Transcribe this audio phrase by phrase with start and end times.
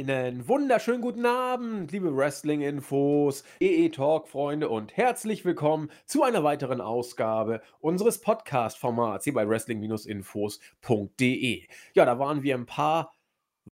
[0.00, 8.22] Einen wunderschönen guten Abend, liebe Wrestling-Infos, EE-Talk-Freunde und herzlich willkommen zu einer weiteren Ausgabe unseres
[8.22, 11.66] Podcast-Formats hier bei Wrestling-Infos.de.
[11.92, 13.14] Ja, da waren wir ein paar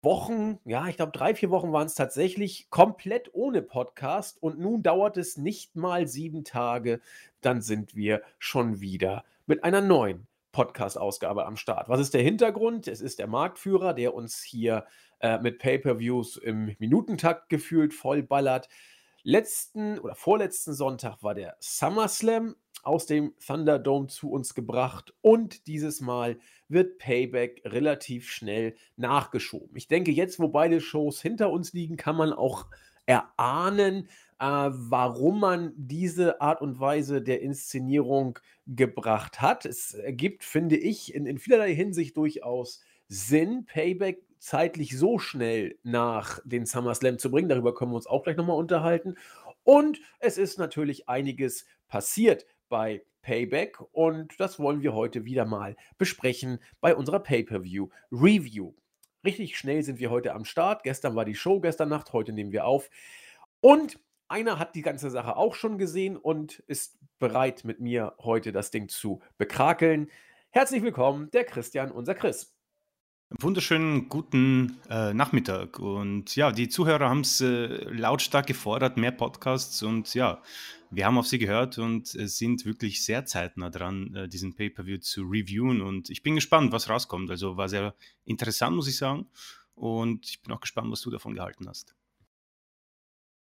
[0.00, 4.82] Wochen, ja, ich glaube drei, vier Wochen waren es tatsächlich komplett ohne Podcast und nun
[4.82, 7.02] dauert es nicht mal sieben Tage,
[7.42, 11.90] dann sind wir schon wieder mit einer neuen Podcast-Ausgabe am Start.
[11.90, 12.88] Was ist der Hintergrund?
[12.88, 14.86] Es ist der Marktführer, der uns hier
[15.20, 18.68] äh, mit Pay-per-Views im Minutentakt gefühlt vollballert.
[19.22, 26.00] Letzten oder vorletzten Sonntag war der SummerSlam aus dem Thunderdome zu uns gebracht und dieses
[26.00, 29.76] Mal wird Payback relativ schnell nachgeschoben.
[29.76, 32.66] Ich denke, jetzt, wo beide Shows hinter uns liegen, kann man auch
[33.06, 39.64] erahnen, äh, warum man diese Art und Weise der Inszenierung gebracht hat.
[39.64, 46.38] Es ergibt, finde ich, in, in vielerlei Hinsicht durchaus Sinn, Payback zeitlich so schnell nach
[46.44, 47.48] den SummerSlam zu bringen.
[47.48, 49.14] Darüber können wir uns auch gleich nochmal unterhalten.
[49.62, 55.76] Und es ist natürlich einiges passiert bei Payback und das wollen wir heute wieder mal
[55.96, 58.74] besprechen bei unserer Pay-per-View Review.
[59.24, 60.82] Richtig schnell sind wir heute am Start.
[60.82, 62.90] Gestern war die Show, gestern Nacht, heute nehmen wir auf.
[63.62, 68.52] Und einer hat die ganze Sache auch schon gesehen und ist bereit, mit mir heute
[68.52, 70.10] das Ding zu bekrakeln.
[70.50, 72.53] Herzlich willkommen, der Christian, unser Chris.
[73.40, 75.80] Wunderschönen guten äh, Nachmittag.
[75.80, 79.82] Und ja, die Zuhörer haben es äh, lautstark gefordert, mehr Podcasts.
[79.82, 80.40] Und ja,
[80.90, 84.98] wir haben auf sie gehört und äh, sind wirklich sehr zeitnah dran, äh, diesen Pay-Per-View
[84.98, 85.82] zu reviewen.
[85.82, 87.28] Und ich bin gespannt, was rauskommt.
[87.30, 89.26] Also war sehr interessant, muss ich sagen.
[89.74, 91.96] Und ich bin auch gespannt, was du davon gehalten hast.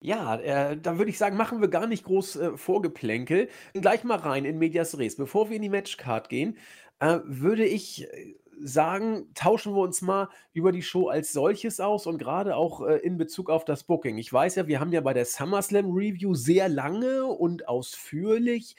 [0.00, 3.48] Ja, äh, dann würde ich sagen, machen wir gar nicht groß äh, Vorgeplänkel.
[3.74, 5.16] Gleich mal rein in Medias Res.
[5.16, 6.58] Bevor wir in die Matchcard gehen,
[7.00, 12.06] äh, würde ich äh, sagen, tauschen wir uns mal über die Show als solches aus
[12.06, 14.18] und gerade auch äh, in Bezug auf das Booking.
[14.18, 18.76] Ich weiß ja, wir haben ja bei der SummerSlam Review sehr lange und ausführlich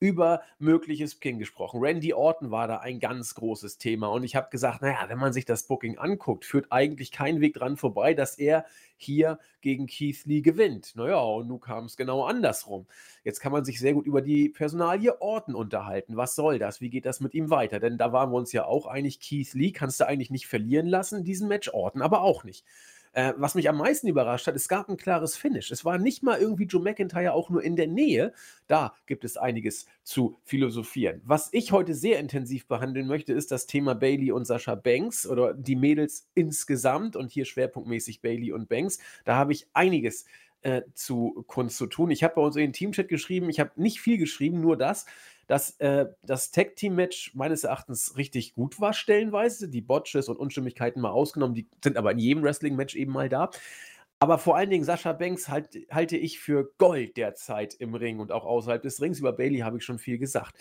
[0.00, 1.80] über mögliches Booking gesprochen.
[1.80, 5.34] Randy Orton war da ein ganz großes Thema und ich habe gesagt, naja, wenn man
[5.34, 8.64] sich das Booking anguckt, führt eigentlich kein Weg dran vorbei, dass er
[8.96, 10.96] hier gegen Keith Lee gewinnt.
[10.96, 12.86] Naja, und nun kam es genau andersrum.
[13.24, 16.16] Jetzt kann man sich sehr gut über die Personalie Orton unterhalten.
[16.16, 16.80] Was soll das?
[16.80, 17.78] Wie geht das mit ihm weiter?
[17.78, 20.86] Denn da waren wir uns ja auch einig, Keith Lee kannst du eigentlich nicht verlieren
[20.86, 22.64] lassen, diesen Match Orton aber auch nicht.
[23.12, 25.70] Äh, was mich am meisten überrascht hat, es gab ein klares Finish.
[25.70, 28.32] Es war nicht mal irgendwie Joe McIntyre auch nur in der Nähe.
[28.68, 31.20] Da gibt es einiges zu philosophieren.
[31.24, 35.54] Was ich heute sehr intensiv behandeln möchte, ist das Thema Bailey und Sascha Banks oder
[35.54, 38.98] die Mädels insgesamt und hier schwerpunktmäßig Bailey und Banks.
[39.24, 40.24] Da habe ich einiges
[40.62, 42.10] äh, zu Kunst zu tun.
[42.10, 45.06] Ich habe bei uns in den Teamchat geschrieben, ich habe nicht viel geschrieben, nur das
[45.50, 49.68] dass äh, das Tag-Team-Match meines Erachtens richtig gut war, stellenweise.
[49.68, 53.50] Die Botches und Unstimmigkeiten mal ausgenommen, die sind aber in jedem Wrestling-Match eben mal da.
[54.20, 58.30] Aber vor allen Dingen Sascha Banks halt, halte ich für Gold derzeit im Ring und
[58.30, 59.18] auch außerhalb des Rings.
[59.18, 60.54] Über Bailey habe ich schon viel gesagt.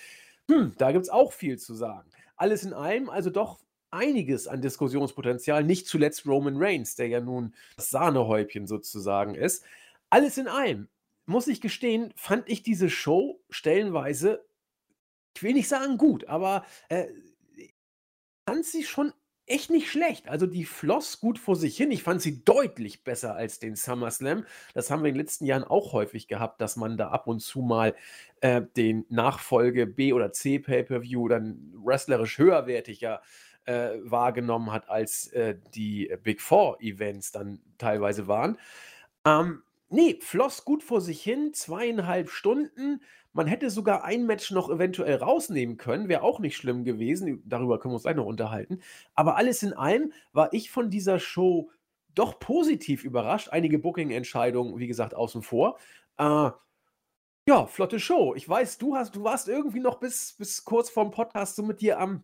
[0.50, 2.10] Hm, da gibt es auch viel zu sagen.
[2.36, 3.60] Alles in allem, also doch
[3.92, 9.64] einiges an Diskussionspotenzial, nicht zuletzt Roman Reigns, der ja nun das Sahnehäubchen sozusagen ist.
[10.10, 10.88] Alles in allem,
[11.28, 14.49] muss ich gestehen, fand ich diese Show stellenweise
[15.36, 17.08] ich will nicht sagen gut, aber äh,
[18.46, 19.14] fand sie schon
[19.50, 20.28] echt nicht schlecht.
[20.28, 21.92] Also die floss gut vor sich hin.
[21.92, 24.46] Ich fand sie deutlich besser als den SummerSlam.
[24.74, 27.40] Das haben wir in den letzten Jahren auch häufig gehabt, dass man da ab und
[27.40, 27.96] zu mal
[28.42, 33.22] äh, den Nachfolge B oder C Pay-per-View dann wrestlerisch höherwertiger
[33.66, 38.58] äh, wahrgenommen hat, als äh, die Big Four Events dann teilweise waren.
[39.26, 43.02] Ähm, nee, floss gut vor sich hin, zweieinhalb Stunden.
[43.34, 47.44] Man hätte sogar ein Match noch eventuell rausnehmen können, wäre auch nicht schlimm gewesen.
[47.46, 48.82] Darüber können wir uns gleich noch unterhalten.
[49.16, 51.70] Aber alles in allem war ich von dieser Show
[52.16, 53.50] doch positiv überrascht.
[53.50, 55.78] Einige Booking-Entscheidungen, wie gesagt, außen vor.
[56.18, 56.50] Äh,
[57.48, 58.36] ja, flotte Show.
[58.36, 61.81] Ich weiß, du hast, du warst irgendwie noch bis, bis kurz vorm Podcast so mit
[61.81, 62.24] dir am,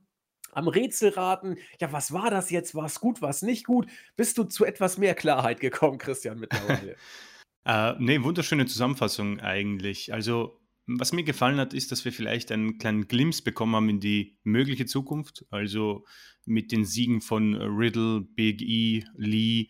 [0.52, 1.58] am Rätselraten.
[1.80, 2.76] Ja, was war das jetzt?
[2.76, 3.88] War es gut, war es nicht gut?
[4.16, 6.96] Bist du zu etwas mehr Klarheit gekommen, Christian, mittlerweile?
[7.66, 10.14] äh, nee, wunderschöne Zusammenfassung eigentlich.
[10.14, 14.00] Also was mir gefallen hat, ist, dass wir vielleicht einen kleinen Glimpse bekommen haben in
[14.00, 15.46] die mögliche Zukunft.
[15.50, 16.06] Also
[16.46, 19.70] mit den Siegen von Riddle, Big E, Lee,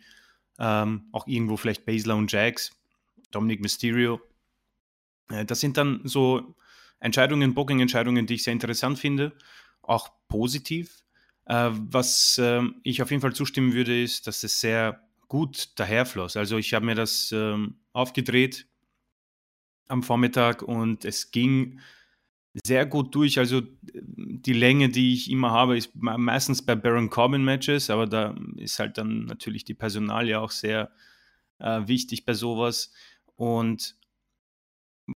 [0.59, 2.71] ähm, auch irgendwo vielleicht Baszler und Jax,
[3.31, 4.19] Dominic Mysterio.
[5.29, 6.55] Äh, das sind dann so
[6.99, 9.37] Entscheidungen, Booking-Entscheidungen, die ich sehr interessant finde,
[9.81, 11.03] auch positiv.
[11.45, 16.37] Äh, was äh, ich auf jeden Fall zustimmen würde, ist, dass es sehr gut daherfloss.
[16.37, 18.67] Also ich habe mir das ähm, aufgedreht
[19.87, 21.79] am Vormittag und es ging
[22.63, 23.37] sehr gut durch.
[23.37, 28.35] Also die Länge, die ich immer habe, ist meistens bei Baron Corbin Matches, aber da
[28.55, 30.91] ist halt dann natürlich die Personal ja auch sehr
[31.59, 32.93] äh, wichtig bei sowas.
[33.35, 33.97] Und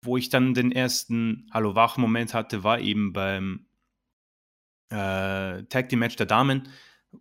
[0.02, 3.66] wo ich dann den ersten Hallo Wach-Moment hatte, war eben beim
[4.90, 6.68] äh, Tag Team Match der Damen.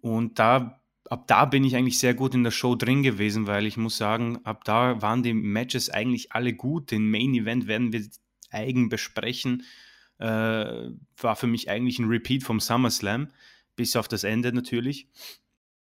[0.02, 3.66] Und da, ab da bin ich eigentlich sehr gut in der Show drin gewesen, weil
[3.66, 6.92] ich muss sagen, ab da waren die Matches eigentlich alle gut.
[6.92, 8.06] Den Main Event werden wir
[8.50, 9.64] eigen besprechen.
[10.18, 13.30] Äh, war für mich eigentlich ein Repeat vom SummerSlam,
[13.76, 15.08] bis auf das Ende natürlich.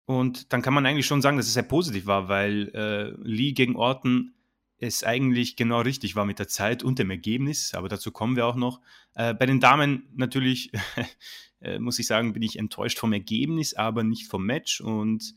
[0.04, 3.52] Und dann kann man eigentlich schon sagen, dass es sehr positiv war, weil äh, Lee
[3.52, 4.34] gegen Orton
[4.78, 8.46] es eigentlich genau richtig war mit der Zeit und dem Ergebnis, aber dazu kommen wir
[8.46, 8.80] auch noch.
[9.14, 10.70] Äh, bei den Damen natürlich,
[11.60, 14.80] äh, muss ich sagen, bin ich enttäuscht vom Ergebnis, aber nicht vom Match.
[14.80, 15.34] Und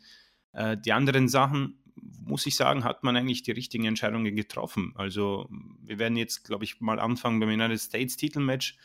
[0.53, 4.93] äh, die anderen Sachen, muss ich sagen, hat man eigentlich die richtigen Entscheidungen getroffen.
[4.95, 5.49] Also
[5.81, 8.77] wir werden jetzt, glaube ich, mal anfangen beim United States Titelmatch.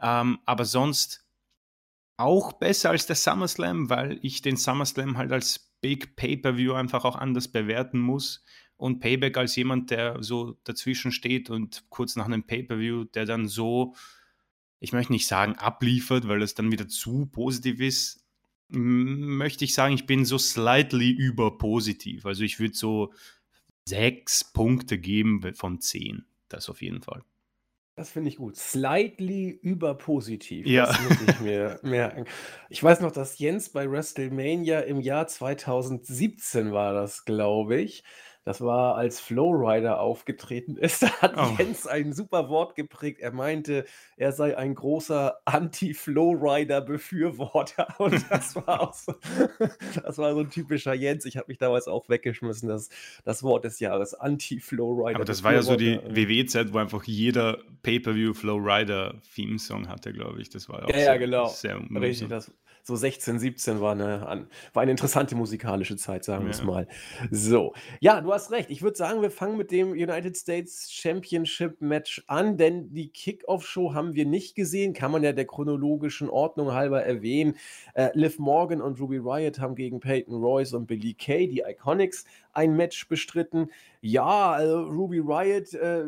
[0.00, 1.26] Ähm, aber sonst
[2.16, 7.16] auch besser als der SummerSlam, weil ich den SummerSlam halt als Big Pay-per-View einfach auch
[7.16, 8.44] anders bewerten muss.
[8.76, 13.46] Und Payback als jemand, der so dazwischen steht und kurz nach einem Pay-per-View, der dann
[13.46, 13.94] so,
[14.80, 18.24] ich möchte nicht sagen abliefert, weil das dann wieder zu positiv ist,
[18.68, 22.24] möchte ich sagen, ich bin so slightly überpositiv.
[22.26, 23.12] Also ich würde so
[23.86, 26.24] sechs Punkte geben von zehn.
[26.48, 27.22] Das auf jeden Fall.
[27.96, 28.56] Das finde ich gut.
[28.56, 30.66] Slightly überpositiv.
[30.66, 30.86] Ja.
[30.86, 32.24] Das muss ich mir merken.
[32.70, 38.02] Ich weiß noch, dass Jens bei WrestleMania im Jahr 2017 war das, glaube ich.
[38.44, 41.02] Das war, als Flowrider aufgetreten ist.
[41.02, 41.54] Da hat Oh.
[41.58, 43.20] Jens ein super Wort geprägt.
[43.20, 43.84] Er meinte,
[44.16, 47.88] er sei ein großer Anti-Flowrider-Befürworter.
[47.98, 49.14] Und das war auch so,
[50.02, 51.24] das war so ein typischer Jens.
[51.24, 52.88] Ich habe mich damals auch weggeschmissen, das,
[53.24, 55.16] das Wort des Jahres, Anti-Flowrider.
[55.16, 56.16] Aber das war ja so die Befürworter.
[56.16, 60.50] WWE-Zeit, wo einfach jeder Pay-Per-View Flow Rider Theme-Song hatte, glaube ich.
[60.50, 61.46] Das war auch Ja, ja, sehr, genau.
[61.48, 66.50] sehr Richtig, das, so 16, 17 war eine, war eine interessante musikalische Zeit, sagen wir
[66.50, 66.86] es mal.
[67.30, 68.70] So, ja, du hast recht.
[68.70, 73.94] Ich würde sagen, wir fangen mit dem United States Championship Match an, denn die Kickoff-Show
[73.94, 77.56] haben wir nicht gesehen, kann man ja der chronologischen Ordnung halber erwähnen.
[77.94, 82.24] Äh, Liv Morgan und Ruby Riot haben gegen Peyton Royce und Billy Kay, die Iconics,
[82.52, 83.70] ein Match bestritten.
[84.00, 86.04] Ja, also Ruby Riot äh,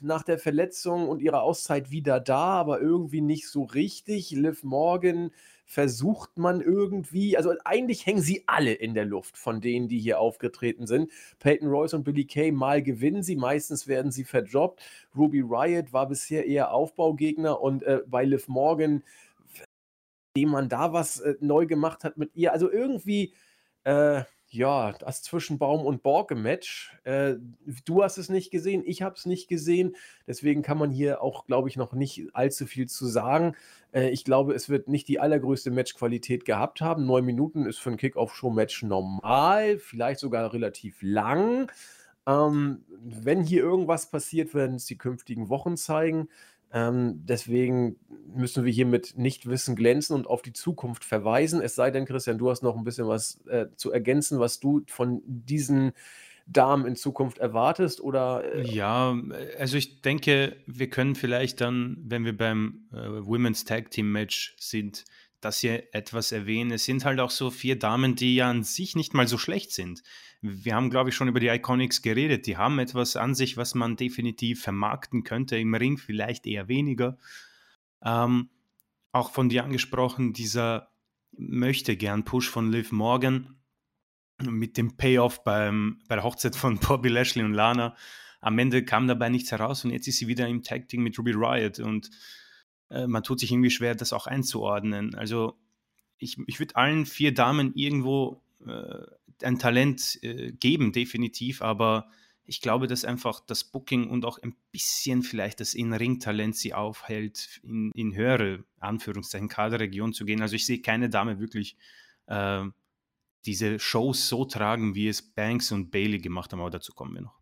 [0.00, 4.30] nach der Verletzung und ihrer Auszeit wieder da, aber irgendwie nicht so richtig.
[4.30, 5.30] Liv Morgan
[5.66, 10.20] versucht man irgendwie, also eigentlich hängen sie alle in der Luft von denen, die hier
[10.20, 11.10] aufgetreten sind.
[11.40, 14.80] Peyton Royce und Billy Kay, mal gewinnen sie, meistens werden sie verdroppt.
[15.14, 19.02] Ruby Riot war bisher eher Aufbaugegner und äh, bei Liv Morgan,
[20.36, 23.34] dem man da was äh, neu gemacht hat mit ihr, also irgendwie,
[23.82, 26.96] äh, ja, das zwischen Baum und Borke-Match.
[27.04, 27.34] Äh,
[27.84, 29.96] du hast es nicht gesehen, ich habe es nicht gesehen.
[30.26, 33.56] Deswegen kann man hier auch, glaube ich, noch nicht allzu viel zu sagen.
[33.92, 37.06] Äh, ich glaube, es wird nicht die allergrößte Matchqualität gehabt haben.
[37.06, 41.70] Neun Minuten ist für ein Kick-Off-Show-Match normal, vielleicht sogar relativ lang.
[42.26, 46.28] Ähm, wenn hier irgendwas passiert, werden es die künftigen Wochen zeigen.
[46.72, 47.96] Ähm, deswegen
[48.34, 51.60] müssen wir hier mit Nichtwissen glänzen und auf die Zukunft verweisen.
[51.60, 54.82] Es sei denn, Christian, du hast noch ein bisschen was äh, zu ergänzen, was du
[54.86, 55.92] von diesen
[56.46, 59.16] Damen in Zukunft erwartest oder äh, Ja,
[59.58, 64.54] also ich denke, wir können vielleicht dann, wenn wir beim äh, Women's Tag Team Match
[64.58, 65.04] sind,
[65.40, 66.72] das hier etwas erwähnen.
[66.72, 69.72] Es sind halt auch so vier Damen, die ja an sich nicht mal so schlecht
[69.72, 70.02] sind.
[70.64, 72.46] Wir haben, glaube ich, schon über die Iconics geredet.
[72.46, 75.56] Die haben etwas an sich, was man definitiv vermarkten könnte.
[75.56, 77.18] Im Ring vielleicht eher weniger.
[78.04, 78.50] Ähm,
[79.12, 80.90] auch von dir angesprochen, dieser
[81.32, 83.56] möchte gern Push von Liv Morgan
[84.42, 87.96] mit dem Payoff beim, bei der Hochzeit von Bobby Lashley und Lana.
[88.40, 91.18] Am Ende kam dabei nichts heraus und jetzt ist sie wieder im Tag Team mit
[91.18, 92.10] Ruby Riot und
[92.90, 95.14] äh, man tut sich irgendwie schwer, das auch einzuordnen.
[95.14, 95.58] Also
[96.18, 99.06] ich, ich würde allen vier Damen irgendwo äh,
[99.42, 102.08] ein Talent äh, geben, definitiv, aber
[102.44, 107.60] ich glaube, dass einfach das Booking und auch ein bisschen vielleicht das In-Ring-Talent sie aufhält,
[107.64, 110.42] in, in höhere, Anführungszeichen, Kaderregion zu gehen.
[110.42, 111.76] Also ich sehe keine Dame wirklich
[112.26, 112.64] äh,
[113.44, 117.22] diese Shows so tragen, wie es Banks und Bailey gemacht haben, aber dazu kommen wir
[117.22, 117.40] noch.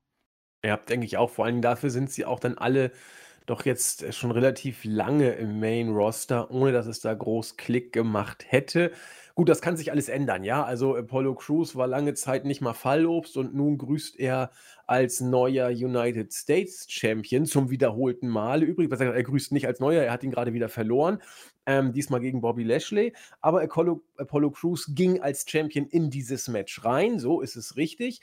[0.64, 1.30] Ja, denke ich auch.
[1.30, 2.90] Vor allem dafür sind sie auch dann alle
[3.46, 8.90] doch jetzt schon relativ lange im Main-Roster, ohne dass es da groß Klick gemacht hätte.
[9.36, 10.62] Gut, das kann sich alles ändern, ja.
[10.64, 14.52] Also Apollo Crews war lange Zeit nicht mal Fallobst und nun grüßt er
[14.86, 18.64] als neuer United States Champion zum wiederholten Male.
[18.64, 21.20] Übrigens, er grüßt nicht als neuer, er hat ihn gerade wieder verloren.
[21.66, 23.12] Ähm, diesmal gegen Bobby Lashley.
[23.40, 28.20] Aber Apollo, Apollo Crews ging als Champion in dieses Match rein, so ist es richtig.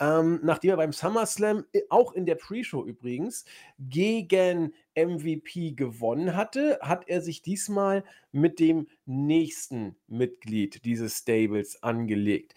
[0.00, 3.44] Ähm, nachdem er beim SummerSlam, äh, auch in der Pre-Show übrigens,
[3.78, 12.54] gegen MVP gewonnen hatte, hat er sich diesmal mit dem nächsten Mitglied dieses Stables angelegt.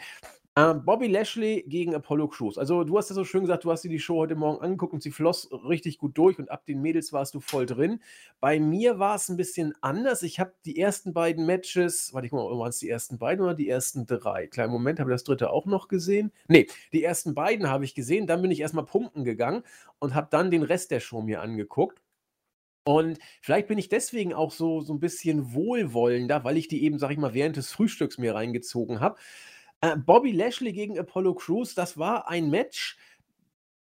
[0.57, 2.57] Ähm, Bobby Lashley gegen Apollo Crews.
[2.57, 4.91] Also, du hast ja so schön gesagt, du hast dir die Show heute Morgen angeguckt
[4.91, 8.01] und sie floss richtig gut durch und ab den Mädels warst du voll drin.
[8.39, 10.23] Bei mir war es ein bisschen anders.
[10.23, 13.53] Ich habe die ersten beiden Matches, warte ich mal, waren es die ersten beiden oder
[13.53, 14.47] die ersten drei?
[14.47, 16.31] Kleinen Moment, habe ich das dritte auch noch gesehen?
[16.47, 18.25] Nee, die ersten beiden habe ich gesehen.
[18.25, 19.61] Dann bin ich erstmal pumpen gegangen
[19.99, 22.01] und habe dann den Rest der Show mir angeguckt.
[22.85, 26.99] Und vielleicht bin ich deswegen auch so, so ein bisschen wohlwollender, weil ich die eben,
[26.99, 29.17] sag ich mal, während des Frühstücks mir reingezogen habe.
[29.81, 32.98] Äh, Bobby Lashley gegen Apollo Crews, das war ein Match.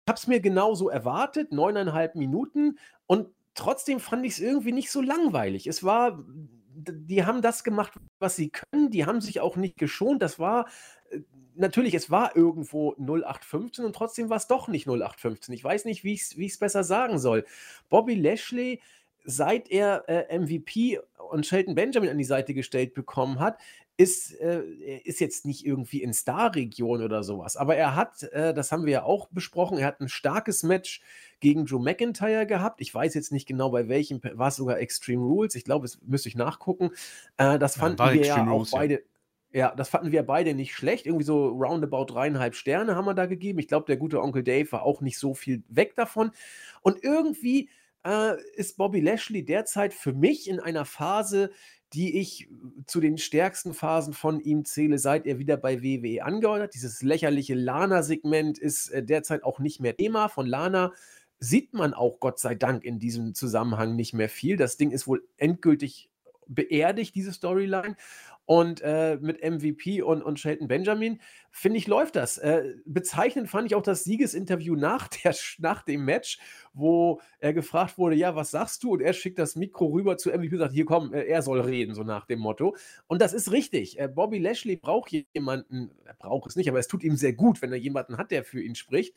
[0.04, 2.78] Ich habe es mir genauso erwartet, neuneinhalb Minuten.
[3.06, 5.66] Und trotzdem fand ich es irgendwie nicht so langweilig.
[5.66, 6.22] Es war,
[6.74, 8.90] die haben das gemacht, was sie können.
[8.90, 10.22] Die haben sich auch nicht geschont.
[10.22, 10.68] Das war
[11.10, 11.20] äh,
[11.54, 15.54] natürlich, es war irgendwo 0815 und trotzdem war es doch nicht 0815.
[15.54, 17.46] Ich weiß nicht, wie ich es besser sagen soll.
[17.88, 18.80] Bobby Lashley,
[19.24, 23.58] seit er äh, MVP und Shelton Benjamin an die Seite gestellt bekommen hat,
[24.00, 24.62] ist, äh,
[25.04, 27.58] ist jetzt nicht irgendwie in Star-Region oder sowas.
[27.58, 31.02] Aber er hat, äh, das haben wir ja auch besprochen, er hat ein starkes Match
[31.38, 32.80] gegen Joe McIntyre gehabt.
[32.80, 35.54] Ich weiß jetzt nicht genau, bei welchem, war es sogar Extreme Rules.
[35.54, 36.92] Ich glaube, es müsste ich nachgucken.
[37.36, 38.94] Äh, das fanden ja, wir ja auch Rules, beide.
[38.94, 39.00] Ja.
[39.52, 41.06] Ja, das fanden wir beide nicht schlecht.
[41.06, 43.58] Irgendwie so roundabout dreieinhalb Sterne haben wir da gegeben.
[43.58, 46.30] Ich glaube, der gute Onkel Dave war auch nicht so viel weg davon.
[46.82, 47.68] Und irgendwie
[48.06, 51.50] äh, ist Bobby Lashley derzeit für mich in einer Phase,
[51.92, 52.48] die ich
[52.86, 56.74] zu den stärksten Phasen von ihm zähle, seit er wieder bei WWE angehört hat.
[56.74, 60.28] Dieses lächerliche Lana-Segment ist äh, derzeit auch nicht mehr Thema.
[60.28, 60.92] Von Lana
[61.40, 64.56] sieht man auch Gott sei Dank in diesem Zusammenhang nicht mehr viel.
[64.56, 66.10] Das Ding ist wohl endgültig
[66.46, 67.96] beerdigt, diese Storyline.
[68.50, 71.20] Und äh, mit MVP und, und Shelton Benjamin,
[71.52, 72.36] finde ich, läuft das.
[72.36, 76.40] Äh, bezeichnend fand ich auch das Siegesinterview nach, der, nach dem Match,
[76.72, 78.94] wo er gefragt wurde, ja, was sagst du?
[78.94, 81.60] Und er schickt das Mikro rüber zu MVP und sagt, hier komm, äh, er soll
[81.60, 82.74] reden, so nach dem Motto.
[83.06, 84.00] Und das ist richtig.
[84.00, 87.62] Äh, Bobby Lashley braucht jemanden, er braucht es nicht, aber es tut ihm sehr gut,
[87.62, 89.14] wenn er jemanden hat, der für ihn spricht.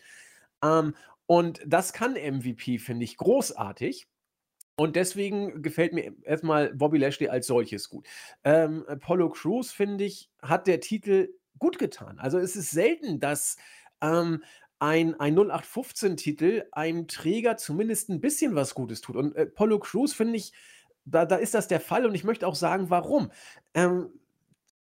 [0.64, 0.94] Ähm,
[1.26, 4.06] und das kann MVP, finde ich, großartig.
[4.76, 8.08] Und deswegen gefällt mir erstmal Bobby Lashley als solches gut.
[8.44, 12.18] Ähm, Apollo Crews, finde ich, hat der Titel gut getan.
[12.18, 13.58] Also es ist selten, dass
[14.02, 14.44] ähm,
[14.80, 19.16] ein, ein 0815-Titel einem Träger zumindest ein bisschen was Gutes tut.
[19.16, 20.54] Und äh, Apollo Crews, finde ich,
[21.06, 23.32] da, da ist das der Fall und ich möchte auch sagen, warum.
[23.74, 24.10] Ähm,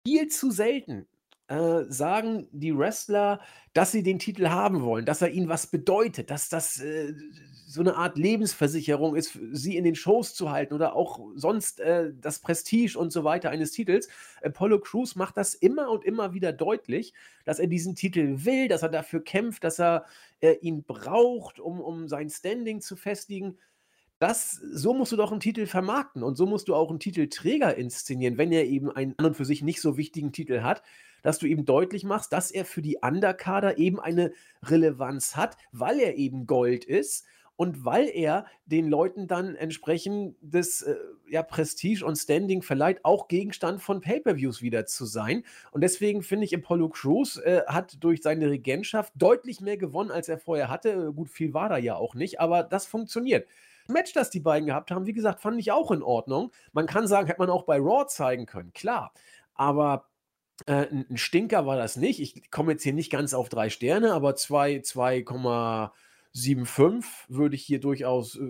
[0.07, 1.07] viel zu selten
[1.51, 3.41] äh, sagen die Wrestler,
[3.73, 7.13] dass sie den Titel haben wollen, dass er ihnen was bedeutet, dass das äh,
[7.67, 12.13] so eine Art Lebensversicherung ist, sie in den Shows zu halten oder auch sonst äh,
[12.21, 14.09] das Prestige und so weiter eines Titels.
[14.45, 17.15] Apollo Crews macht das immer und immer wieder deutlich,
[17.45, 20.05] dass er diesen Titel will, dass er dafür kämpft, dass er
[20.41, 23.59] äh, ihn braucht, um, um sein Standing zu festigen.
[24.21, 27.75] Das, so musst du doch einen Titel vermarkten und so musst du auch einen Titelträger
[27.77, 30.83] inszenieren, wenn er eben einen an und für sich nicht so wichtigen Titel hat,
[31.23, 35.99] dass du ihm deutlich machst, dass er für die Underkader eben eine Relevanz hat, weil
[36.01, 37.27] er eben Gold ist
[37.61, 40.97] und weil er den Leuten dann entsprechend des äh,
[41.29, 45.45] ja, Prestige und Standing verleiht, auch Gegenstand von Pay-per-Views wieder zu sein.
[45.71, 50.31] Und deswegen finde ich, Apollo Crews äh, hat durch seine Regentschaft deutlich mehr gewonnen, als
[50.31, 51.13] er vorher hatte.
[51.13, 53.47] Gut, viel war da ja auch nicht, aber das funktioniert.
[53.89, 56.53] Match, das die beiden gehabt haben, wie gesagt, fand ich auch in Ordnung.
[56.73, 59.13] Man kann sagen, hätte man auch bei Raw zeigen können, klar.
[59.55, 60.10] Aber
[60.67, 62.21] äh, ein Stinker war das nicht.
[62.21, 65.25] Ich komme jetzt hier nicht ganz auf drei Sterne, aber 2, 2,
[66.35, 68.41] 7,5 würde ich hier durchaus, äh,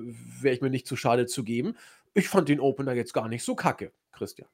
[0.40, 1.76] wäre ich mir nicht zu schade zu geben.
[2.14, 4.48] Ich fand den Opener jetzt gar nicht so kacke, Christian.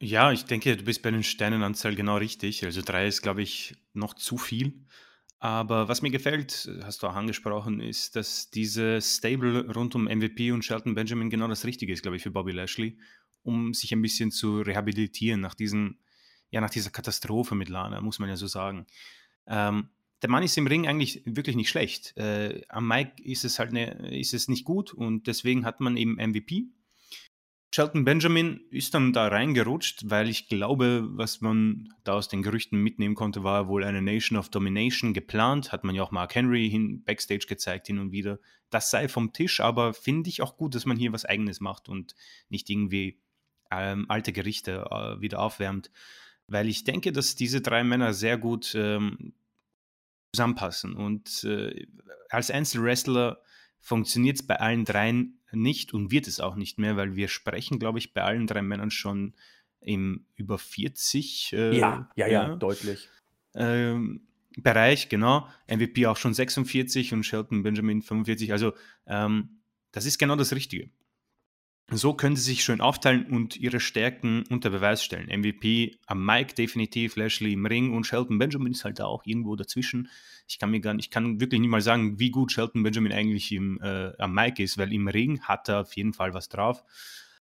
[0.00, 2.64] Ja, ich denke, du bist bei den Sternenanzahl genau richtig.
[2.64, 4.84] Also drei ist, glaube ich, noch zu viel.
[5.38, 10.52] Aber was mir gefällt, hast du auch angesprochen, ist, dass diese Stable rund um MVP
[10.52, 12.98] und Shelton Benjamin genau das Richtige ist, glaube ich, für Bobby Lashley,
[13.42, 15.98] um sich ein bisschen zu rehabilitieren nach diesen,
[16.52, 18.86] ja, nach dieser Katastrophe mit Lana, muss man ja so sagen.
[19.46, 19.88] Ähm,
[20.20, 22.16] der Mann ist im Ring eigentlich wirklich nicht schlecht.
[22.16, 25.96] Äh, am Mike ist es halt ne, ist es nicht gut und deswegen hat man
[25.96, 26.66] eben MVP.
[27.74, 32.78] Shelton Benjamin ist dann da reingerutscht, weil ich glaube, was man da aus den Gerüchten
[32.78, 35.72] mitnehmen konnte, war wohl eine Nation of Domination geplant.
[35.72, 38.38] Hat man ja auch Mark Henry hin, backstage gezeigt hin und wieder.
[38.68, 41.88] Das sei vom Tisch, aber finde ich auch gut, dass man hier was Eigenes macht
[41.88, 42.14] und
[42.50, 43.22] nicht irgendwie
[43.70, 45.90] ähm, alte Gerichte äh, wieder aufwärmt.
[46.52, 49.32] Weil ich denke, dass diese drei Männer sehr gut ähm,
[50.34, 50.94] zusammenpassen.
[50.94, 51.86] Und äh,
[52.28, 53.40] als Einzelwrestler
[53.80, 57.78] funktioniert es bei allen dreien nicht und wird es auch nicht mehr, weil wir sprechen,
[57.78, 59.34] glaube ich, bei allen drei Männern schon
[59.80, 61.52] im über 40.
[61.52, 63.08] Äh, ja, ja, ja, ja, deutlich.
[63.54, 65.48] Ähm, Bereich, genau.
[65.66, 68.52] MVP auch schon 46 und Shelton Benjamin 45.
[68.52, 68.74] Also
[69.06, 69.60] ähm,
[69.92, 70.90] das ist genau das Richtige.
[71.94, 75.26] So können sie sich schön aufteilen und ihre Stärken unter Beweis stellen.
[75.26, 79.56] MVP am Mike definitiv, Lashley im Ring und Shelton Benjamin ist halt da auch irgendwo
[79.56, 80.08] dazwischen.
[80.48, 83.12] Ich kann mir gar nicht, ich kann wirklich nicht mal sagen, wie gut Shelton Benjamin
[83.12, 86.48] eigentlich im, äh, am Mike ist, weil im Ring hat er auf jeden Fall was
[86.48, 86.82] drauf.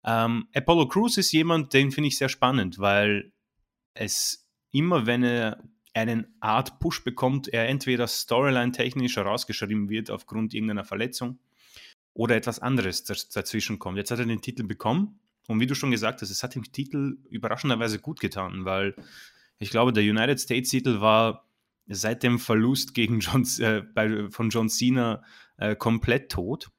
[0.05, 3.33] Ähm, Apollo Crews ist jemand, den finde ich sehr spannend, weil
[3.95, 5.63] es immer, wenn er
[5.95, 11.39] einen Art Push bekommt, er entweder Storyline-technisch herausgeschrieben wird aufgrund irgendeiner Verletzung
[12.15, 13.97] oder etwas anderes dazwischen kommt.
[13.97, 16.71] Jetzt hat er den Titel bekommen und wie du schon gesagt hast, es hat dem
[16.73, 18.95] Titel überraschenderweise gut getan, weil
[19.59, 21.49] ich glaube, der United States-Titel war
[21.87, 25.23] seit dem Verlust gegen John, äh, bei, von John Cena
[25.57, 26.71] äh, komplett tot.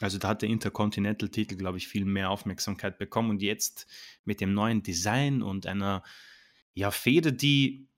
[0.00, 3.86] Also da hat der Intercontinental-Titel, glaube ich, viel mehr Aufmerksamkeit bekommen und jetzt
[4.24, 6.02] mit dem neuen Design und einer
[6.74, 7.88] ja, Fehde, die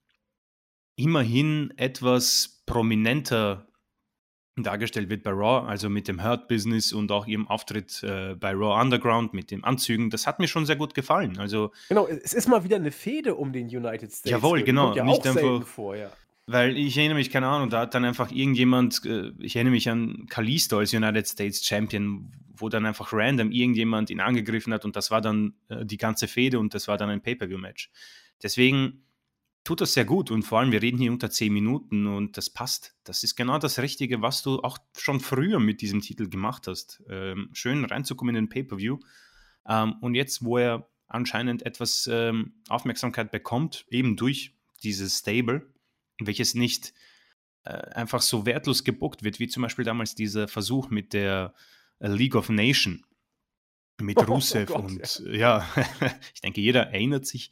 [0.94, 3.68] immerhin etwas prominenter
[4.56, 8.52] dargestellt wird bei Raw, also mit dem Hurt Business und auch ihrem Auftritt äh, bei
[8.52, 11.38] Raw Underground mit den Anzügen, das hat mir schon sehr gut gefallen.
[11.38, 14.30] Also genau, es ist mal wieder eine Fehde um den United States.
[14.30, 16.10] Jawohl, genau, ja nicht einfach vor, ja.
[16.48, 19.90] Weil ich erinnere mich, keine Ahnung, da hat dann einfach irgendjemand, äh, ich erinnere mich
[19.90, 24.96] an Kalisto als United States Champion, wo dann einfach random irgendjemand ihn angegriffen hat und
[24.96, 27.90] das war dann äh, die ganze Fehde und das war dann ein Pay-Per-View-Match.
[28.42, 29.05] Deswegen
[29.66, 32.48] tut das sehr gut und vor allem, wir reden hier unter 10 Minuten und das
[32.48, 32.94] passt.
[33.02, 37.02] Das ist genau das Richtige, was du auch schon früher mit diesem Titel gemacht hast.
[37.10, 39.00] Ähm, schön reinzukommen in den Pay-Per-View.
[39.68, 44.54] Ähm, und jetzt, wo er anscheinend etwas ähm, Aufmerksamkeit bekommt, eben durch
[44.84, 45.66] dieses Stable,
[46.20, 46.94] welches nicht
[47.64, 51.54] äh, einfach so wertlos gebuckt wird, wie zum Beispiel damals dieser Versuch mit der
[51.98, 53.02] äh, League of Nations
[54.00, 55.68] mit oh, Rusev oh Gott, und ja, ja
[56.34, 57.50] ich denke, jeder erinnert sich.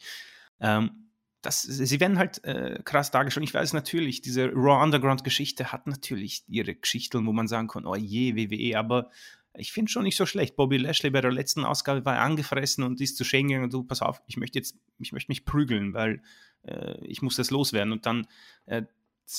[0.61, 1.04] Ähm,
[1.45, 3.45] das, sie werden halt äh, krass dargestellt.
[3.45, 7.95] Ich weiß natürlich, diese Raw Underground-Geschichte hat natürlich ihre Geschichten, wo man sagen kann, oh
[7.95, 9.11] je, WWE, aber
[9.57, 10.57] ich finde schon nicht so schlecht.
[10.57, 14.03] Bobby Lashley bei der letzten Ausgabe war angefressen und ist zu Shane gegangen, du, pass
[14.03, 16.23] auf, ich möchte jetzt, ich möchte mich prügeln, weil
[16.63, 17.93] äh, ich muss das loswerden.
[17.93, 18.27] Und dann
[18.67, 18.83] äh,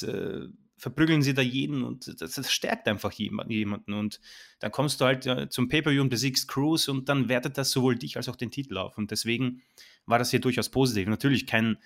[0.04, 3.94] äh verprügeln sie da jeden und das, das stärkt einfach jemanden.
[3.94, 4.20] Und
[4.60, 7.96] dann kommst du halt äh, zum Pay-Per-View und besiegst Cruise und dann wertet das sowohl
[7.96, 8.98] dich als auch den Titel auf.
[8.98, 9.62] Und deswegen
[10.06, 11.08] war das hier durchaus positiv.
[11.08, 11.78] Natürlich kein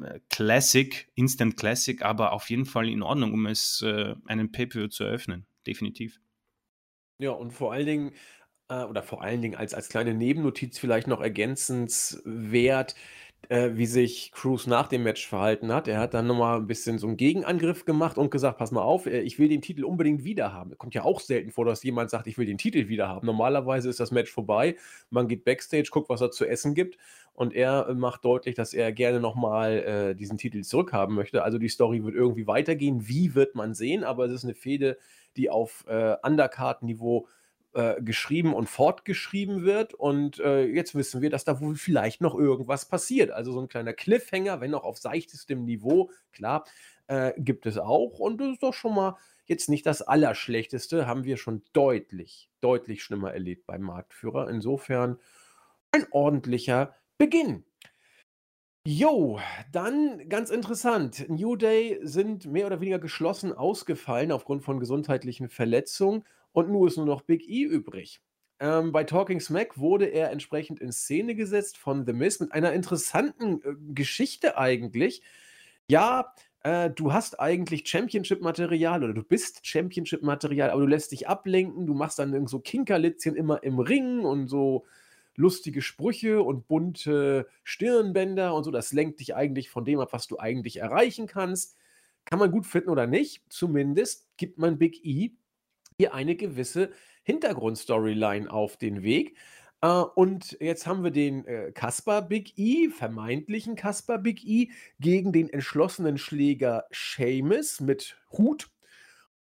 [0.00, 4.88] äh, Classic, Instant Classic, aber auf jeden Fall in Ordnung, um es äh, einen Pay-Per-View
[4.88, 5.46] zu eröffnen.
[5.66, 6.20] Definitiv.
[7.18, 8.12] Ja, und vor allen Dingen,
[8.68, 12.94] äh, oder vor allen Dingen als, als kleine Nebennotiz vielleicht noch ergänzenswert,
[13.48, 15.88] äh, wie sich Cruz nach dem Match verhalten hat.
[15.88, 19.06] Er hat dann nochmal ein bisschen so einen Gegenangriff gemacht und gesagt: Pass mal auf,
[19.06, 20.76] äh, ich will den Titel unbedingt wieder haben.
[20.78, 23.26] Kommt ja auch selten vor, dass jemand sagt: Ich will den Titel wieder haben.
[23.26, 24.76] Normalerweise ist das Match vorbei.
[25.10, 26.98] Man geht Backstage, guckt, was er zu essen gibt.
[27.34, 29.78] Und er macht deutlich, dass er gerne nochmal
[30.12, 31.42] äh, diesen Titel zurückhaben möchte.
[31.42, 33.08] Also die Story wird irgendwie weitergehen.
[33.08, 34.04] Wie wird man sehen?
[34.04, 34.98] Aber es ist eine Fehde,
[35.36, 37.41] die auf äh, Undercard-Niveau äh,
[38.00, 39.94] geschrieben und fortgeschrieben wird.
[39.94, 43.30] Und äh, jetzt wissen wir, dass da wohl vielleicht noch irgendwas passiert.
[43.30, 46.64] Also so ein kleiner Cliffhanger, wenn auch auf seichtestem Niveau, klar,
[47.06, 48.18] äh, gibt es auch.
[48.18, 53.02] Und das ist doch schon mal jetzt nicht das Allerschlechteste, haben wir schon deutlich, deutlich
[53.02, 54.48] schlimmer erlebt beim Marktführer.
[54.48, 55.18] Insofern
[55.90, 57.64] ein ordentlicher Beginn.
[58.84, 59.38] Jo,
[59.70, 61.28] dann ganz interessant.
[61.28, 66.96] New Day sind mehr oder weniger geschlossen ausgefallen aufgrund von gesundheitlichen Verletzungen und nun ist
[66.96, 68.20] nur noch Big E übrig.
[68.60, 72.72] Ähm, bei Talking Smack wurde er entsprechend in Szene gesetzt von The Miz mit einer
[72.72, 75.22] interessanten äh, Geschichte eigentlich.
[75.88, 81.86] Ja, äh, du hast eigentlich Championship-Material oder du bist Championship-Material, aber du lässt dich ablenken,
[81.86, 84.84] du machst dann so Kinkerlitzchen immer im Ring und so
[85.34, 88.70] lustige Sprüche und bunte Stirnbänder und so.
[88.70, 91.76] Das lenkt dich eigentlich von dem ab, was du eigentlich erreichen kannst.
[92.24, 93.42] Kann man gut finden oder nicht.
[93.48, 95.32] Zumindest gibt man Big E
[95.98, 96.90] hier eine gewisse
[97.24, 99.36] Hintergrundstoryline auf den Weg.
[99.80, 105.32] Äh, und jetzt haben wir den äh, Kasper Big E, vermeintlichen Kasper Big E, gegen
[105.32, 108.70] den entschlossenen Schläger Seamus mit Hut.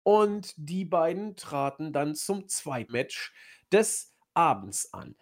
[0.03, 3.33] Und die beiden traten dann zum Zweitmatch
[3.71, 5.15] des Abends an.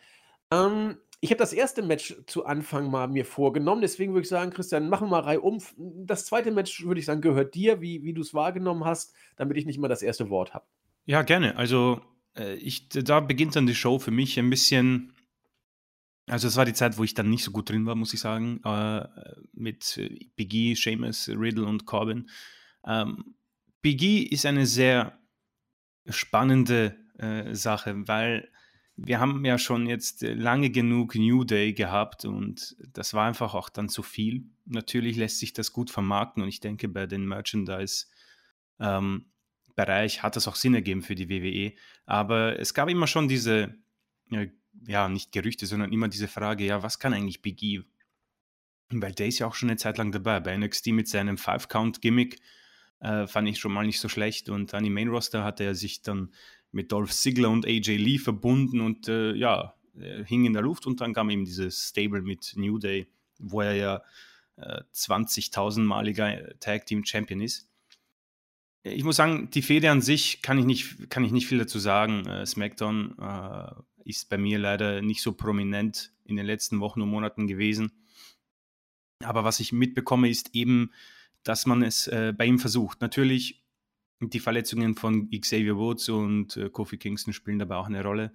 [0.51, 4.51] Ähm, ich habe das erste Match zu Anfang mal mir vorgenommen, deswegen würde ich sagen,
[4.51, 5.59] Christian, machen wir mal Reihe um.
[5.77, 9.55] Das zweite Match, würde ich sagen, gehört dir, wie, wie du es wahrgenommen hast, damit
[9.55, 10.65] ich nicht immer das erste Wort habe.
[11.05, 11.57] Ja, gerne.
[11.57, 12.01] Also,
[12.37, 15.13] äh, ich, da beginnt dann die Show für mich ein bisschen.
[16.27, 18.21] Also, es war die Zeit, wo ich dann nicht so gut drin war, muss ich
[18.21, 19.07] sagen, äh,
[19.53, 19.99] mit
[20.35, 22.29] Biggie, Seamus, Riddle und Corbin.
[22.85, 23.35] Ähm,
[23.81, 25.19] Biggie ist eine sehr
[26.07, 28.49] spannende äh, Sache, weil
[28.95, 33.69] wir haben ja schon jetzt lange genug New Day gehabt und das war einfach auch
[33.69, 34.45] dann zu viel.
[34.65, 38.05] Natürlich lässt sich das gut vermarkten und ich denke, bei den Merchandise
[38.79, 39.32] ähm,
[39.75, 41.73] Bereich hat das auch Sinn ergeben für die WWE.
[42.05, 43.75] Aber es gab immer schon diese,
[44.87, 47.81] ja, nicht Gerüchte, sondern immer diese Frage, ja, was kann eigentlich Big E?
[48.89, 50.39] Weil der ist ja auch schon eine Zeit lang dabei.
[50.39, 52.39] Bei NXT mit seinem Five-Count-Gimmick
[52.99, 54.49] äh, fand ich schon mal nicht so schlecht.
[54.49, 56.33] Und an die Main-Roster hat er sich dann
[56.71, 59.75] mit Dolph Ziggler und AJ Lee verbunden und äh, ja,
[60.25, 60.85] hing in der Luft.
[60.85, 63.07] Und dann kam eben dieses Stable mit New Day,
[63.39, 64.03] wo er ja
[64.57, 67.72] äh, 20.000-maliger Tag-Team-Champion ist
[68.83, 71.79] ich muss sagen, die Fehde an sich kann ich nicht, kann ich nicht viel dazu
[71.79, 72.25] sagen.
[72.25, 73.71] Äh, SmackDown äh,
[74.03, 77.91] ist bei mir leider nicht so prominent in den letzten Wochen und Monaten gewesen.
[79.23, 80.91] Aber was ich mitbekomme, ist eben,
[81.43, 82.99] dass man es äh, bei ihm versucht.
[83.01, 83.63] Natürlich,
[84.19, 88.33] die Verletzungen von Xavier Woods und äh, Kofi Kingston spielen dabei auch eine Rolle.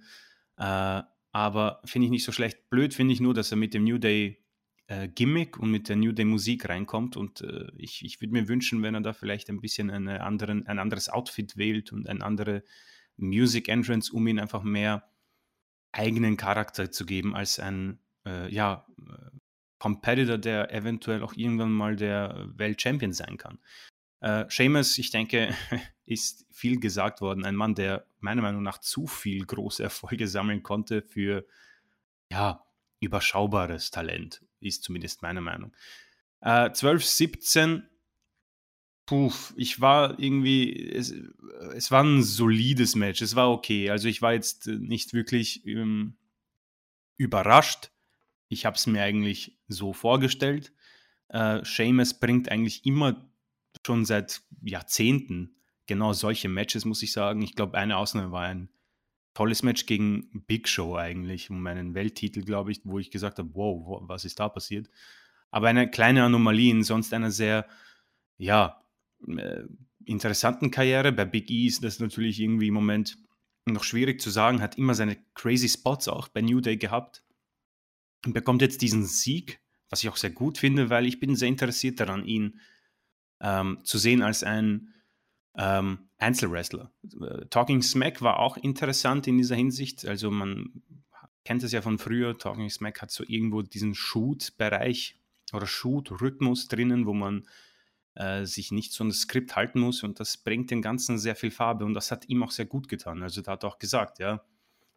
[0.57, 2.69] Äh, aber finde ich nicht so schlecht.
[2.71, 4.43] Blöd finde ich nur, dass er mit dem New Day
[4.89, 7.15] äh, Gimmick und mit der New Day Musik reinkommt.
[7.15, 10.65] Und äh, ich, ich würde mir wünschen, wenn er da vielleicht ein bisschen eine anderen,
[10.65, 12.63] ein anderes Outfit wählt und ein andere
[13.15, 15.07] Music Entrance, um ihn einfach mehr
[15.91, 19.37] eigenen Charakter zu geben als ein äh, ja, äh,
[19.77, 23.59] Competitor, der eventuell auch irgendwann mal der Weltchampion sein kann.
[24.21, 25.55] Äh, Seamus, ich denke,
[26.05, 27.45] ist viel gesagt worden.
[27.45, 31.45] Ein Mann, der meiner Meinung nach zu viel große Erfolge sammeln konnte für
[32.31, 32.65] ja,
[33.01, 35.73] überschaubares Talent ist zumindest meine Meinung.
[36.41, 37.83] Äh, 12, 17,
[39.05, 41.13] puh, ich war irgendwie, es,
[41.75, 43.89] es war ein solides Match, es war okay.
[43.89, 46.17] Also ich war jetzt nicht wirklich ähm,
[47.17, 47.91] überrascht.
[48.47, 50.73] Ich habe es mir eigentlich so vorgestellt.
[51.29, 53.29] Äh, Seamus bringt eigentlich immer
[53.85, 57.41] schon seit Jahrzehnten genau solche Matches, muss ich sagen.
[57.41, 58.69] Ich glaube, eine Ausnahme war ein
[59.39, 63.49] tolles Match gegen Big Show eigentlich, um einen Welttitel, glaube ich, wo ich gesagt habe,
[63.53, 64.89] wow, was ist da passiert?
[65.49, 67.65] Aber eine kleine Anomalie in sonst einer sehr,
[68.37, 68.83] ja,
[69.25, 69.61] äh,
[70.03, 71.13] interessanten Karriere.
[71.13, 73.17] Bei Big E ist das natürlich irgendwie im Moment
[73.63, 77.23] noch schwierig zu sagen, hat immer seine crazy Spots auch bei New Day gehabt
[78.25, 81.47] und bekommt jetzt diesen Sieg, was ich auch sehr gut finde, weil ich bin sehr
[81.47, 82.59] interessiert daran, ihn
[83.39, 84.93] ähm, zu sehen als ein
[85.57, 86.91] ähm, Einzelwrestler.
[87.21, 90.05] Äh, Talking Smack war auch interessant in dieser Hinsicht.
[90.05, 90.83] Also man
[91.43, 92.37] kennt es ja von früher.
[92.37, 95.15] Talking Smack hat so irgendwo diesen Shoot-Bereich
[95.53, 97.47] oder Shoot-Rhythmus drinnen, wo man
[98.15, 101.51] äh, sich nicht so ein Skript halten muss und das bringt dem Ganzen sehr viel
[101.51, 103.23] Farbe und das hat ihm auch sehr gut getan.
[103.23, 104.43] Also da hat er auch gesagt, ja,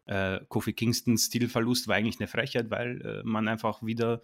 [0.07, 4.23] äh, Kofi Kingstons Stilverlust war eigentlich eine Frechheit, weil äh, man einfach wieder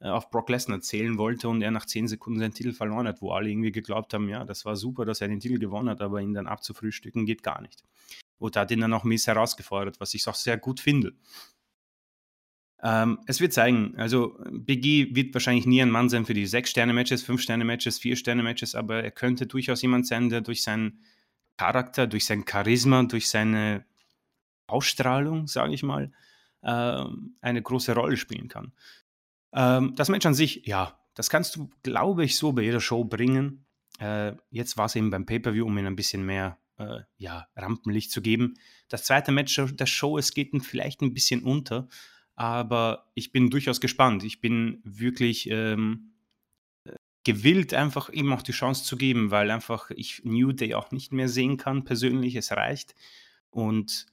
[0.00, 3.32] auf Brock Lesnar zählen wollte und er nach 10 Sekunden seinen Titel verloren hat, wo
[3.32, 6.20] alle irgendwie geglaubt haben, ja, das war super, dass er den Titel gewonnen hat, aber
[6.20, 7.84] ihn dann abzufrühstücken geht gar nicht.
[8.38, 11.12] Und hat ihn dann auch Miss herausgefordert, was ich auch sehr gut finde.
[12.82, 16.48] Ähm, es wird zeigen, also Big E wird wahrscheinlich nie ein Mann sein für die
[16.48, 21.04] 6-Sterne-Matches, 5-Sterne-Matches, 4-Sterne-Matches, aber er könnte durchaus jemand sein, der durch seinen
[21.58, 23.84] Charakter, durch sein Charisma, durch seine
[24.66, 26.10] Ausstrahlung, sage ich mal,
[26.62, 27.04] äh,
[27.42, 28.72] eine große Rolle spielen kann.
[29.52, 33.04] Ähm, das Match an sich, ja, das kannst du, glaube ich, so bei jeder Show
[33.04, 33.66] bringen.
[33.98, 38.10] Äh, jetzt war es eben beim Pay-Per-View, um ihm ein bisschen mehr äh, ja, Rampenlicht
[38.10, 38.54] zu geben.
[38.88, 41.88] Das zweite Match der Show, es geht vielleicht ein bisschen unter,
[42.34, 44.24] aber ich bin durchaus gespannt.
[44.24, 46.14] Ich bin wirklich ähm,
[47.24, 51.12] gewillt, einfach ihm auch die Chance zu geben, weil einfach ich New Day auch nicht
[51.12, 52.34] mehr sehen kann persönlich.
[52.36, 52.94] Es reicht.
[53.50, 54.06] Und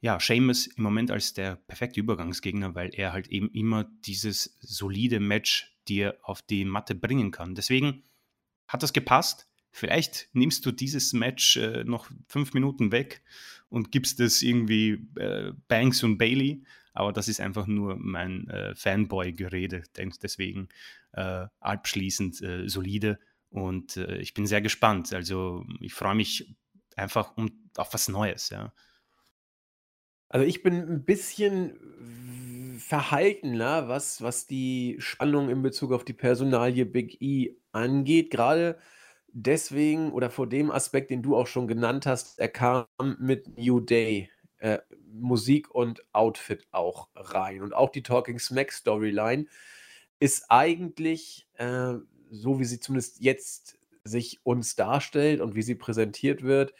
[0.00, 5.20] ja, Seamus im Moment als der perfekte Übergangsgegner, weil er halt eben immer dieses solide
[5.20, 7.54] Match dir auf die Matte bringen kann.
[7.54, 8.04] Deswegen
[8.68, 9.48] hat das gepasst.
[9.70, 13.22] Vielleicht nimmst du dieses Match äh, noch fünf Minuten weg
[13.68, 18.74] und gibst es irgendwie äh, Banks und Bailey, aber das ist einfach nur mein äh,
[18.74, 19.82] Fanboy-Gerede.
[19.96, 20.68] Deswegen
[21.12, 23.18] äh, abschließend äh, solide
[23.50, 25.12] und äh, ich bin sehr gespannt.
[25.12, 26.54] Also ich freue mich
[26.96, 28.50] einfach um, auf was Neues.
[28.50, 28.72] Ja.
[30.30, 31.78] Also, ich bin ein bisschen
[32.78, 38.30] verhaltener, was was die Spannung in Bezug auf die Personalie Big E angeht.
[38.30, 38.78] Gerade
[39.28, 42.86] deswegen oder vor dem Aspekt, den du auch schon genannt hast, er kam
[43.18, 44.78] mit New Day, äh,
[45.10, 47.62] Musik und Outfit auch rein.
[47.62, 49.46] Und auch die Talking Smack Storyline
[50.20, 51.94] ist eigentlich, äh,
[52.30, 56.74] so wie sie zumindest jetzt sich uns darstellt und wie sie präsentiert wird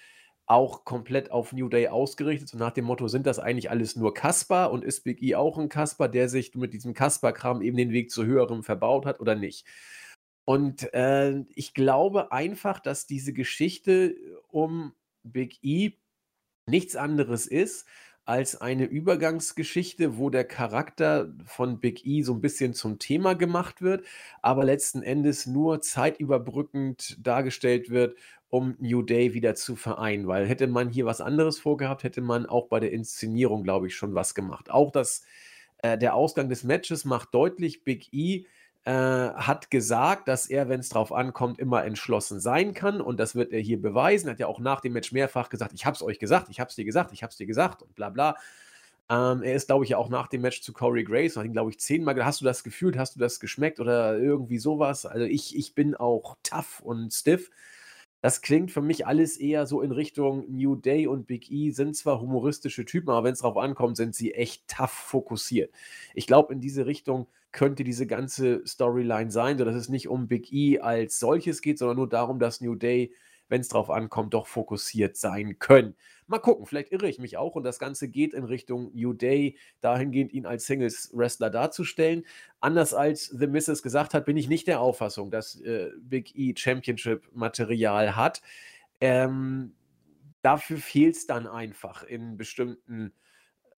[0.48, 4.14] auch komplett auf New Day ausgerichtet, so nach dem Motto: „Sind das eigentlich alles nur
[4.14, 7.92] Kasper und ist Big E auch ein Kasper, der sich mit diesem Kasper-Kram eben den
[7.92, 9.66] Weg zu Höherem verbaut hat oder nicht?“
[10.44, 14.16] Und, äh, ich glaube einfach, dass diese Geschichte
[14.48, 15.92] um Big E
[16.66, 17.86] nichts anderes ist
[18.24, 23.80] als eine Übergangsgeschichte, wo der Charakter von Big E so ein bisschen zum Thema gemacht
[23.80, 24.04] wird,
[24.42, 28.16] aber letzten Endes nur zeitüberbrückend dargestellt wird,
[28.50, 30.26] um New Day wieder zu vereinen.
[30.26, 33.96] Weil hätte man hier was anderes vorgehabt, hätte man auch bei der Inszenierung, glaube ich,
[33.96, 34.70] schon was gemacht.
[34.70, 35.22] Auch das,
[35.78, 38.46] äh, der Ausgang des Matches macht deutlich, Big E
[38.84, 43.00] äh, hat gesagt, dass er, wenn es drauf ankommt, immer entschlossen sein kann.
[43.02, 44.30] Und das wird er hier beweisen.
[44.30, 46.70] Hat ja auch nach dem Match mehrfach gesagt, ich habe es euch gesagt, ich habe
[46.70, 48.36] es dir gesagt, ich habe es dir gesagt und bla bla.
[49.10, 51.70] Ähm, er ist, glaube ich, auch nach dem Match zu Corey Grace, hat ihn, glaube
[51.70, 55.06] ich, zehnmal gesagt, hast du das gefühlt, hast du das geschmeckt oder irgendwie sowas.
[55.06, 57.50] Also ich, ich bin auch tough und stiff.
[58.20, 61.96] Das klingt für mich alles eher so in Richtung New Day und Big E sind
[61.96, 65.72] zwar humoristische Typen, aber wenn es drauf ankommt, sind sie echt tough fokussiert.
[66.14, 70.52] Ich glaube, in diese Richtung könnte diese ganze Storyline sein, sodass es nicht um Big
[70.52, 73.12] E als solches geht, sondern nur darum, dass New Day,
[73.48, 75.96] wenn es drauf ankommt, doch fokussiert sein können.
[76.26, 79.56] Mal gucken, vielleicht irre ich mich auch und das Ganze geht in Richtung New Day,
[79.80, 82.24] dahingehend ihn als Singles-Wrestler darzustellen.
[82.60, 86.54] Anders als The Misses gesagt hat, bin ich nicht der Auffassung, dass äh, Big E
[86.56, 88.42] Championship-Material hat.
[89.00, 89.74] Ähm,
[90.42, 93.12] dafür fehlt es dann einfach in bestimmten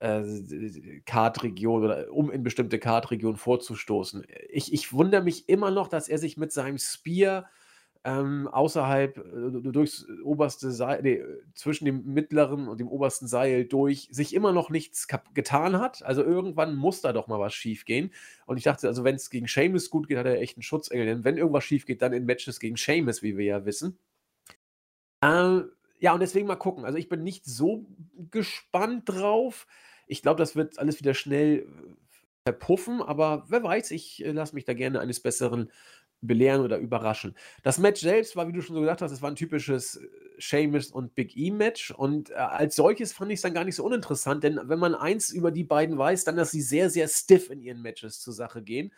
[0.01, 4.27] äh, Kartregion oder um in bestimmte Kartregionen vorzustoßen.
[4.49, 7.49] Ich, ich wundere mich immer noch, dass er sich mit seinem Spear
[8.03, 11.23] ähm, außerhalb, äh, durchs oberste Seil, nee,
[11.55, 16.03] zwischen dem mittleren und dem obersten Seil durch, sich immer noch nichts getan hat.
[16.03, 18.11] Also irgendwann muss da doch mal was schief gehen.
[18.47, 21.07] Und ich dachte, also wenn es gegen Seamus gut geht, hat er echt einen Schutzengel.
[21.07, 23.99] Denn wenn irgendwas schief geht, dann in Matches gegen Seamus, wie wir ja wissen.
[25.23, 25.61] Äh,
[25.99, 26.87] ja, und deswegen mal gucken.
[26.87, 27.85] Also ich bin nicht so
[28.31, 29.67] gespannt drauf.
[30.07, 31.65] Ich glaube, das wird alles wieder schnell äh,
[32.45, 35.71] verpuffen, aber wer weiß, ich äh, lasse mich da gerne eines Besseren
[36.23, 37.35] belehren oder überraschen.
[37.63, 40.09] Das Match selbst war, wie du schon so gesagt hast, es war ein typisches äh,
[40.39, 43.85] Seamus und Big E-Match und äh, als solches fand ich es dann gar nicht so
[43.85, 47.51] uninteressant, denn wenn man eins über die beiden weiß, dann, dass sie sehr, sehr stiff
[47.51, 48.93] in ihren Matches zur Sache gehen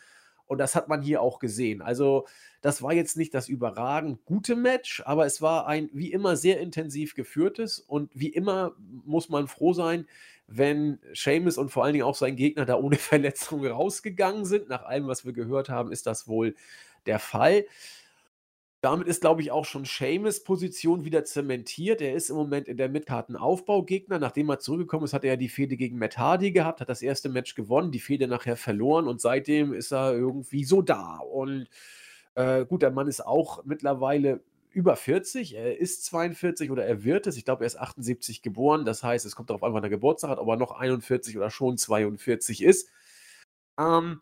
[0.47, 1.81] und das hat man hier auch gesehen.
[1.81, 2.27] Also
[2.61, 6.61] das war jetzt nicht das überragend gute Match, aber es war ein wie immer sehr
[6.61, 10.07] intensiv geführtes und wie immer muss man froh sein,
[10.47, 14.69] wenn Seamus und vor allen Dingen auch sein Gegner da ohne Verletzung rausgegangen sind.
[14.69, 16.55] Nach allem, was wir gehört haben, ist das wohl
[17.07, 17.67] der Fall.
[18.83, 22.01] Damit ist, glaube ich, auch schon Seamus Position wieder zementiert.
[22.01, 24.19] Er ist im Moment in der Mitkartenaufbaugegner.
[24.19, 27.01] Nachdem er zurückgekommen ist, hat er ja die Fehde gegen Matt Hardy gehabt, hat das
[27.01, 31.19] erste Match gewonnen, die Fehde nachher verloren und seitdem ist er irgendwie so da.
[31.19, 31.69] Und
[32.35, 34.41] äh, gut, der Mann ist auch mittlerweile
[34.73, 37.37] über 40, er ist 42 oder er wird es.
[37.37, 38.85] Ich glaube, er ist 78 geboren.
[38.85, 41.51] Das heißt, es kommt darauf an, wann er Geburtstag hat, ob er noch 41 oder
[41.51, 42.89] schon 42 ist.
[43.79, 44.21] Ähm,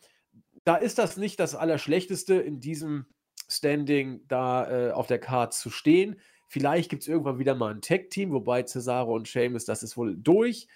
[0.65, 3.07] da ist das nicht das Allerschlechteste in diesem
[3.49, 6.21] Standing, da äh, auf der Card zu stehen.
[6.47, 10.17] Vielleicht gibt es irgendwann wieder mal ein Tag-Team, wobei Cesaro und Sheamus, das ist wohl
[10.17, 10.69] durch.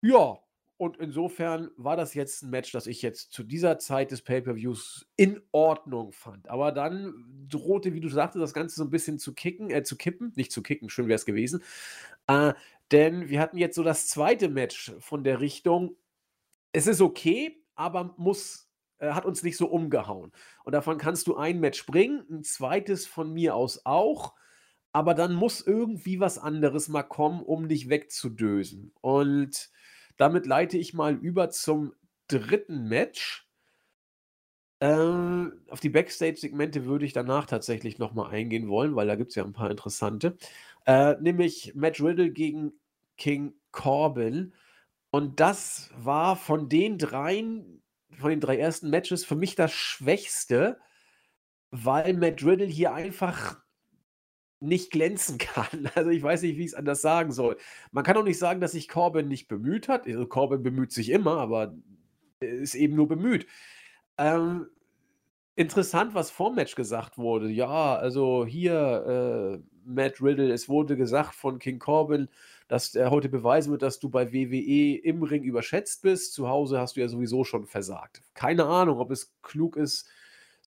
[0.00, 0.38] Ja,
[0.78, 5.08] und insofern war das jetzt ein Match, das ich jetzt zu dieser Zeit des Pay-Per-Views
[5.16, 6.48] in Ordnung fand.
[6.48, 9.96] Aber dann drohte, wie du sagtest, das Ganze so ein bisschen zu kicken, äh, zu
[9.96, 10.32] kippen.
[10.36, 11.64] Nicht zu kicken, schön wäre es gewesen.
[12.28, 12.54] Äh,
[12.92, 15.96] denn wir hatten jetzt so das zweite Match von der Richtung.
[16.72, 18.67] Es ist okay, aber muss,
[18.98, 20.32] äh, hat uns nicht so umgehauen.
[20.64, 24.34] Und davon kannst du ein Match bringen, ein zweites von mir aus auch.
[24.92, 28.92] Aber dann muss irgendwie was anderes mal kommen, um dich wegzudösen.
[29.00, 29.70] Und
[30.16, 31.94] damit leite ich mal über zum
[32.26, 33.48] dritten Match.
[34.80, 39.34] Äh, auf die Backstage-Segmente würde ich danach tatsächlich nochmal eingehen wollen, weil da gibt es
[39.34, 40.36] ja ein paar interessante.
[40.86, 42.72] Äh, nämlich Matt Riddle gegen
[43.16, 44.54] King Corbin.
[45.10, 47.77] Und das war von den dreien,
[48.16, 50.78] von den drei ersten Matches für mich das Schwächste,
[51.70, 53.60] weil Matt Riddle hier einfach
[54.60, 55.90] nicht glänzen kann.
[55.94, 57.56] Also ich weiß nicht, wie ich es anders sagen soll.
[57.92, 60.06] Man kann auch nicht sagen, dass sich Corbin nicht bemüht hat.
[60.06, 61.74] Also Corbin bemüht sich immer, aber
[62.40, 63.46] ist eben nur bemüht.
[64.16, 64.66] Ähm,
[65.56, 67.48] interessant, was vorm Match gesagt wurde.
[67.48, 72.28] Ja, also hier, äh, Matt Riddle, es wurde gesagt von King Corbin,
[72.68, 76.34] dass er heute beweisen wird, dass du bei WWE im Ring überschätzt bist.
[76.34, 78.22] Zu Hause hast du ja sowieso schon versagt.
[78.34, 80.08] Keine Ahnung, ob es klug ist,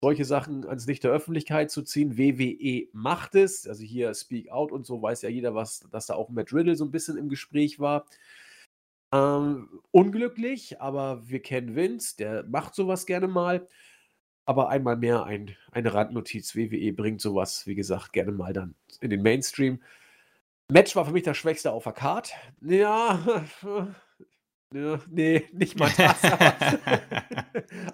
[0.02, 2.18] solche Sachen ans Licht der Öffentlichkeit zu ziehen.
[2.18, 6.16] WWE macht es, also hier Speak Out und so weiß ja jeder, was, dass da
[6.16, 8.06] auch Matt Riddle so ein bisschen im Gespräch war.
[9.14, 13.68] Ähm, unglücklich, aber wir kennen Vince, der macht sowas gerne mal.
[14.46, 16.56] Aber einmal mehr ein, eine Randnotiz.
[16.56, 19.80] WWE bringt sowas, wie gesagt, gerne mal dann in den Mainstream.
[20.72, 22.32] Match war für mich das Schwächste auf der Card.
[22.62, 23.44] Ja,
[25.10, 26.24] nee, nicht mal das.
[26.24, 27.02] Aber,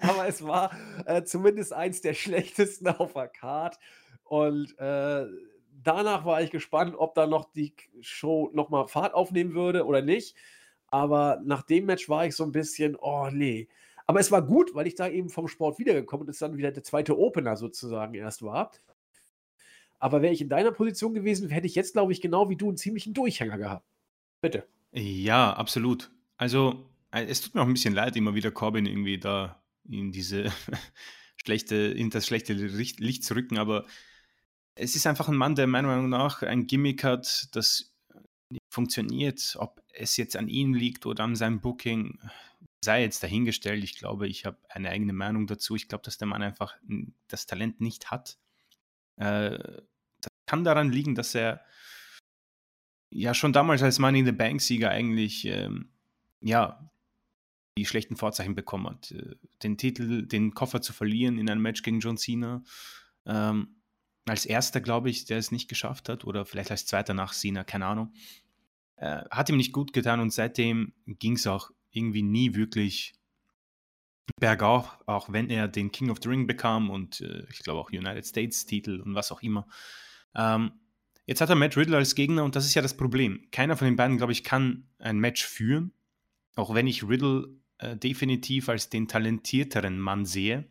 [0.00, 0.70] aber es war
[1.04, 3.80] äh, zumindest eins der schlechtesten auf der Card.
[4.22, 5.26] Und äh,
[5.82, 10.36] danach war ich gespannt, ob da noch die Show nochmal Fahrt aufnehmen würde oder nicht.
[10.86, 13.68] Aber nach dem Match war ich so ein bisschen, oh nee.
[14.06, 16.70] Aber es war gut, weil ich da eben vom Sport wiedergekommen und es dann wieder
[16.70, 18.70] der zweite Opener sozusagen erst war.
[19.98, 22.68] Aber wäre ich in deiner Position gewesen, hätte ich jetzt, glaube ich, genau wie du
[22.68, 23.86] einen ziemlichen Durchhänger gehabt.
[24.40, 24.66] Bitte.
[24.92, 26.10] Ja, absolut.
[26.36, 30.12] Also, äh, es tut mir auch ein bisschen leid, immer wieder Corbin irgendwie da in
[30.12, 30.52] diese
[31.36, 33.86] schlechte, in das schlechte Licht zu rücken, aber
[34.74, 37.92] es ist einfach ein Mann, der meiner Meinung nach ein Gimmick hat, das
[38.70, 39.56] funktioniert.
[39.58, 42.18] Ob es jetzt an ihm liegt oder an seinem Booking,
[42.84, 43.82] sei jetzt dahingestellt.
[43.82, 45.74] Ich glaube, ich habe eine eigene Meinung dazu.
[45.74, 46.76] Ich glaube, dass der Mann einfach
[47.26, 48.38] das Talent nicht hat.
[49.18, 49.58] Äh,
[50.20, 51.60] das kann daran liegen, dass er
[53.10, 55.90] ja schon damals als Money in the Bank Sieger eigentlich ähm,
[56.40, 56.90] ja
[57.78, 59.10] die schlechten Vorzeichen bekommen hat.
[59.12, 62.62] Äh, den Titel, den Koffer zu verlieren in einem Match gegen John Cena.
[63.26, 63.76] Ähm,
[64.26, 67.64] als erster, glaube ich, der es nicht geschafft hat, oder vielleicht als zweiter nach Cena,
[67.64, 68.12] keine Ahnung.
[68.96, 73.14] Äh, hat ihm nicht gut getan und seitdem ging es auch irgendwie nie wirklich
[74.40, 77.90] bergauf, auch wenn er den King of the Ring bekam und äh, ich glaube auch
[77.90, 79.66] United States Titel und was auch immer.
[80.34, 80.72] Ähm,
[81.26, 83.46] jetzt hat er Matt Riddle als Gegner und das ist ja das Problem.
[83.50, 85.92] Keiner von den beiden, glaube ich, kann ein Match führen,
[86.54, 90.68] auch wenn ich Riddle äh, definitiv als den talentierteren Mann sehe.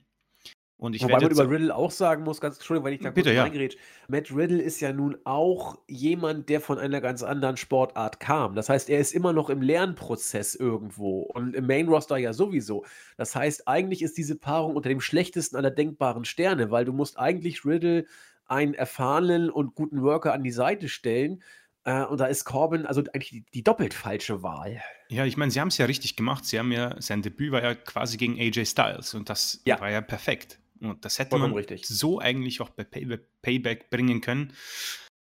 [0.79, 3.33] Und ich Wobei man über Riddle auch sagen muss, ganz Entschuldigung, wenn ich da Bitte,
[3.33, 3.79] kurz ja.
[4.07, 8.53] Matt Riddle ist ja nun auch jemand, der von einer ganz anderen Sportart kam.
[8.53, 12.85] Das heißt, er ist immer noch im Lernprozess irgendwo und im Main Roster ja sowieso.
[13.17, 17.17] Das heißt, eigentlich ist diese Paarung unter dem schlechtesten aller denkbaren Sterne, weil du musst
[17.17, 18.05] eigentlich Riddle
[18.45, 21.41] einen erfahrenen und guten Worker an die Seite stellen.
[21.85, 24.79] Äh, und da ist Corbin also eigentlich die, die doppelt falsche Wahl.
[25.09, 26.45] Ja, ich meine, sie haben es ja richtig gemacht.
[26.45, 29.79] Sie haben ja, sein Debüt war ja quasi gegen AJ Styles und das ja.
[29.79, 30.59] war ja perfekt.
[30.81, 31.87] Und das hätte Vollkommen man richtig.
[31.87, 34.53] so eigentlich auch bei Pay Payback bringen können.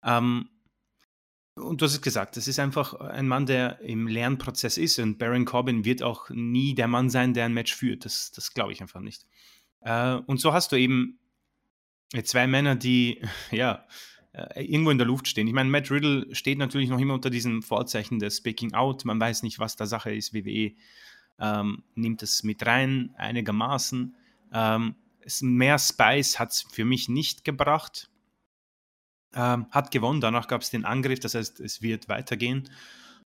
[0.03, 0.49] Ähm,
[1.55, 5.17] und du hast es gesagt, das ist einfach ein Mann, der im Lernprozess ist und
[5.17, 8.05] Baron Corbin wird auch nie der Mann sein, der ein Match führt.
[8.05, 9.25] Das, das glaube ich einfach nicht.
[9.81, 11.19] Äh, und so hast du eben
[12.23, 13.85] zwei Männer, die ja
[14.33, 15.47] äh, irgendwo in der Luft stehen.
[15.47, 19.03] Ich meine, Matt Riddle steht natürlich noch immer unter diesem Vorzeichen des Speaking Out.
[19.05, 20.33] Man weiß nicht, was da Sache ist.
[20.33, 20.73] WWE
[21.39, 24.15] ähm, nimmt es mit rein, einigermaßen.
[24.53, 24.95] Ähm,
[25.41, 28.09] mehr Spice hat es für mich nicht gebracht.
[29.33, 32.69] Ähm, hat gewonnen, danach gab es den Angriff, das heißt, es wird weitergehen.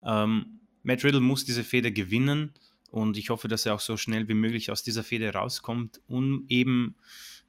[0.03, 2.55] Ähm, Matt Riddle muss diese Feder gewinnen
[2.91, 6.47] und ich hoffe, dass er auch so schnell wie möglich aus dieser Feder rauskommt, um
[6.49, 6.97] eben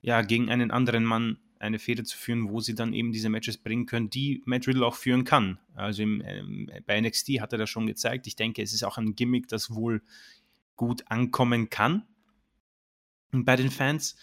[0.01, 3.57] ja, gegen einen anderen Mann eine Feder zu führen, wo sie dann eben diese Matches
[3.57, 5.59] bringen können, die Matt Riddle auch führen kann.
[5.75, 8.27] Also im, ähm, bei NXT hat er das schon gezeigt.
[8.27, 10.01] Ich denke, es ist auch ein Gimmick, das wohl
[10.75, 12.03] gut ankommen kann
[13.31, 14.15] bei den Fans.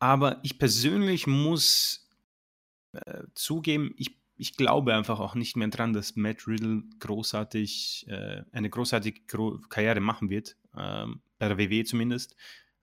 [0.00, 2.08] Aber ich persönlich muss
[2.92, 8.42] äh, zugeben, ich, ich glaube einfach auch nicht mehr dran, dass Matt Riddle großartig, äh,
[8.52, 11.06] eine großartige Gro Karriere machen wird, äh,
[11.38, 12.36] bei der WWE zumindest,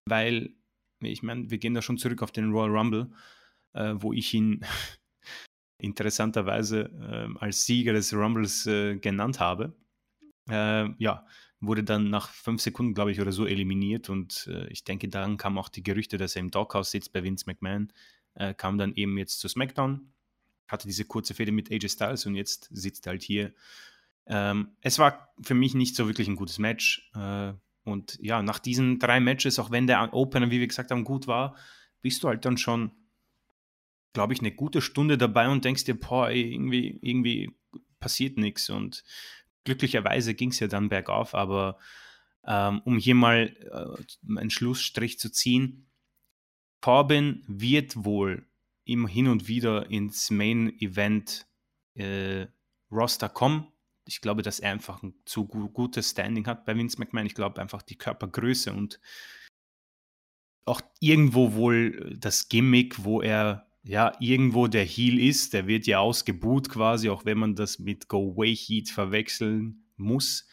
[0.05, 0.53] weil,
[1.01, 3.11] ich meine, wir gehen da schon zurück auf den Royal Rumble,
[3.73, 4.65] äh, wo ich ihn
[5.81, 9.73] interessanterweise ähm, als Sieger des Rumbles äh, genannt habe.
[10.49, 11.25] Äh, ja,
[11.67, 14.09] wurde dann nach fünf Sekunden, glaube ich, oder so eliminiert.
[14.09, 17.23] Und äh, ich denke, dann kamen auch die Gerüchte, dass er im Doghouse sitzt bei
[17.23, 17.91] Vince McMahon.
[18.35, 20.11] Äh, kam dann eben jetzt zu SmackDown,
[20.67, 23.53] hatte diese kurze Fehde mit AJ Styles und jetzt sitzt er halt hier.
[24.27, 27.09] Ähm, es war für mich nicht so wirklich ein gutes Match.
[27.15, 31.03] Äh, und ja, nach diesen drei Matches, auch wenn der Opener, wie wir gesagt haben,
[31.03, 31.55] gut war,
[32.01, 32.91] bist du halt dann schon,
[34.13, 37.51] glaube ich, eine gute Stunde dabei und denkst dir, boah, irgendwie, irgendwie
[37.99, 38.69] passiert nichts.
[38.69, 39.03] Und
[39.65, 41.77] glücklicherweise ging es ja dann bergauf, aber
[42.47, 45.89] ähm, um hier mal äh, einen Schlussstrich zu ziehen,
[46.81, 48.47] Corbin wird wohl
[48.85, 51.47] immer hin und wieder ins Main Event
[51.95, 52.45] äh,
[52.91, 53.67] Roster kommen.
[54.07, 57.25] Ich glaube, dass er einfach ein zu gutes Standing hat bei Vince McMahon.
[57.25, 58.99] Ich glaube einfach die Körpergröße und
[60.65, 65.99] auch irgendwo wohl das Gimmick, wo er ja, irgendwo der Heal ist, der wird ja
[65.99, 70.47] ausgebuht quasi, auch wenn man das mit Go Away Heat verwechseln muss.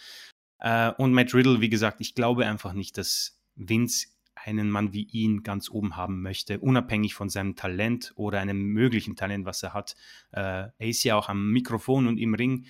[0.59, 5.05] Äh, und Matt Riddle, wie gesagt, ich glaube einfach nicht, dass Vince einen Mann wie
[5.05, 9.73] ihn ganz oben haben möchte, unabhängig von seinem Talent oder einem möglichen Talent, was er
[9.73, 9.96] hat.
[10.33, 12.67] Äh, er ist ja auch am Mikrofon und im Ring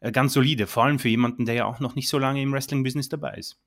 [0.00, 2.52] äh, ganz solide, vor allem für jemanden, der ja auch noch nicht so lange im
[2.52, 3.60] Wrestling-Business dabei ist.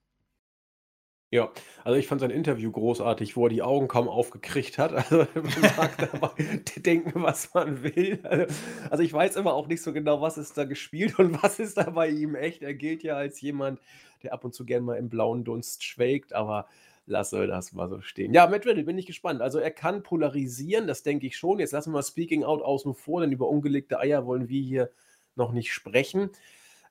[1.34, 1.50] Ja,
[1.86, 4.92] also ich fand sein Interview großartig, wo er die Augen kaum aufgekriegt hat.
[5.12, 8.20] Also man mag dabei denken, was man will.
[8.24, 8.54] Also,
[8.90, 11.78] also ich weiß immer auch nicht so genau, was ist da gespielt und was ist
[11.78, 12.62] da bei ihm echt.
[12.64, 13.80] Er gilt ja als jemand,
[14.24, 16.68] der ab und zu gern mal im blauen Dunst schwelgt, aber
[17.06, 18.34] lasse das mal so stehen.
[18.34, 19.42] Ja, Riddle, bin ich gespannt.
[19.42, 21.60] Also er kann polarisieren, das denke ich schon.
[21.60, 24.92] Jetzt lassen wir mal Speaking Out außen vor, denn über ungelegte Eier wollen wir hier
[25.36, 26.30] noch nicht sprechen.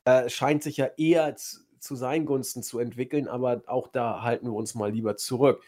[0.07, 1.36] Äh, scheint sich ja eher
[1.81, 5.62] zu seinen Gunsten zu entwickeln, aber auch da halten wir uns mal lieber zurück.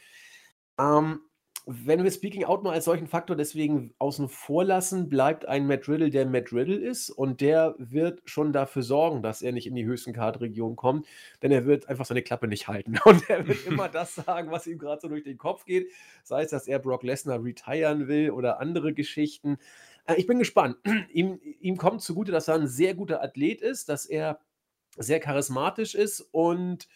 [0.79, 1.21] Ähm,
[1.65, 5.89] wenn wir Speaking Out mal als solchen Faktor deswegen außen vor lassen, bleibt ein Matt
[5.89, 9.77] Riddle, der Matt Riddle ist und der wird schon dafür sorgen, dass er nicht in
[9.77, 11.07] die höchsten Card-Regionen kommt,
[11.41, 14.67] denn er wird einfach seine Klappe nicht halten und er wird immer das sagen, was
[14.67, 15.89] ihm gerade so durch den Kopf geht,
[16.25, 19.59] sei es, dass er Brock Lesnar retiren will oder andere Geschichten.
[20.07, 20.79] Äh, ich bin gespannt.
[21.13, 24.41] ihm, ihm kommt zugute, dass er ein sehr guter Athlet ist, dass er
[24.97, 26.89] sehr charismatisch ist und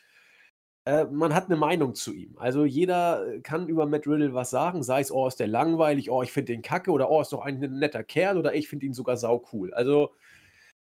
[0.87, 2.37] äh, man hat eine Meinung zu ihm.
[2.39, 6.11] Also jeder äh, kann über Matt Riddle was sagen, sei es, oh, ist der langweilig,
[6.11, 8.87] oh, ich finde den kacke oder oh, ist doch ein netter Kerl oder ich finde
[8.87, 9.75] ihn sogar sau cool.
[9.75, 10.13] Also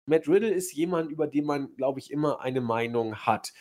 [0.07, 3.53] Matt Riddle ist jemand, über den man, glaube ich, immer eine Meinung hat.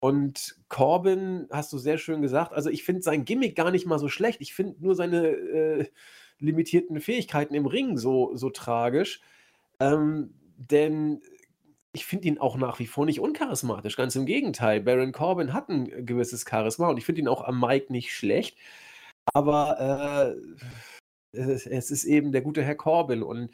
[0.00, 3.98] Und Corbin, hast du sehr schön gesagt, also ich finde sein Gimmick gar nicht mal
[3.98, 4.40] so schlecht.
[4.40, 5.86] Ich finde nur seine äh,
[6.38, 9.20] limitierten Fähigkeiten im Ring so, so tragisch.
[9.78, 11.20] Ähm, denn
[11.96, 13.96] ich finde ihn auch nach wie vor nicht uncharismatisch.
[13.96, 14.82] Ganz im Gegenteil.
[14.82, 18.58] Baron Corbin hat ein gewisses Charisma und ich finde ihn auch am Mic nicht schlecht.
[19.32, 20.36] Aber
[21.32, 23.50] äh, es, ist eben der gute Herr Corbin und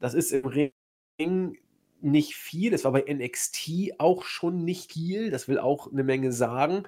[0.00, 1.58] das ist im Ring
[2.02, 2.70] nicht viel.
[2.70, 5.30] Das war bei NXT auch schon nicht viel.
[5.30, 6.82] Das will auch eine Menge sagen.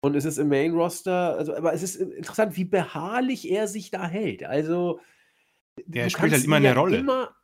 [0.00, 3.92] Und es ist im Main Roster, also, aber es ist interessant, wie beharrlich er sich
[3.92, 4.42] da hält.
[4.42, 4.98] Also,
[5.84, 6.98] der spielt halt immer eine Rolle.
[6.98, 7.34] Immer,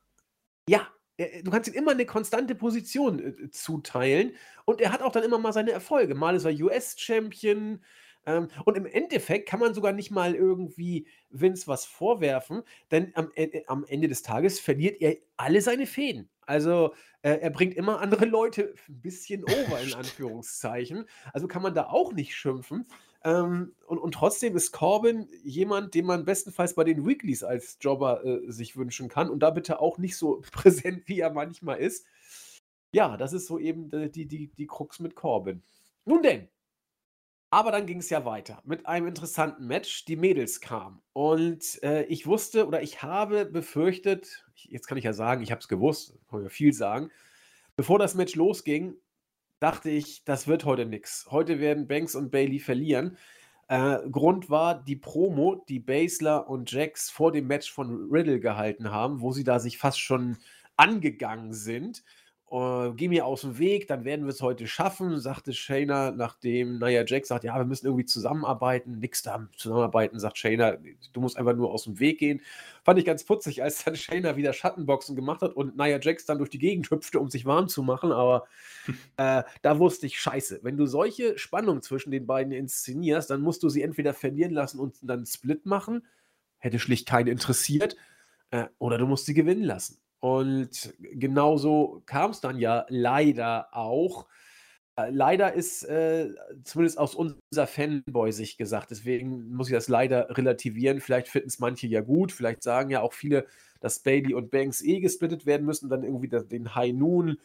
[0.69, 4.33] ja, du kannst ihm immer eine konstante Position äh, zuteilen
[4.65, 6.15] und er hat auch dann immer mal seine Erfolge.
[6.15, 7.81] Mal ist er US-Champion
[8.27, 13.31] ähm, und im Endeffekt kann man sogar nicht mal irgendwie Vince was vorwerfen, denn am,
[13.35, 16.29] äh, am Ende des Tages verliert er alle seine Fäden.
[16.47, 21.07] Also äh, er bringt immer andere Leute ein bisschen over in Anführungszeichen.
[21.33, 22.87] Also kann man da auch nicht schimpfen.
[23.25, 28.25] Ähm, und, und trotzdem ist Corbin jemand, den man bestenfalls bei den Weeklies als Jobber
[28.25, 29.31] äh, sich wünschen kann.
[29.31, 32.07] Und da bitte auch nicht so präsent, wie er manchmal ist.
[32.95, 35.63] Ja, das ist so eben die, die, die Krux mit Corbin.
[36.05, 36.49] Nun denn,
[37.53, 40.07] aber dann ging es ja weiter mit einem interessanten Match.
[40.07, 41.03] Die Mädels kamen.
[41.13, 45.61] Und äh, ich wusste oder ich habe befürchtet, jetzt kann ich ja sagen, ich habe
[45.61, 47.11] es gewusst, kann ja viel sagen.
[47.77, 48.97] Bevor das Match losging,
[49.63, 51.29] dachte ich, das wird heute nichts.
[51.31, 53.17] Heute werden Banks und Bailey verlieren.
[53.69, 58.91] Äh, Grund war die Promo, die Basler und Jax vor dem Match von Riddle gehalten
[58.91, 60.37] haben, wo sie da sich fast schon
[60.77, 62.03] angegangen sind
[62.53, 66.79] äh, geh mir aus dem Weg, dann werden wir es heute schaffen, sagte Shayna, nachdem
[66.79, 70.77] Nia Jax sagt, ja, wir müssen irgendwie zusammenarbeiten, nix da zusammenarbeiten, sagt Shayna,
[71.15, 72.43] du musst einfach nur aus dem Weg gehen.
[72.85, 76.37] Fand ich ganz putzig, als dann Shayna wieder Schattenboxen gemacht hat und Nia Jax dann
[76.37, 78.45] durch die Gegend hüpfte, um sich warm zu machen, aber
[79.17, 83.63] äh, da wusste ich, scheiße, wenn du solche Spannung zwischen den beiden inszenierst, dann musst
[83.63, 86.05] du sie entweder verlieren lassen und dann einen Split machen,
[86.59, 87.97] hätte schlicht keinen interessiert,
[88.51, 90.02] äh, oder du musst sie gewinnen lassen.
[90.23, 94.29] Und genauso kam es dann ja leider auch.
[94.95, 96.29] Äh, leider ist äh,
[96.63, 101.01] zumindest aus unserer Fanboy-Sicht gesagt, deswegen muss ich das leider relativieren.
[101.01, 103.47] Vielleicht finden es manche ja gut, vielleicht sagen ja auch viele,
[103.81, 107.39] dass Bailey und Banks eh gesplittet werden müssen, dann irgendwie den High Noon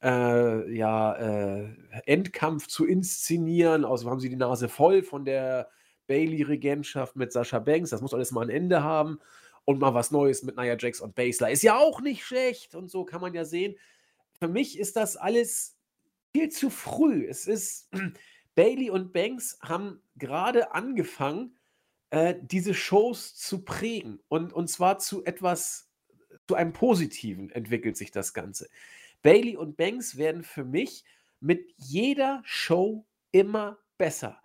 [0.00, 1.68] äh, ja, äh,
[2.06, 3.84] Endkampf zu inszenieren.
[3.84, 5.68] Außerdem haben sie die Nase voll von der
[6.06, 7.90] Bailey-Regentschaft mit Sascha Banks.
[7.90, 9.18] Das muss alles mal ein Ende haben
[9.70, 11.50] und mal was Neues mit Nia Jax und Basler.
[11.50, 13.76] Ist ja auch nicht schlecht und so kann man ja sehen.
[14.38, 15.76] Für mich ist das alles
[16.32, 17.26] viel zu früh.
[17.28, 17.88] Es ist,
[18.54, 21.56] Bailey und Banks haben gerade angefangen,
[22.10, 25.88] äh, diese Shows zu prägen und, und zwar zu etwas,
[26.48, 28.68] zu einem Positiven entwickelt sich das Ganze.
[29.22, 31.04] Bailey und Banks werden für mich
[31.38, 34.40] mit jeder Show immer besser.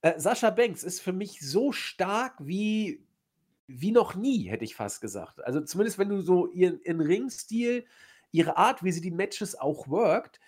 [0.00, 3.04] Äh, Sascha Banks ist für mich so stark wie
[3.72, 5.44] wie noch nie, hätte ich fast gesagt.
[5.44, 7.86] Also zumindest wenn du so ihren, ihren Ringstil,
[8.32, 10.40] ihre Art, wie sie die Matches auch workt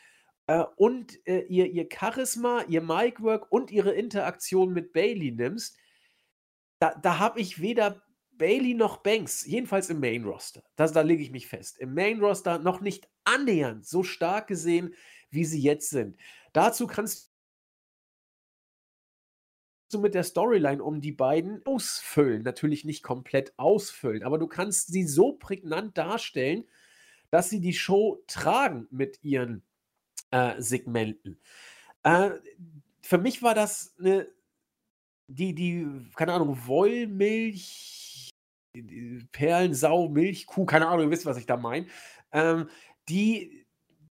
[0.47, 5.77] äh, und äh, ihr, ihr Charisma, ihr Mic-Work und ihre Interaktion mit Bailey nimmst,
[6.79, 8.03] da, da habe ich weder
[8.33, 13.09] Bailey noch Banks, jedenfalls im Main-Roster, da lege ich mich fest, im Main-Roster noch nicht
[13.25, 14.95] annähernd so stark gesehen,
[15.31, 16.17] wie sie jetzt sind.
[16.53, 17.32] Dazu kannst
[19.95, 22.43] du mit der Storyline um die beiden ausfüllen.
[22.43, 26.65] Natürlich nicht komplett ausfüllen, aber du kannst sie so prägnant darstellen,
[27.31, 29.63] dass sie die Show tragen mit ihren
[30.31, 31.39] äh, Segmenten.
[32.03, 32.31] Äh,
[33.01, 34.29] für mich war das eine,
[35.29, 38.31] die, die, keine Ahnung, Wollmilch,
[39.33, 41.87] Perlensau, Milchkuh, keine Ahnung, ihr wisst, was ich da meine.
[42.33, 42.69] Ähm,
[43.09, 43.67] die,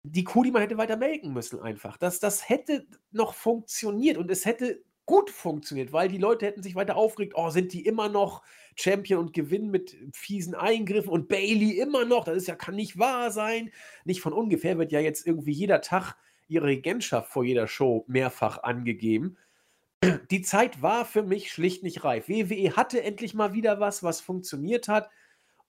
[0.03, 1.97] die Kuh, die man hätte weiter melken müssen, einfach.
[1.97, 6.75] Das, das hätte noch funktioniert und es hätte gut funktioniert, weil die Leute hätten sich
[6.75, 8.43] weiter aufgeregt, oh, sind die immer noch
[8.77, 12.99] Champion und gewinnen mit fiesen Eingriffen und Bailey immer noch, das ist ja, kann nicht
[12.99, 13.71] wahr sein.
[14.05, 16.17] Nicht von ungefähr wird ja jetzt irgendwie jeder Tag
[16.49, 19.37] ihre Regentschaft vor jeder Show mehrfach angegeben.
[20.31, 22.29] Die Zeit war für mich schlicht nicht reif.
[22.29, 25.11] WWE hatte endlich mal wieder was, was funktioniert hat.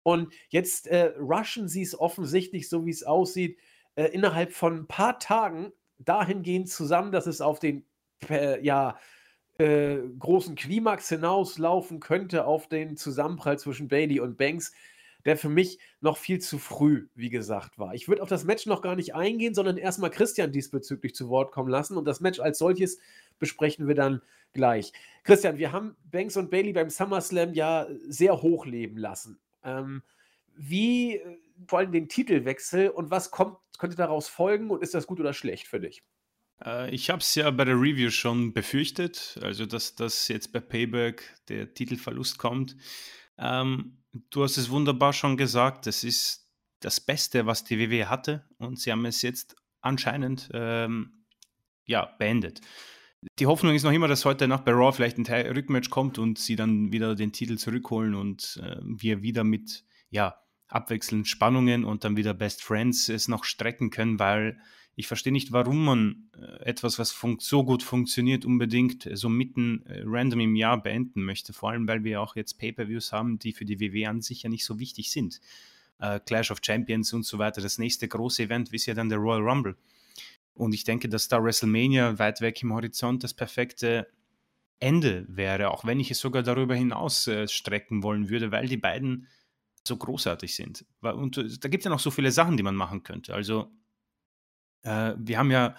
[0.03, 3.57] Und jetzt äh, rushen sie es offensichtlich, so wie es aussieht,
[3.95, 7.85] äh, innerhalb von ein paar Tagen dahingehend zusammen, dass es auf den
[8.29, 8.97] äh, ja,
[9.57, 14.73] äh, großen Klimax hinauslaufen könnte, auf den Zusammenprall zwischen Bailey und Banks,
[15.25, 17.95] der für mich noch viel zu früh, wie gesagt, war.
[17.95, 21.51] Ich würde auf das Match noch gar nicht eingehen, sondern erstmal Christian diesbezüglich zu Wort
[21.51, 21.97] kommen lassen.
[21.97, 22.99] Und das Match als solches
[23.39, 24.21] besprechen wir dann
[24.53, 24.93] gleich.
[25.23, 29.39] Christian, wir haben Banks und Bailey beim SummerSlam ja sehr hoch leben lassen.
[29.63, 30.03] Ähm,
[30.55, 31.37] wie äh,
[31.67, 35.33] vor allem den Titelwechsel und was kommt, könnte daraus folgen und ist das gut oder
[35.33, 36.03] schlecht für dich?
[36.63, 40.59] Äh, ich habe es ja bei der Review schon befürchtet, also dass das jetzt bei
[40.59, 42.75] Payback der Titelverlust kommt.
[43.37, 43.97] Ähm,
[44.29, 46.49] du hast es wunderbar schon gesagt, das ist
[46.79, 51.25] das Beste, was die WWE hatte und sie haben es jetzt anscheinend ähm,
[51.85, 52.61] ja, beendet.
[53.39, 56.37] Die Hoffnung ist noch immer, dass heute Nacht bei Raw vielleicht ein Rückmatch kommt und
[56.37, 60.35] sie dann wieder den Titel zurückholen und äh, wir wieder mit ja,
[60.67, 64.59] abwechselnd Spannungen und dann wieder Best Friends es noch strecken können, weil
[64.95, 70.03] ich verstehe nicht, warum man äh, etwas, was so gut funktioniert, unbedingt so mitten äh,
[70.05, 71.51] random im Jahr beenden möchte.
[71.51, 74.49] Vor allem, weil wir auch jetzt Pay-per-Views haben, die für die WW an sich ja
[74.49, 75.41] nicht so wichtig sind.
[75.99, 77.61] Äh, Clash of Champions und so weiter.
[77.61, 79.75] Das nächste große Event ist ja dann der Royal Rumble.
[80.53, 84.07] Und ich denke, dass da WrestleMania weit weg im Horizont das perfekte
[84.79, 88.77] Ende wäre, auch wenn ich es sogar darüber hinaus äh, strecken wollen würde, weil die
[88.77, 89.27] beiden
[89.85, 90.85] so großartig sind.
[91.01, 93.33] Und äh, da gibt es ja noch so viele Sachen, die man machen könnte.
[93.33, 93.71] Also,
[94.85, 95.75] äh, wir haben ja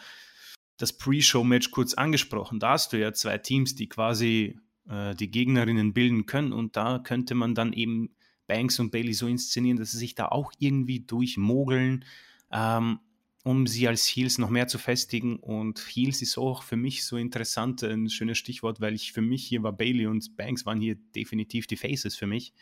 [0.76, 2.60] das Pre-Show-Match kurz angesprochen.
[2.60, 6.52] Da hast du ja zwei Teams, die quasi äh, die Gegnerinnen bilden können.
[6.52, 8.10] Und da könnte man dann eben
[8.46, 12.04] Banks und Bailey so inszenieren, dass sie sich da auch irgendwie durchmogeln.
[12.52, 13.00] Ähm,
[13.46, 15.36] um sie als Heels noch mehr zu festigen.
[15.36, 19.46] Und Heels ist auch für mich so interessant, ein schönes Stichwort, weil ich für mich
[19.46, 22.52] hier war Bailey und Banks waren hier definitiv die Faces für mich,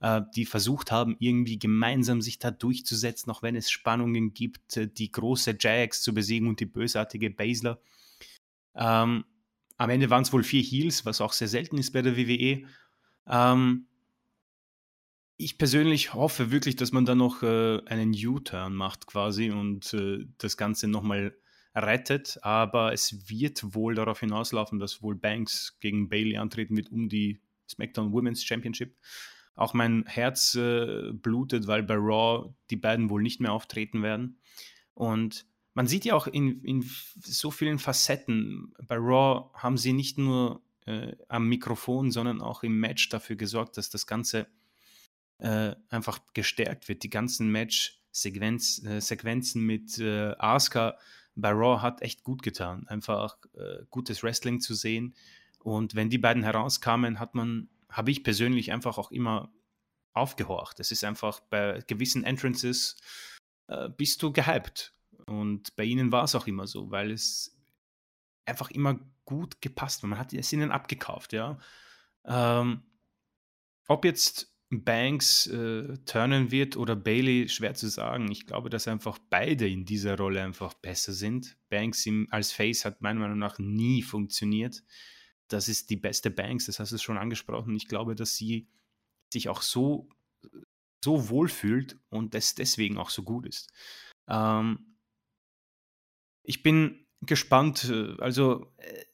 [0.00, 4.88] äh, die versucht haben, irgendwie gemeinsam sich da durchzusetzen, auch wenn es Spannungen gibt, äh,
[4.88, 7.80] die große Jax zu besiegen und die bösartige Basler.
[8.74, 9.24] Ähm,
[9.76, 12.64] am Ende waren es wohl vier Heels, was auch sehr selten ist bei der WWE.
[13.28, 13.86] Ähm,
[15.36, 20.26] ich persönlich hoffe wirklich, dass man da noch äh, einen U-Turn macht quasi und äh,
[20.38, 21.36] das Ganze nochmal
[21.76, 22.38] rettet.
[22.42, 27.40] Aber es wird wohl darauf hinauslaufen, dass wohl Banks gegen Bailey antreten wird um die
[27.70, 28.96] SmackDown Women's Championship.
[29.58, 34.38] Auch mein Herz äh, blutet, weil bei Raw die beiden wohl nicht mehr auftreten werden.
[34.94, 36.84] Und man sieht ja auch in, in
[37.20, 42.78] so vielen Facetten, bei Raw haben sie nicht nur äh, am Mikrofon, sondern auch im
[42.80, 44.46] Match dafür gesorgt, dass das Ganze
[45.38, 47.02] äh, einfach gestärkt wird.
[47.02, 50.96] Die ganzen Match-Sequenzen äh, mit äh, Asuka
[51.36, 52.86] bei Raw hat echt gut getan.
[52.88, 55.14] Einfach äh, gutes Wrestling zu sehen.
[55.60, 59.52] Und wenn die beiden herauskamen, hat man, habe ich persönlich einfach auch immer
[60.12, 60.80] aufgehorcht.
[60.80, 62.96] Es ist einfach bei gewissen Entrances
[63.68, 64.92] äh, bist du gehypt.
[65.26, 67.56] Und bei ihnen war es auch immer so, weil es
[68.46, 70.10] einfach immer gut gepasst war.
[70.10, 71.58] Man hat es ihnen abgekauft, ja.
[72.24, 72.82] Ähm,
[73.86, 78.30] ob jetzt Banks äh, turnen wird oder Bailey, schwer zu sagen.
[78.30, 81.56] Ich glaube, dass einfach beide in dieser Rolle einfach besser sind.
[81.70, 84.82] Banks im, als Face hat meiner Meinung nach nie funktioniert.
[85.48, 87.74] Das ist die beste Banks, das hast du schon angesprochen.
[87.74, 88.68] Ich glaube, dass sie
[89.32, 90.08] sich auch so,
[91.04, 93.72] so wohl fühlt und das deswegen auch so gut ist.
[94.28, 94.96] Ähm,
[96.42, 99.04] ich bin gespannt, äh, also äh,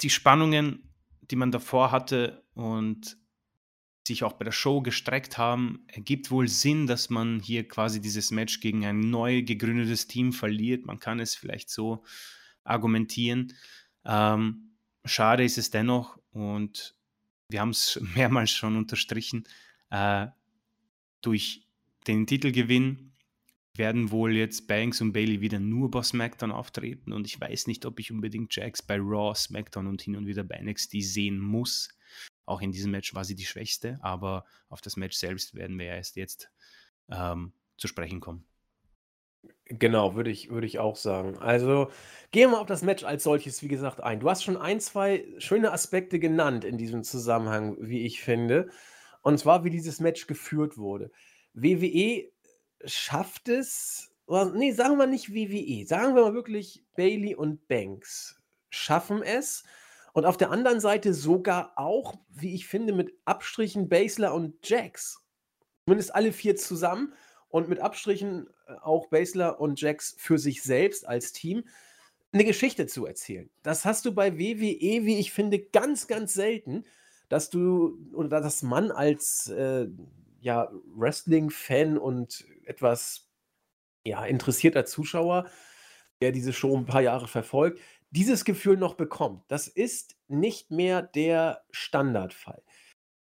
[0.00, 3.18] die Spannungen, die man davor hatte und
[4.06, 8.30] sich auch bei der Show gestreckt haben, ergibt wohl Sinn, dass man hier quasi dieses
[8.30, 10.86] Match gegen ein neu gegründetes Team verliert.
[10.86, 12.02] Man kann es vielleicht so
[12.64, 13.54] argumentieren.
[14.04, 14.69] Ähm,
[15.04, 16.94] schade ist es dennoch und
[17.48, 19.46] wir haben es mehrmals schon unterstrichen.
[19.90, 20.28] Äh,
[21.20, 21.66] durch
[22.06, 23.12] den Titelgewinn
[23.76, 27.86] werden wohl jetzt Banks und Bailey wieder nur bei SmackDown auftreten und ich weiß nicht,
[27.86, 31.88] ob ich unbedingt Jax bei Raw, SmackDown und hin und wieder bei NXT sehen muss.
[32.46, 35.86] Auch in diesem Match war sie die Schwächste, aber auf das Match selbst werden wir
[35.86, 36.50] ja erst jetzt
[37.08, 38.44] ähm, zu sprechen kommen.
[39.70, 41.38] Genau, würde ich, würde ich auch sagen.
[41.38, 41.90] Also
[42.32, 44.18] gehen wir auf das Match als solches, wie gesagt, ein.
[44.18, 48.68] Du hast schon ein, zwei schöne Aspekte genannt in diesem Zusammenhang, wie ich finde.
[49.22, 51.12] Und zwar, wie dieses Match geführt wurde.
[51.54, 52.24] WWE
[52.84, 58.42] schafft es, oder, nee, sagen wir nicht WWE, sagen wir mal wirklich Bailey und Banks
[58.70, 59.62] schaffen es,
[60.12, 65.24] und auf der anderen Seite sogar auch, wie ich finde, mit Abstrichen Basler und Jax.
[65.84, 67.14] Zumindest alle vier zusammen.
[67.50, 71.64] Und mit Abstrichen äh, auch Basler und Jax für sich selbst als Team
[72.32, 73.50] eine Geschichte zu erzählen.
[73.62, 76.84] Das hast du bei WWE, wie ich finde, ganz, ganz selten,
[77.28, 79.88] dass du oder dass man als äh,
[80.40, 83.28] ja, Wrestling-Fan und etwas
[84.04, 85.46] ja, interessierter Zuschauer,
[86.22, 87.80] der diese Show ein paar Jahre verfolgt,
[88.10, 89.44] dieses Gefühl noch bekommt.
[89.48, 92.62] Das ist nicht mehr der Standardfall.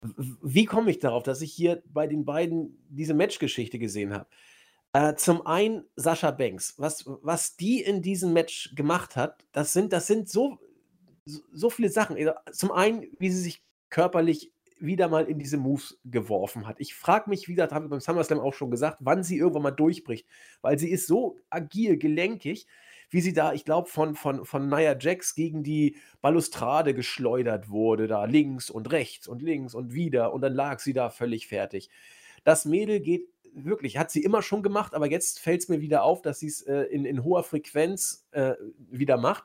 [0.00, 4.26] Wie komme ich darauf, dass ich hier bei den beiden diese Matchgeschichte gesehen habe?
[4.92, 6.74] Äh, zum einen Sascha Banks.
[6.78, 10.58] Was, was die in diesem Match gemacht hat, das sind, das sind so,
[11.24, 12.16] so viele Sachen.
[12.16, 16.76] Also, zum einen, wie sie sich körperlich wieder mal in diese Moves geworfen hat.
[16.78, 19.62] Ich frage mich, wie gesagt, habe ich beim SummerSlam auch schon gesagt, wann sie irgendwann
[19.62, 20.26] mal durchbricht,
[20.60, 22.66] weil sie ist so agil, gelenkig,
[23.10, 28.06] wie sie da, ich glaube, von, von, von Nia Jax gegen die Balustrade geschleudert wurde,
[28.06, 31.90] da links und rechts und links und wieder und dann lag sie da völlig fertig.
[32.44, 36.02] Das Mädel geht wirklich, hat sie immer schon gemacht, aber jetzt fällt es mir wieder
[36.02, 38.54] auf, dass sie es äh, in, in hoher Frequenz äh,
[38.90, 39.44] wieder macht.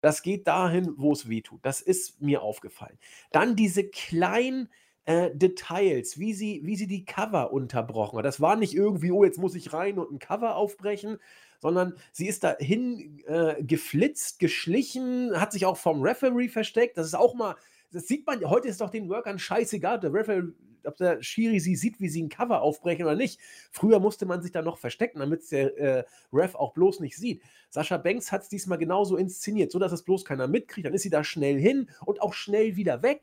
[0.00, 1.64] Das geht dahin, wo es weh tut.
[1.64, 2.98] Das ist mir aufgefallen.
[3.30, 4.68] Dann diese kleinen
[5.04, 8.24] äh, Details, wie sie, wie sie die Cover unterbrochen hat.
[8.24, 11.18] Das war nicht irgendwie, oh, jetzt muss ich rein und ein Cover aufbrechen,
[11.62, 16.98] sondern sie ist dahin äh, geflitzt, geschlichen, hat sich auch vom Referee versteckt.
[16.98, 17.54] Das ist auch mal,
[17.92, 20.52] das sieht man, heute ist doch den Workern scheißegal, der Referee
[20.84, 23.38] ob der Schiri sie sieht, wie sie ein Cover aufbrechen oder nicht.
[23.70, 27.40] Früher musste man sich da noch verstecken, damit der äh, Ref auch bloß nicht sieht.
[27.70, 30.86] Sascha Banks hat es diesmal genauso inszeniert, sodass es bloß keiner mitkriegt.
[30.86, 33.22] Dann ist sie da schnell hin und auch schnell wieder weg.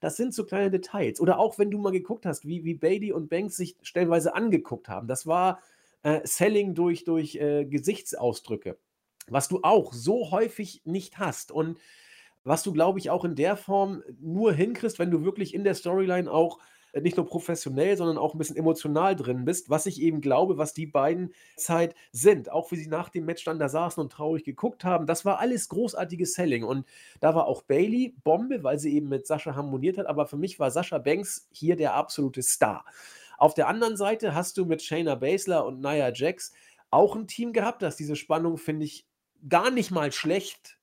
[0.00, 1.20] Das sind so kleine Details.
[1.20, 4.88] Oder auch, wenn du mal geguckt hast, wie, wie Bailey und Banks sich stellenweise angeguckt
[4.88, 5.08] haben.
[5.08, 5.60] Das war
[6.02, 8.78] äh, Selling durch, durch äh, Gesichtsausdrücke,
[9.28, 11.52] was du auch so häufig nicht hast.
[11.52, 11.78] Und
[12.44, 15.74] was du, glaube ich, auch in der Form nur hinkriegst, wenn du wirklich in der
[15.74, 16.58] Storyline auch
[16.92, 20.58] äh, nicht nur professionell, sondern auch ein bisschen emotional drin bist, was ich eben glaube,
[20.58, 22.50] was die beiden Zeit sind.
[22.50, 25.38] Auch wie sie nach dem Match dann da saßen und traurig geguckt haben, das war
[25.38, 26.64] alles großartiges Selling.
[26.64, 26.86] Und
[27.20, 30.58] da war auch Bailey Bombe, weil sie eben mit Sascha harmoniert hat, aber für mich
[30.58, 32.84] war Sascha Banks hier der absolute Star.
[33.40, 36.52] Auf der anderen Seite hast du mit Shayna Baszler und Nia Jax
[36.90, 39.06] auch ein Team gehabt, das diese Spannung, finde ich,
[39.48, 40.78] gar nicht mal schlecht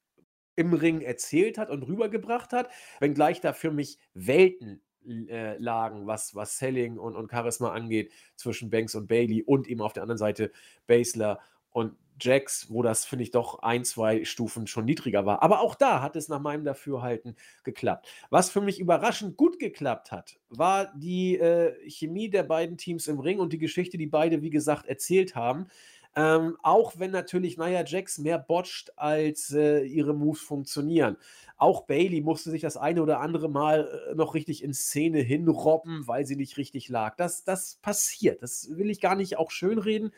[0.55, 6.34] im Ring erzählt hat und rübergebracht hat, wenngleich da für mich Welten äh, lagen, was,
[6.34, 10.18] was Selling und, und Charisma angeht, zwischen Banks und Bailey und eben auf der anderen
[10.18, 10.51] Seite
[10.88, 11.39] Baszler
[11.78, 15.43] und Jax, wo das, finde ich, doch ein, zwei Stufen schon niedriger war.
[15.43, 18.07] Aber auch da hat es nach meinem Dafürhalten geklappt.
[18.32, 23.19] Was für mich überraschend gut geklappt hat, war die äh, Chemie der beiden Teams im
[23.19, 25.67] Ring und die Geschichte, die beide, wie gesagt, erzählt haben.
[26.15, 31.17] Ähm, auch wenn natürlich Nia Jax mehr botcht, als äh, ihre Moves funktionieren.
[31.57, 36.07] Auch Bailey musste sich das eine oder andere Mal äh, noch richtig in Szene hinrobben,
[36.07, 37.15] weil sie nicht richtig lag.
[37.17, 38.41] Das, das passiert.
[38.41, 40.11] Das will ich gar nicht auch schönreden.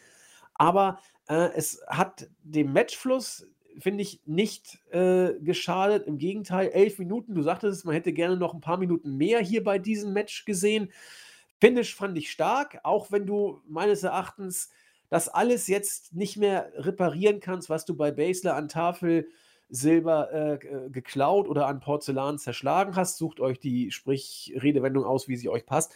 [0.59, 3.47] Aber äh, es hat dem Matchfluss,
[3.79, 6.05] finde ich, nicht äh, geschadet.
[6.05, 9.39] Im Gegenteil, elf Minuten, du sagtest es, man hätte gerne noch ein paar Minuten mehr
[9.39, 10.91] hier bei diesem Match gesehen.
[11.61, 14.69] Finish fand ich stark, auch wenn du meines Erachtens
[15.09, 19.29] das alles jetzt nicht mehr reparieren kannst, was du bei Basler an Tafel
[19.69, 23.17] Silber äh, geklaut oder an Porzellan zerschlagen hast.
[23.17, 25.95] Sucht euch die Sprich-Redewendung aus, wie sie euch passt.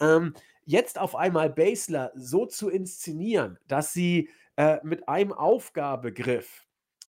[0.00, 0.34] Ähm,
[0.64, 6.66] jetzt auf einmal Basler so zu inszenieren, dass sie äh, mit einem Aufgabegriff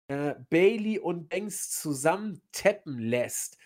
[0.08, 3.58] äh, Bailey und Banks zusammen tappen lässt,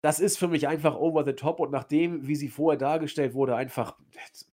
[0.00, 3.56] das ist für mich einfach over the top und nachdem, wie sie vorher dargestellt wurde,
[3.56, 3.96] einfach,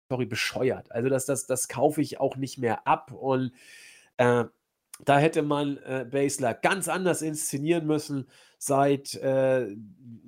[0.09, 0.91] sorry, bescheuert.
[0.91, 3.53] Also das, das, das kaufe ich auch nicht mehr ab und
[4.17, 4.45] äh,
[5.05, 8.27] da hätte man äh, Basler ganz anders inszenieren müssen
[8.59, 9.69] seit, äh,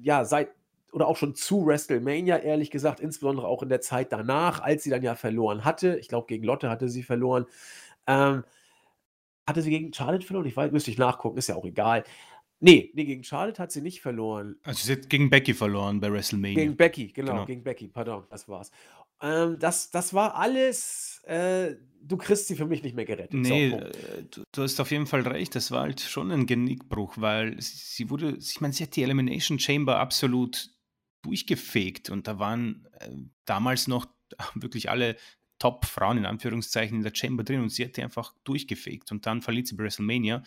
[0.01, 0.51] ja, seit
[0.93, 4.91] oder auch schon zu WrestleMania, ehrlich gesagt, insbesondere auch in der Zeit danach, als sie
[4.91, 5.99] dann ja verloren hatte.
[5.99, 7.47] Ich glaube, gegen Lotte hatte sie verloren.
[8.07, 8.45] Ähm,
[9.47, 10.47] hatte sie gegen Charlotte verloren?
[10.47, 12.05] Ich weiß, müsste ich nachgucken, ist ja auch egal.
[12.61, 14.57] Nee, nee, gegen Charlotte hat sie nicht verloren.
[14.63, 16.57] Also sie hat gegen Becky verloren bei WrestleMania.
[16.57, 17.47] Gegen Becky, genau, genau.
[17.47, 18.71] gegen Becky, pardon, das war's.
[19.23, 23.35] Ähm, das, das war alles, äh, du kriegst sie für mich nicht mehr gerettet.
[23.35, 27.15] Nee, äh, du, du, hast auf jeden Fall recht, das war halt schon ein Genickbruch,
[27.17, 30.71] weil sie, sie wurde, ich meine, sie hat die Elimination Chamber absolut
[31.23, 33.11] durchgefegt und da waren äh,
[33.45, 34.07] damals noch
[34.55, 35.17] wirklich alle
[35.59, 39.43] Top-Frauen in Anführungszeichen in der Chamber drin und sie hat die einfach durchgefegt und dann
[39.43, 40.43] verliert sie bei WrestleMania.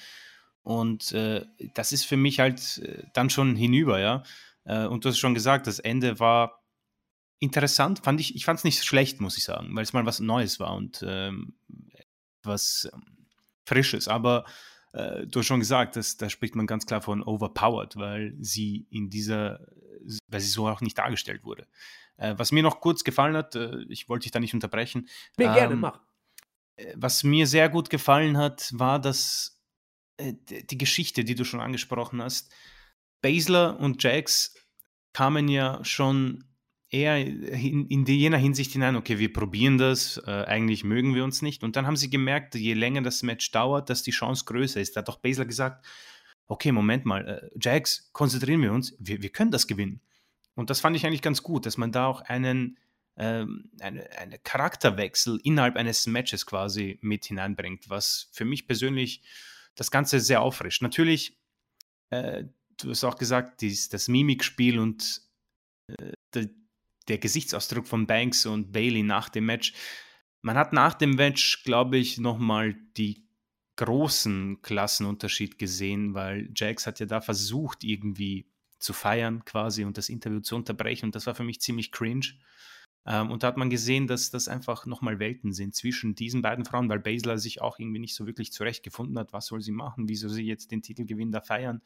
[0.63, 4.23] Und äh, das ist für mich halt äh, dann schon hinüber, ja.
[4.63, 6.63] Äh, und du hast schon gesagt, das Ende war
[7.39, 10.19] interessant, fand ich, ich fand es nicht schlecht, muss ich sagen, weil es mal was
[10.19, 11.55] Neues war und ähm,
[12.41, 13.27] was ähm,
[13.65, 14.07] Frisches.
[14.07, 14.45] Aber
[14.93, 18.87] äh, du hast schon gesagt, dass, da spricht man ganz klar von overpowered, weil sie
[18.89, 19.59] in dieser,
[20.27, 21.67] weil sie so auch nicht dargestellt wurde.
[22.17, 25.07] Äh, was mir noch kurz gefallen hat, äh, ich wollte dich da nicht unterbrechen.
[25.37, 25.99] Nee, ähm, gerne, mach.
[26.75, 29.61] Äh, was mir sehr gut gefallen hat, war das,
[30.17, 32.53] äh, die Geschichte, die du schon angesprochen hast.
[33.21, 34.55] Basler und Jax
[35.13, 36.43] kamen ja schon
[36.89, 41.41] eher in, in jener Hinsicht hinein, okay, wir probieren das, äh, eigentlich mögen wir uns
[41.41, 41.63] nicht.
[41.63, 44.95] Und dann haben sie gemerkt, je länger das Match dauert, dass die Chance größer ist.
[44.95, 45.85] Da hat doch Basler gesagt,
[46.47, 50.01] okay, Moment mal, äh, Jax, konzentrieren wir uns, wir, wir können das gewinnen.
[50.55, 52.77] Und das fand ich eigentlich ganz gut, dass man da auch einen,
[53.17, 59.23] ähm, eine, eine Charakterwechsel innerhalb eines Matches quasi mit hineinbringt, was für mich persönlich
[59.75, 60.81] das Ganze sehr auffrischt.
[60.81, 61.37] Natürlich,
[62.11, 62.43] äh,
[62.77, 65.21] du hast auch gesagt, dies, das Mimikspiel und
[65.87, 66.49] äh, der,
[67.07, 69.73] der Gesichtsausdruck von Banks und Bailey nach dem Match.
[70.41, 73.22] Man hat nach dem Match, glaube ich, nochmal die
[73.75, 78.47] großen Klassenunterschied gesehen, weil Jax hat ja da versucht, irgendwie
[78.79, 82.33] zu feiern quasi und das Interview zu unterbrechen und das war für mich ziemlich cringe.
[83.05, 86.65] Ähm, und da hat man gesehen, dass das einfach nochmal Welten sind zwischen diesen beiden
[86.65, 90.07] Frauen, weil Basler sich auch irgendwie nicht so wirklich zurechtgefunden hat, was soll sie machen,
[90.07, 91.81] wieso sie jetzt den Titelgewinn da feiern.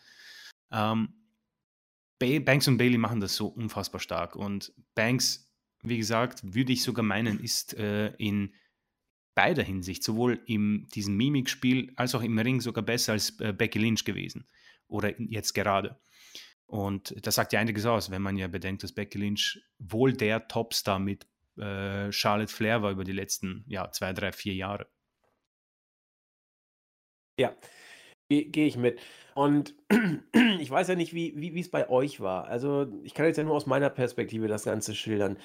[0.72, 1.14] Ähm,
[2.20, 4.36] Banks und Bailey machen das so unfassbar stark.
[4.36, 5.52] Und Banks,
[5.84, 8.54] wie gesagt, würde ich sogar meinen, ist äh, in
[9.38, 13.78] beider Hinsicht, sowohl in diesem Mimikspiel als auch im Ring sogar besser als äh, Becky
[13.78, 14.48] Lynch gewesen.
[14.88, 16.00] Oder jetzt gerade.
[16.66, 20.48] Und das sagt ja einiges aus, wenn man ja bedenkt, dass Becky Lynch wohl der
[20.48, 24.88] Topstar mit äh, Charlotte Flair war über die letzten ja, zwei, drei, vier Jahre.
[27.40, 27.56] Ja,
[28.30, 29.00] gehe ich mit.
[29.36, 29.76] Und
[30.60, 32.46] ich weiß ja nicht, wie wie es bei euch war.
[32.46, 35.38] Also, ich kann jetzt ja nur aus meiner Perspektive das Ganze schildern.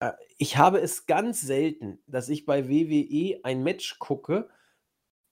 [0.00, 4.48] Äh, ich habe es ganz selten, dass ich bei WWE ein Match gucke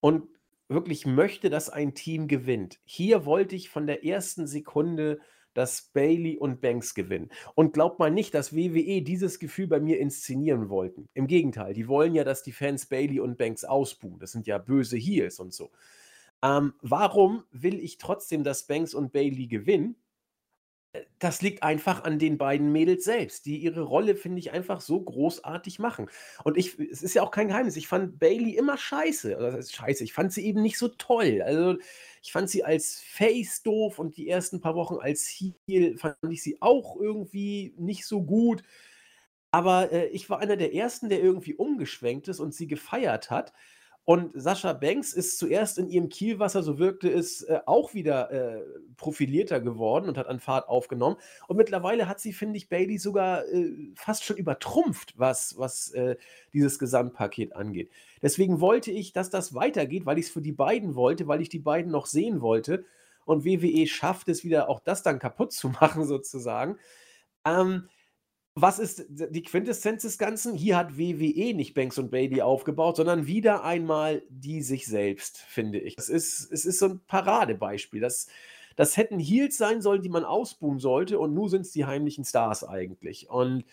[0.00, 0.28] und
[0.68, 2.80] wirklich möchte, dass ein Team gewinnt.
[2.84, 5.20] Hier wollte ich von der ersten Sekunde,
[5.54, 7.30] dass Bailey und Banks gewinnen.
[7.54, 11.08] Und glaubt mal nicht, dass WWE dieses Gefühl bei mir inszenieren wollten.
[11.14, 14.18] Im Gegenteil, die wollen ja, dass die Fans Bailey und Banks ausbuhen.
[14.18, 15.70] Das sind ja böse Heels und so.
[16.42, 19.96] Ähm, warum will ich trotzdem, dass Banks und Bailey gewinnen?
[21.18, 25.00] Das liegt einfach an den beiden Mädels selbst, die ihre Rolle, finde ich, einfach so
[25.00, 26.08] großartig machen.
[26.44, 29.36] Und ich, es ist ja auch kein Geheimnis, ich fand Bailey immer scheiße.
[29.38, 31.42] Das ist scheiße, ich fand sie eben nicht so toll.
[31.42, 31.78] Also,
[32.22, 35.28] ich fand sie als Face doof und die ersten paar Wochen als
[35.66, 38.62] Heel fand ich sie auch irgendwie nicht so gut.
[39.50, 43.52] Aber äh, ich war einer der ersten, der irgendwie umgeschwenkt ist und sie gefeiert hat.
[44.06, 48.62] Und Sascha Banks ist zuerst in ihrem Kielwasser, so wirkte es, äh, auch wieder äh,
[48.96, 51.16] profilierter geworden und hat an Fahrt aufgenommen.
[51.48, 56.14] Und mittlerweile hat sie, finde ich, Bailey sogar äh, fast schon übertrumpft, was, was äh,
[56.52, 57.90] dieses Gesamtpaket angeht.
[58.22, 61.48] Deswegen wollte ich, dass das weitergeht, weil ich es für die beiden wollte, weil ich
[61.48, 62.84] die beiden noch sehen wollte.
[63.24, 66.78] Und WWE schafft es wieder, auch das dann kaputt zu machen, sozusagen.
[67.44, 67.88] Ähm,
[68.58, 70.54] was ist die Quintessenz des Ganzen?
[70.54, 75.78] Hier hat WWE nicht Banks und Bailey aufgebaut, sondern wieder einmal die sich selbst, finde
[75.78, 75.94] ich.
[75.98, 78.00] Es ist, es ist so ein Paradebeispiel.
[78.00, 78.28] Das,
[78.74, 82.24] das hätten Heels sein sollen, die man ausbuhen sollte, und nun sind es die heimlichen
[82.24, 83.28] Stars eigentlich.
[83.28, 83.64] Und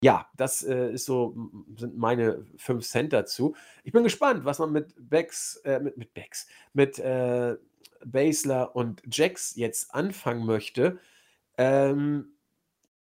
[0.00, 1.36] ja, das äh, ist so,
[1.76, 3.54] sind meine fünf Cent dazu.
[3.84, 7.56] Ich bin gespannt, was man mit Becks, äh, mit, mit Becks, mit äh,
[8.02, 10.98] Basler und Jax jetzt anfangen möchte.
[11.58, 12.33] Ähm,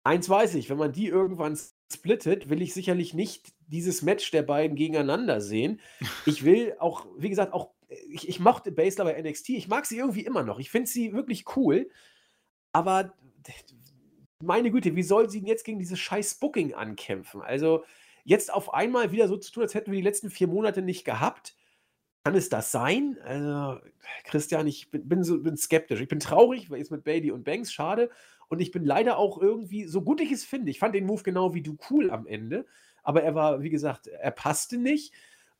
[0.04, 1.58] Eins weiß ich, wenn man die irgendwann
[1.92, 5.80] splittet, will ich sicherlich nicht dieses Match der beiden gegeneinander sehen.
[6.26, 7.72] Ich will auch, wie gesagt, auch,
[8.10, 9.50] ich, ich mochte Basler bei NXT.
[9.50, 10.60] Ich mag sie irgendwie immer noch.
[10.60, 11.90] Ich finde sie wirklich cool.
[12.72, 13.14] Aber
[14.42, 17.42] meine Güte, wie soll sie denn jetzt gegen dieses scheiß Booking ankämpfen?
[17.42, 17.84] Also
[18.24, 21.06] jetzt auf einmal wieder so zu tun, als hätten wir die letzten vier Monate nicht
[21.06, 21.56] gehabt.
[22.24, 23.18] Kann es das sein?
[23.24, 23.80] Also,
[24.26, 26.02] Christian, ich bin, bin, so, bin skeptisch.
[26.02, 28.12] Ich bin traurig, weil jetzt mit Bailey und Banks, schade.
[28.52, 31.24] Und ich bin leider auch irgendwie, so gut ich es finde, ich fand den Move
[31.24, 32.66] genau wie du cool am Ende,
[33.02, 35.14] aber er war, wie gesagt, er passte nicht.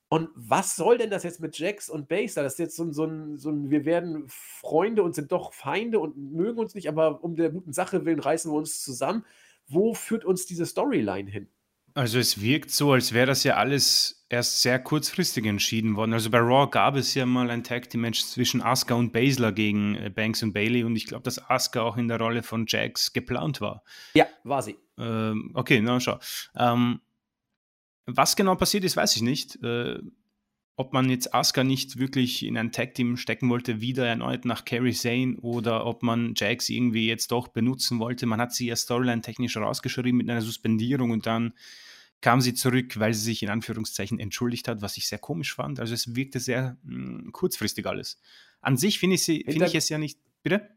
[0.10, 2.44] Und was soll denn das jetzt mit Jax und Baser?
[2.44, 5.54] Das ist jetzt so ein, so, ein, so ein, wir werden Freunde und sind doch
[5.54, 9.26] Feinde und mögen uns nicht, aber um der guten Sache willen reißen wir uns zusammen.
[9.70, 11.48] Wo führt uns diese Storyline hin?
[11.94, 16.14] Also es wirkt so, als wäre das ja alles erst sehr kurzfristig entschieden worden.
[16.14, 19.52] Also bei Raw gab es ja mal ein Tag Team Match zwischen Asuka und Baszler
[19.52, 22.66] gegen äh, Banks und Bailey und ich glaube, dass Asuka auch in der Rolle von
[22.68, 23.84] Jax geplant war.
[24.14, 24.78] Ja, war sie.
[24.98, 26.20] Ähm, okay, na schau.
[26.56, 27.02] Ähm,
[28.06, 29.62] was genau passiert ist, weiß ich nicht.
[29.64, 30.00] Äh,
[30.76, 34.66] ob man jetzt Asuka nicht wirklich in ein Tag Team stecken wollte, wieder erneut nach
[34.66, 38.26] Carrie Zane oder ob man Jax irgendwie jetzt doch benutzen wollte.
[38.26, 41.54] Man hat sie ja Storyline technisch rausgeschrieben mit einer Suspendierung und dann
[42.22, 45.80] kam sie zurück, weil sie sich in Anführungszeichen entschuldigt hat, was ich sehr komisch fand.
[45.80, 48.20] Also es wirkte sehr mh, hm, kurzfristig alles.
[48.62, 50.20] An sich finde ich, find ich es ja nicht.
[50.44, 50.70] Bitte?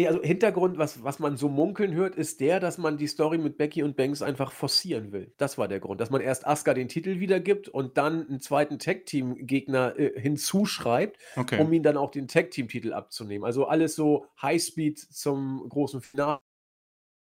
[0.00, 3.36] Ne, also Hintergrund, was was man so munkeln hört, ist der, dass man die Story
[3.38, 5.34] mit Becky und Banks einfach forcieren will.
[5.36, 8.78] Das war der Grund, dass man erst Asuka den Titel wiedergibt und dann 'n zweiten
[8.78, 11.66] Tag-Team-Gegner, äh, hinzuschreibt, Okay.
[11.66, 13.44] um ihm dann auch den Tag-Team-Titel abzunehmen.
[13.44, 16.40] Also alles so Highspeed zum großen Finale.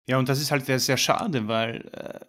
[0.09, 2.20] Ja, und das ist halt sehr, sehr schade, weil äh,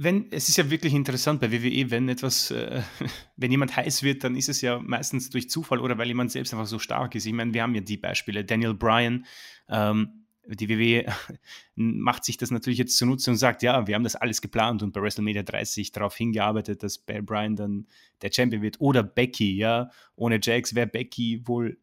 [0.00, 2.82] wenn, es ist ja wirklich interessant bei WWE, wenn etwas, äh,
[3.36, 6.52] wenn jemand heiß wird, dann ist es ja meistens durch Zufall oder weil jemand selbst
[6.52, 7.26] einfach so stark ist.
[7.26, 8.44] Ich meine, wir haben ja die Beispiele.
[8.44, 9.26] Daniel Bryan,
[9.68, 11.12] ähm, die WWE
[11.74, 14.92] macht sich das natürlich jetzt zunutze und sagt, ja, wir haben das alles geplant und
[14.92, 17.86] bei WrestleMania 30 darauf hingearbeitet, dass Bear Bryan dann
[18.22, 18.80] der Champion wird.
[18.80, 21.76] Oder Becky, ja, ohne Jax wäre Becky wohl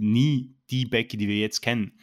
[0.00, 1.98] nie die Becky, die wir jetzt kennen.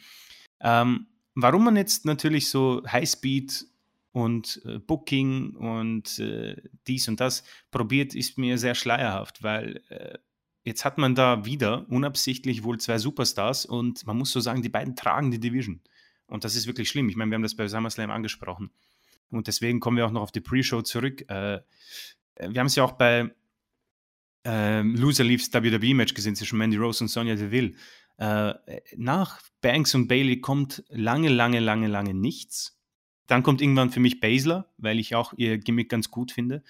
[0.60, 3.66] Ähm, warum man jetzt natürlich so Highspeed
[4.18, 6.56] und äh, Booking und äh,
[6.88, 10.18] dies und das probiert, ist mir sehr schleierhaft, weil äh,
[10.64, 14.68] jetzt hat man da wieder unabsichtlich wohl zwei Superstars und man muss so sagen, die
[14.68, 15.80] beiden tragen die Division.
[16.26, 17.08] Und das ist wirklich schlimm.
[17.08, 18.70] Ich meine, wir haben das bei SummerSlam angesprochen.
[19.30, 21.22] Und deswegen kommen wir auch noch auf die Pre-Show zurück.
[21.30, 21.60] Äh,
[22.40, 23.32] wir haben es ja auch bei
[24.44, 27.74] äh, Loser Leaves WWE-Match gesehen zwischen Mandy Rose und Sonja Deville.
[28.16, 28.54] Äh,
[28.96, 32.77] nach Banks und Bailey kommt lange, lange, lange, lange nichts.
[33.28, 36.64] Dann kommt irgendwann für mich Baszler, weil ich auch ihr Gimmick ganz gut finde.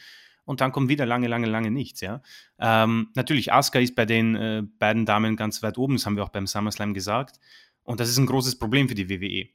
[0.44, 2.22] Und dann kommt wieder lange, lange, lange nichts, ja.
[2.58, 6.24] Ähm, natürlich, Asuka ist bei den äh, beiden Damen ganz weit oben, das haben wir
[6.24, 7.38] auch beim SummerSlam gesagt.
[7.82, 9.48] Und das ist ein großes Problem für die WWE.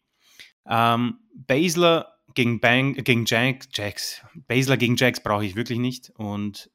[0.67, 6.11] Ähm, Baszler gegen Bang, gegen Jax, Jax, Baszler gegen Jax brauche ich wirklich nicht.
[6.11, 6.69] Und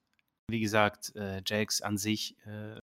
[0.49, 2.81] wie gesagt, äh, Jax an sich, äh,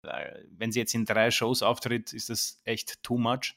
[0.50, 3.54] wenn sie jetzt in drei Shows auftritt, ist das echt too much.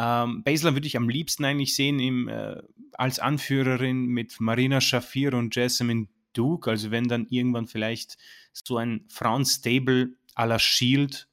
[0.00, 2.56] Ähm, Baszler würde ich am liebsten eigentlich sehen im, äh,
[2.94, 6.70] als Anführerin mit Marina Shafir und Jasmine Duke.
[6.70, 8.16] Also wenn dann irgendwann vielleicht
[8.54, 11.28] so ein Frauenstable à la Shield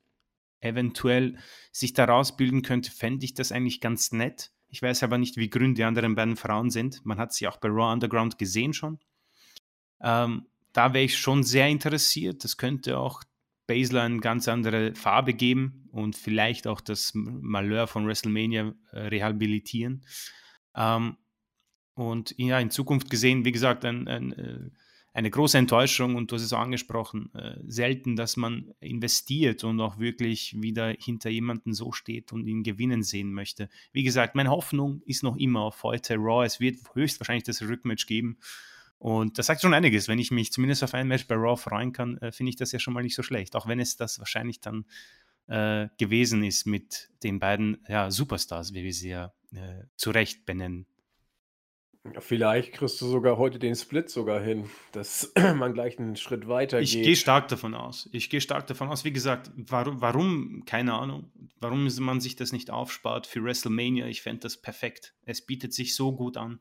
[0.59, 1.37] eventuell
[1.71, 4.51] sich daraus bilden könnte, fände ich das eigentlich ganz nett.
[4.67, 7.05] Ich weiß aber nicht, wie grün die anderen beiden Frauen sind.
[7.05, 8.99] Man hat sie auch bei Raw Underground gesehen schon.
[10.01, 12.43] Ähm, da wäre ich schon sehr interessiert.
[12.43, 13.23] Das könnte auch
[13.67, 20.05] Baszler eine ganz andere Farbe geben und vielleicht auch das Malheur von WrestleMania äh, rehabilitieren.
[20.75, 21.17] Ähm,
[21.93, 24.69] und ja, in Zukunft gesehen, wie gesagt, ein, ein, äh,
[25.13, 29.81] eine große Enttäuschung und du hast es auch angesprochen, äh, selten, dass man investiert und
[29.81, 33.67] auch wirklich wieder hinter jemanden so steht und ihn gewinnen sehen möchte.
[33.91, 36.45] Wie gesagt, meine Hoffnung ist noch immer auf heute Raw.
[36.45, 38.37] Es wird höchstwahrscheinlich das Rückmatch geben.
[38.99, 40.07] Und das sagt schon einiges.
[40.07, 42.71] Wenn ich mich zumindest auf ein Match bei Raw freuen kann, äh, finde ich das
[42.71, 43.55] ja schon mal nicht so schlecht.
[43.55, 44.85] Auch wenn es das wahrscheinlich dann
[45.47, 50.45] äh, gewesen ist mit den beiden ja, Superstars, wie wir sie ja äh, zu Recht
[50.45, 50.87] benennen.
[52.19, 56.79] Vielleicht kriegst du sogar heute den Split sogar hin, dass man gleich einen Schritt weiter
[56.79, 57.03] Ich geht.
[57.03, 58.09] gehe stark davon aus.
[58.13, 59.03] Ich gehe stark davon aus.
[59.03, 64.07] Wie gesagt, warum, warum, keine Ahnung, warum man sich das nicht aufspart für WrestleMania.
[64.07, 65.15] Ich fände das perfekt.
[65.25, 66.59] Es bietet sich so gut an.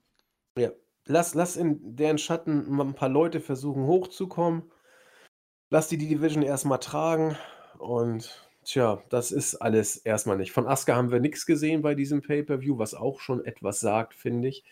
[0.58, 0.70] Ja,
[1.06, 4.62] lass, lass in deren Schatten mal ein paar Leute versuchen hochzukommen.
[5.70, 7.36] Lass die die Division erstmal tragen.
[7.78, 10.52] Und tja, das ist alles erstmal nicht.
[10.52, 14.48] Von Asuka haben wir nichts gesehen bei diesem Pay-Per-View, was auch schon etwas sagt, finde
[14.48, 14.64] ich.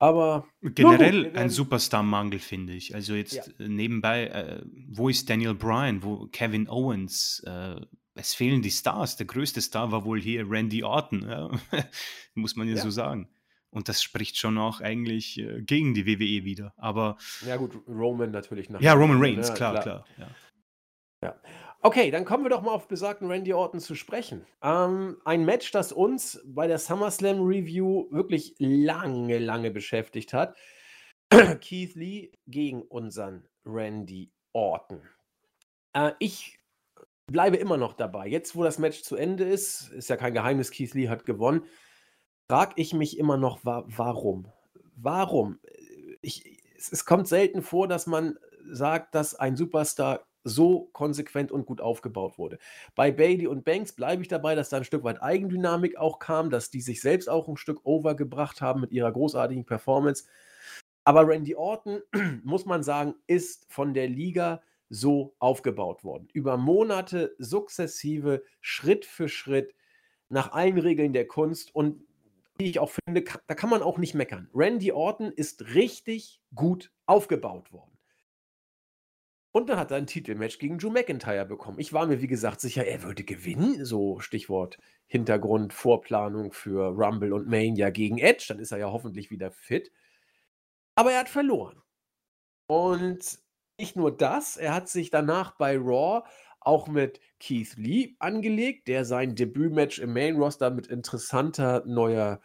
[0.00, 1.50] Aber gut, Generell wir ein.
[1.50, 2.94] Superstar-Mangel, finde ich.
[2.94, 7.42] Also Ja, jetzt äh, nebenbei, äh, wo ist Daniel Bryan, wo Kevin Owens?
[7.44, 7.80] Äh,
[8.14, 9.16] es fehlen die Stars.
[9.16, 11.50] Der größte Star war wohl hier Randy Orton, ja?
[12.34, 12.92] muss man ja so ja.
[12.92, 13.28] sagen.
[13.70, 16.72] Und das spricht schon auch eigentlich äh, gegen die WWE wieder.
[16.76, 19.54] Aber Ja, gut, Roman natürlich nach ja, Roman Reigns, ne?
[19.54, 19.82] klar, Klar.
[19.82, 20.04] klar.
[20.18, 20.34] Ja.
[21.22, 21.40] Ja.
[21.80, 24.44] Okay, dann kommen wir doch mal auf besagten Randy Orton zu sprechen.
[24.62, 30.56] Ähm, ein Match, das uns bei der SummerSlam Review wirklich lange, lange beschäftigt hat.
[31.60, 35.02] Keith Lee gegen unseren Randy Orton.
[35.92, 36.58] Äh, ich
[37.30, 38.26] bleibe immer noch dabei.
[38.26, 41.64] Jetzt, wo das Match zu Ende ist, ist ja kein Geheimnis, Keith Lee hat gewonnen,
[42.48, 44.46] frage ich mich immer noch, wa warum?
[44.96, 45.58] Warum?
[46.22, 48.38] Ich, es, es kommt selten vor, dass man
[48.70, 52.58] sagt, dass ein Superstar so konsequent und gut aufgebaut wurde.
[52.94, 56.48] Bei Bailey und Banks bleibe ich dabei, dass da ein Stück weit Eigendynamik auch kam,
[56.48, 60.24] dass die sich selbst auch ein Stück overgebracht haben mit ihrer großartigen Performance.
[61.04, 62.00] Aber Randy Orton,
[62.44, 66.28] muss man sagen, ist von der Liga so aufgebaut worden.
[66.32, 69.74] Über Monate sukzessive, Schritt für Schritt,
[70.30, 72.07] nach allen Regeln der Kunst und
[72.58, 74.50] wie ich auch finde, da kann man auch nicht meckern.
[74.52, 77.98] Randy Orton ist richtig gut aufgebaut worden.
[79.52, 81.80] Und dann hat er ein Titelmatch gegen Drew McIntyre bekommen.
[81.80, 83.84] Ich war mir, wie gesagt, sicher, er würde gewinnen.
[83.84, 88.46] So Stichwort Hintergrund, Vorplanung für Rumble und Mania gegen Edge.
[88.48, 89.90] Dann ist er ja hoffentlich wieder fit.
[90.94, 91.80] Aber er hat verloren.
[92.66, 93.38] Und
[93.78, 96.24] nicht nur das, er hat sich danach bei Raw
[96.68, 102.42] auch mit Keith Lee angelegt, der sein Debütmatch im Main Roster mit interessanter neuer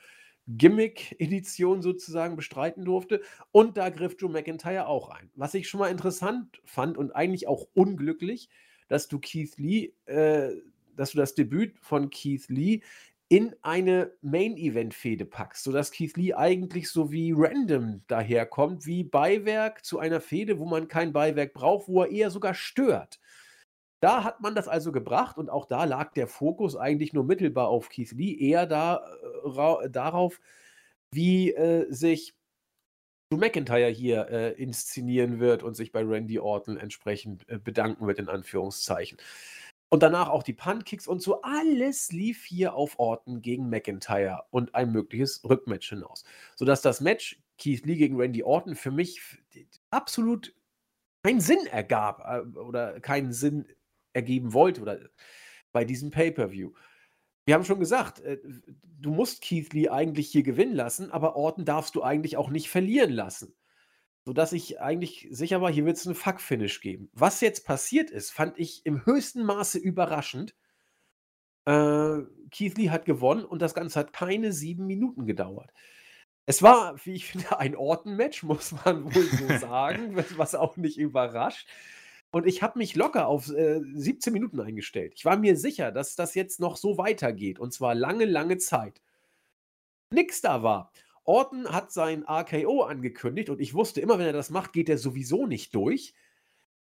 [0.47, 3.21] Gimmick-Edition sozusagen bestreiten durfte.
[3.51, 5.29] Und da griff Drew McIntyre auch ein.
[5.35, 8.47] Was ich schon mal interessant fand und eigentlich auch unglücklich,
[8.87, 10.51] dass du Keith Lee, äh,
[10.95, 12.79] dass du das Debüt von Keith Lee
[13.27, 19.99] in eine Main-Event-Fehde packst, sodass Keith Lee eigentlich so wie random daherkommt, wie Beiwerk zu
[19.99, 23.19] einer Fehde, wo man kein Beiwerk braucht, wo er eher sogar stört.
[24.03, 27.69] Da hat man das also gebracht und auch da lag der Fokus eigentlich nur mittelbar
[27.69, 29.01] auf Keith Lee, eher da,
[29.45, 30.41] äh, darauf,
[31.11, 32.33] wie äh, sich
[33.29, 38.19] Drew McIntyre hier äh, inszenieren wird und sich bei Randy Orton entsprechend äh, bedanken wird,
[38.19, 39.19] in Anführungszeichen.
[39.89, 41.41] Und danach auch die Punt-Kicks und so.
[41.41, 46.25] Alles lief hier auf Orton gegen McIntyre und ein mögliches Rückmatch hinaus.
[46.57, 49.21] Sodass das Match Keith Lee gegen Randy Orton für mich
[49.91, 50.53] absolut
[51.25, 53.65] keinen Sinn ergab äh, oder keinen Sinn
[54.13, 54.99] ergeben wollte oder
[55.71, 56.71] bei diesem Pay-Per-View.
[57.45, 58.37] Wir haben schon gesagt, äh,
[58.99, 62.69] du musst Keith Lee eigentlich hier gewinnen lassen, aber Orton darfst du eigentlich auch nicht
[62.69, 63.55] verlieren lassen
[64.25, 67.09] sodass ich eigentlich sicher war, hier wird es einen Fuck-Finish geben.
[67.13, 70.55] Was jetzt passiert ist, fand ich im höchsten Maße überraschend.
[71.65, 72.19] Äh,
[72.51, 75.71] Keith Lee hat gewonnen und das Ganze hat keine sieben Minuten gedauert.
[76.45, 80.97] Es war, wie ich finde, ein Orten-Match, muss man wohl so sagen, was auch nicht
[80.97, 81.67] überrascht.
[82.33, 85.13] Und ich habe mich locker auf äh, 17 Minuten eingestellt.
[85.15, 87.59] Ich war mir sicher, dass das jetzt noch so weitergeht.
[87.59, 89.03] Und zwar lange, lange Zeit.
[90.09, 90.91] Nix da war.
[91.25, 94.97] Orton hat sein RKO angekündigt und ich wusste immer, wenn er das macht, geht er
[94.97, 96.15] sowieso nicht durch.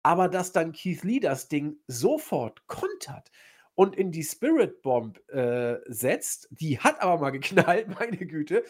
[0.02, 3.30] Aber dass dann Keith Lee das Ding sofort kontert
[3.76, 8.64] und in die Spirit Bomb äh, setzt, die hat aber mal geknallt, meine Güte.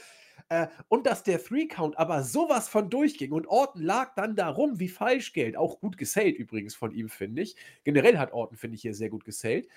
[0.48, 4.78] Äh, und dass der Three-Count aber sowas von durchging und Orton lag dann da rum
[4.78, 5.56] wie Falschgeld.
[5.56, 7.56] Auch gut gesellt übrigens von ihm, finde ich.
[7.84, 9.68] Generell hat Orton, finde ich, hier sehr gut gesellt.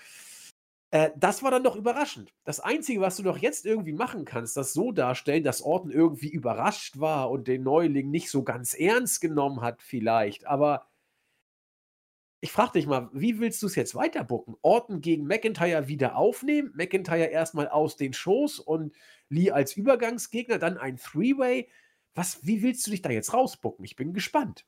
[0.91, 2.33] Äh, das war dann doch überraschend.
[2.43, 6.29] Das Einzige, was du doch jetzt irgendwie machen kannst, das so darstellen, dass Orton irgendwie
[6.29, 10.45] überrascht war und den Neuling nicht so ganz ernst genommen hat, vielleicht.
[10.47, 10.85] Aber
[12.41, 14.55] ich frage dich mal, wie willst du es jetzt weiterbucken?
[14.61, 18.93] Orton gegen McIntyre wieder aufnehmen, McIntyre erstmal aus den Shows und
[19.29, 21.69] Lee als Übergangsgegner, dann ein Three-Way.
[22.15, 23.83] Was, wie willst du dich da jetzt rausbucken?
[23.85, 24.65] Ich bin gespannt.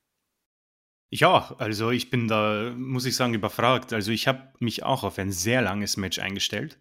[1.10, 3.92] Ja, also ich bin da, muss ich sagen, überfragt.
[3.92, 6.80] Also ich habe mich auch auf ein sehr langes Match eingestellt.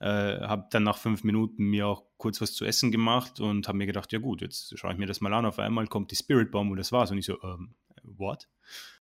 [0.00, 3.78] Äh, habe dann nach fünf Minuten mir auch kurz was zu essen gemacht und habe
[3.78, 5.44] mir gedacht, ja gut, jetzt schaue ich mir das mal an.
[5.44, 7.10] Auf einmal kommt die Spirit Bomb und das war's.
[7.10, 8.48] Und ich so, ähm, what?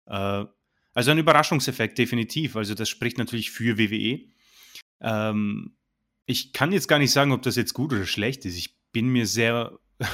[0.07, 0.45] Äh,
[0.95, 2.57] also ein Überraschungseffekt, definitiv.
[2.57, 4.20] Also das spricht natürlich für WWE.
[5.01, 5.76] Ähm,
[6.26, 8.57] ich kann jetzt gar nicht sagen, ob das jetzt gut oder schlecht ist.
[8.57, 9.78] Ich bin mir sehr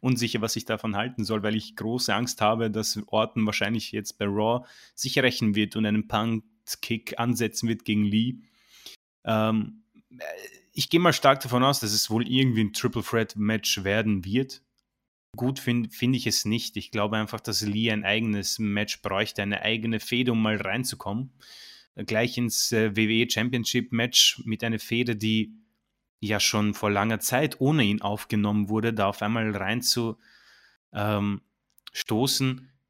[0.00, 4.18] unsicher, was ich davon halten soll, weil ich große Angst habe, dass Orton wahrscheinlich jetzt
[4.18, 8.36] bei Raw sich rächen wird und einen Punt-Kick ansetzen wird gegen Lee.
[9.24, 9.82] Ähm,
[10.72, 14.24] ich gehe mal stark davon aus, dass es wohl irgendwie ein Triple Threat Match werden
[14.24, 14.62] wird.
[15.36, 16.76] Gut finde find ich es nicht.
[16.76, 21.32] Ich glaube einfach, dass Lee ein eigenes Match bräuchte, eine eigene Fehde, um mal reinzukommen.
[21.94, 25.54] Gleich ins äh, WWE Championship Match mit einer Fehde, die
[26.20, 30.18] ja schon vor langer Zeit ohne ihn aufgenommen wurde, da auf einmal rein zu
[30.92, 31.40] ähm,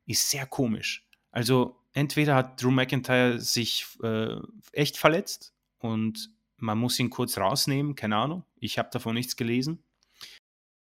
[0.07, 1.09] ist sehr komisch.
[1.31, 4.37] Also entweder hat Drew McIntyre sich äh,
[4.73, 9.83] echt verletzt und man muss ihn kurz rausnehmen, keine Ahnung, ich habe davon nichts gelesen.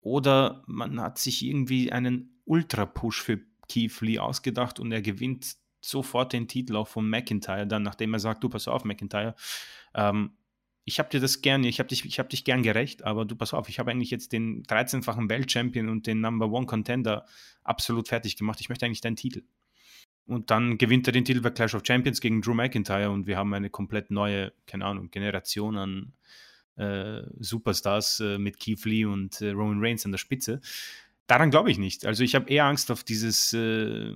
[0.08, 6.32] Oder man hat sich irgendwie einen Ultra-Push für Keith Lee ausgedacht und er gewinnt sofort
[6.32, 9.36] den Titel auch von McIntyre, dann nachdem er sagt, du pass auf, McIntyre,
[9.94, 10.32] ähm,
[10.86, 13.54] ich habe dir das gerne, ich habe dich, hab dich gern gerecht, aber du pass
[13.54, 17.26] auf, ich habe eigentlich jetzt den 13-fachen Weltchampion und den Number One Contender
[17.66, 18.62] absolut fertig gemacht.
[18.62, 19.44] Ich möchte eigentlich deinen Titel.
[20.26, 23.36] Und dann gewinnt er den Titel bei Clash of Champions gegen Drew McIntyre und wir
[23.36, 26.14] haben eine komplett neue, keine Ahnung, Generation an
[26.78, 30.62] äh, Superstars äh, mit Keith Lee und äh, Roman Reigns an der Spitze.
[31.28, 32.06] Daran glaube ich nicht.
[32.06, 34.14] Also ich habe eher Angst auf dieses äh,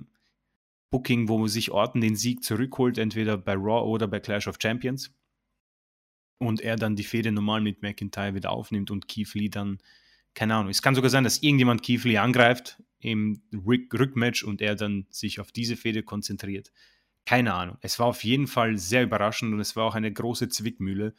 [0.90, 5.12] Booking, wo sich Orton den Sieg zurückholt, entweder bei Raw oder bei Clash of Champions
[6.42, 9.78] und er dann die Fehde normal mit McIntyre wieder aufnimmt und Keith Lee dann,
[10.34, 14.74] keine Ahnung, es kann sogar sein, dass irgendjemand Keith Lee angreift im Rückmatch und er
[14.74, 16.72] dann sich auf diese Fehde konzentriert.
[17.24, 17.78] Keine Ahnung.
[17.80, 21.14] Es war auf jeden Fall sehr überraschend und es war auch eine große Zwickmühle,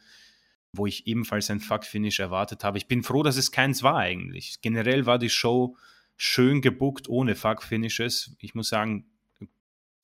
[0.76, 2.78] wo ich ebenfalls ein Fuck-Finish erwartet habe.
[2.78, 4.60] Ich bin froh, dass es keins war eigentlich.
[4.60, 5.76] Generell war die Show
[6.16, 8.36] schön gebuckt ohne Fuck-Finishes.
[8.38, 9.06] Ich muss sagen,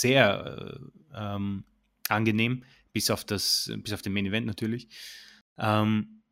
[0.01, 0.81] sehr
[1.15, 1.65] äh, ähm,
[2.09, 4.89] angenehm bis auf das, bis auf den Main Event natürlich.
[5.59, 6.23] Ähm,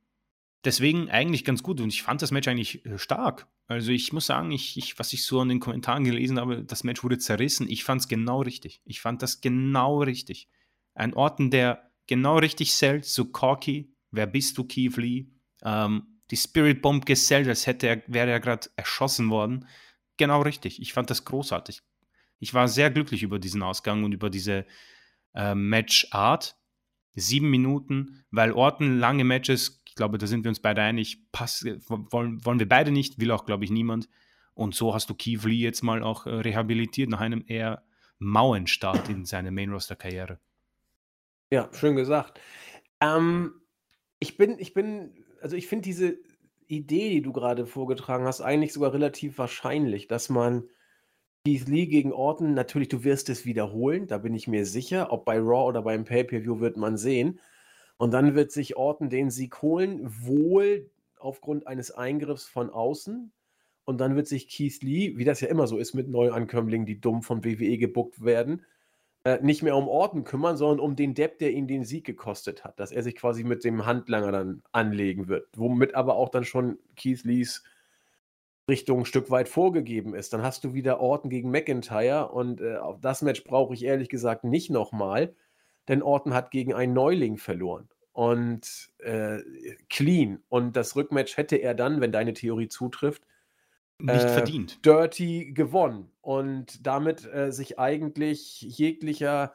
[0.64, 3.47] deswegen eigentlich ganz gut und ich fand das Match eigentlich äh, stark.
[3.68, 6.84] Also ich muss sagen, ich, ich, was ich so an den Kommentaren gelesen habe, das
[6.84, 7.68] Match wurde zerrissen.
[7.68, 8.80] Ich fand es genau richtig.
[8.84, 10.49] Ich fand das genau richtig.
[10.95, 15.26] Ein Orton, der genau richtig zählt, so cocky, wer bist du, Keith Lee?
[15.62, 19.66] Ähm, die Spirit Bomb gesellt, als hätte er, wäre er gerade erschossen worden.
[20.16, 20.80] Genau richtig.
[20.80, 21.82] Ich fand das großartig.
[22.38, 24.66] Ich war sehr glücklich über diesen Ausgang und über diese
[25.34, 26.56] äh, Matchart.
[27.14, 31.64] Sieben Minuten, weil Orten lange Matches, ich glaube, da sind wir uns beide einig, pass,
[31.64, 34.09] wollen, wollen wir beide nicht, will auch, glaube ich, niemand.
[34.54, 37.82] Und so hast du Keith Lee jetzt mal auch äh, rehabilitiert nach einem eher
[38.18, 40.38] Mauenstart in seiner Main-Roster-Karriere.
[41.50, 42.40] Ja, schön gesagt.
[43.00, 43.54] Ähm,
[44.20, 46.18] ich bin, ich bin, also ich finde diese
[46.66, 50.64] Idee, die du gerade vorgetragen hast, eigentlich sogar relativ wahrscheinlich, dass man
[51.44, 55.12] Keith Lee gegen Orton, natürlich, du wirst es wiederholen, da bin ich mir sicher.
[55.12, 57.40] Ob bei Raw oder beim Pay-Per-View wird man sehen.
[57.96, 63.32] Und dann wird sich Orton den Sieg holen, wohl aufgrund eines Eingriffs von außen.
[63.84, 67.00] Und dann wird sich Keith Lee, wie das ja immer so ist mit Neuankömmlingen, die
[67.00, 68.66] dumm von WWE gebuckt werden,
[69.28, 72.64] äh, nicht mehr um Orton kümmern, sondern um den Depp, der ihn den Sieg gekostet
[72.64, 72.80] hat.
[72.80, 75.48] Dass er sich quasi mit dem Handlanger dann anlegen wird.
[75.56, 77.62] Womit aber auch dann schon Keith Lees
[78.68, 80.32] Richtung ein Stück weit vorgegeben ist.
[80.32, 84.08] Dann hast du wieder Orton gegen McIntyre und äh, auf das Match brauche ich ehrlich
[84.08, 85.34] gesagt nicht nochmal,
[85.88, 89.38] denn Orton hat gegen einen Neuling verloren und äh,
[89.88, 90.42] clean.
[90.48, 93.22] Und das Rückmatch hätte er dann, wenn deine Theorie zutrifft,
[93.99, 94.84] nicht äh, verdient.
[94.84, 99.55] Dirty gewonnen und damit äh, sich eigentlich jeglicher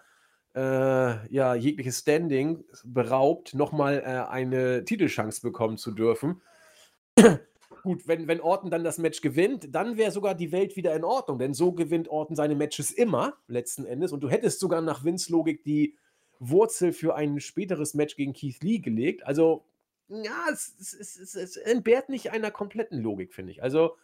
[0.55, 6.41] äh, ja, jegliches Standing beraubt, nochmal äh, eine Titelchance bekommen zu dürfen.
[7.83, 11.03] Gut, wenn, wenn Orton dann das Match gewinnt, dann wäre sogar die Welt wieder in
[11.03, 14.13] Ordnung, denn so gewinnt Orton seine Matches immer, letzten Endes.
[14.13, 15.97] Und du hättest sogar nach Vince-Logik die
[16.39, 19.25] Wurzel für ein späteres Match gegen Keith Lee gelegt.
[19.25, 19.65] Also,
[20.07, 23.63] ja, es, es, es, es entbehrt nicht einer kompletten Logik, finde ich.
[23.63, 23.97] Also,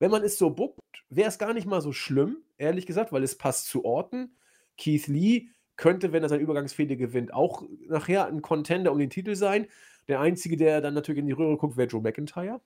[0.00, 0.80] wenn man es so buckt,
[1.10, 4.34] wäre es gar nicht mal so schlimm, ehrlich gesagt, weil es passt zu Orton.
[4.76, 9.36] Keith Lee könnte, wenn er seine Übergangsfehde gewinnt, auch nachher ein Contender um den Titel
[9.36, 9.68] sein.
[10.08, 12.60] Der Einzige, der dann natürlich in die Röhre guckt, wäre Joe McIntyre.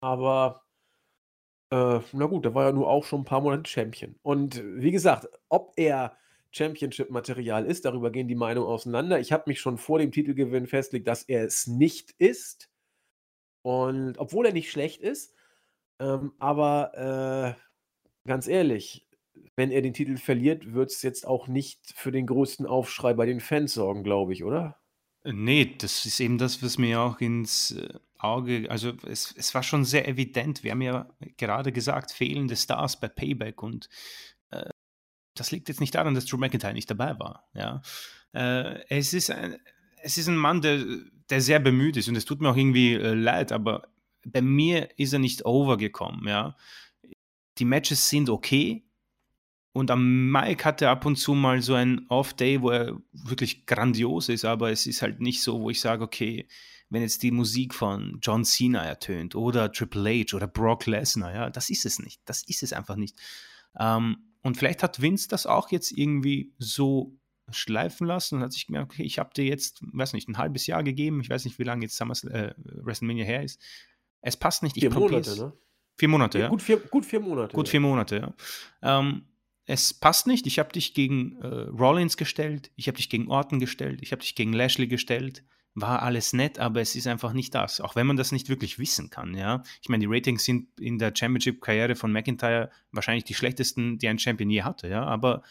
[0.00, 0.62] Aber
[1.70, 4.16] äh, na gut, der war ja nur auch schon ein paar Monate Champion.
[4.22, 6.16] Und wie gesagt, ob er
[6.50, 9.20] Championship-Material ist, darüber gehen die Meinungen auseinander.
[9.20, 12.68] Ich habe mich schon vor dem Titelgewinn festgelegt, dass er es nicht ist.
[13.62, 15.34] Und obwohl er nicht schlecht ist,
[16.02, 19.06] ähm, aber äh, ganz ehrlich,
[19.56, 23.26] wenn er den Titel verliert, wird es jetzt auch nicht für den größten Aufschrei bei
[23.26, 24.80] den Fans sorgen, glaube ich, oder?
[25.24, 27.88] Nee, das ist eben das, was mir auch ins äh,
[28.18, 30.64] Auge, also es, es war schon sehr evident.
[30.64, 33.88] Wir haben ja gerade gesagt, fehlende Stars bei Payback und
[34.50, 34.70] äh,
[35.34, 37.48] das liegt jetzt nicht daran, dass Drew McIntyre nicht dabei war.
[37.54, 37.82] Ja.
[38.32, 39.58] Äh, es, ist ein,
[40.02, 40.84] es ist ein Mann, der,
[41.30, 43.91] der sehr bemüht ist und es tut mir auch irgendwie äh, leid, aber
[44.24, 46.26] bei mir ist er nicht overgekommen.
[46.26, 46.56] Ja.
[47.58, 48.84] Die Matches sind okay,
[49.72, 53.64] und am Mike hat er ab und zu mal so ein Off-Day, wo er wirklich
[53.64, 56.46] grandios ist, aber es ist halt nicht so, wo ich sage, okay,
[56.90, 61.48] wenn jetzt die Musik von John Cena ertönt oder Triple H oder Brock Lesnar, ja,
[61.48, 62.20] das ist es nicht.
[62.26, 63.16] Das ist es einfach nicht.
[63.78, 67.16] Ähm, und vielleicht hat Vince das auch jetzt irgendwie so
[67.50, 70.66] schleifen lassen und hat sich gemerkt, okay, ich habe dir jetzt, weiß nicht, ein halbes
[70.66, 73.58] Jahr gegeben, ich weiß nicht, wie lange jetzt Summers, äh, WrestleMania her ist.
[74.22, 75.52] Es passt nicht, ich Vier Monate, ne?
[75.98, 76.48] Vier Monate, ja.
[76.48, 77.54] Gut vier, gut vier Monate.
[77.54, 78.98] Gut vier Monate, ja.
[78.98, 79.26] Ähm,
[79.66, 80.46] es passt nicht.
[80.46, 84.22] Ich habe dich gegen äh, Rollins gestellt, ich habe dich gegen Orton gestellt, ich habe
[84.22, 85.44] dich gegen Lashley gestellt.
[85.74, 87.80] War alles nett, aber es ist einfach nicht das.
[87.80, 89.62] Auch wenn man das nicht wirklich wissen kann, ja.
[89.80, 94.18] Ich meine, die Ratings sind in der Championship-Karriere von McIntyre wahrscheinlich die schlechtesten, die ein
[94.18, 95.02] Champion je hatte, ja.
[95.04, 95.42] Aber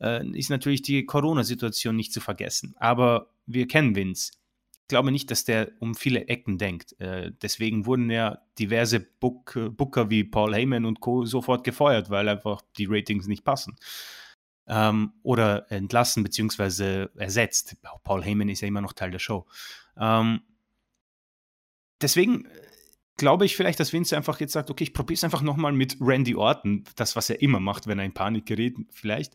[0.00, 2.74] äh, ist natürlich die Corona-Situation nicht zu vergessen.
[2.78, 4.32] Aber wir kennen Vince
[4.88, 6.98] glaube nicht, dass der um viele Ecken denkt.
[7.00, 11.24] Äh, deswegen wurden ja diverse Book, Booker wie Paul Heyman und Co.
[11.24, 13.76] sofort gefeuert, weil einfach die Ratings nicht passen.
[14.66, 17.06] Ähm, oder entlassen bzw.
[17.16, 17.76] ersetzt.
[18.02, 19.46] Paul Heyman ist ja immer noch Teil der Show.
[19.98, 20.40] Ähm,
[22.00, 22.48] deswegen äh,
[23.16, 25.96] glaube ich vielleicht, dass Vince einfach jetzt sagt, okay, ich probiere es einfach nochmal mit
[26.00, 29.34] Randy Orton, das, was er immer macht, wenn er in Panik gerät, vielleicht.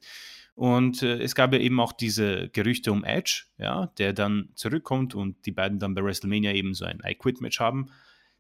[0.56, 5.16] Und äh, es gab ja eben auch diese Gerüchte um Edge, ja, der dann zurückkommt
[5.16, 7.90] und die beiden dann bei WrestleMania eben so ein I Quit Match haben.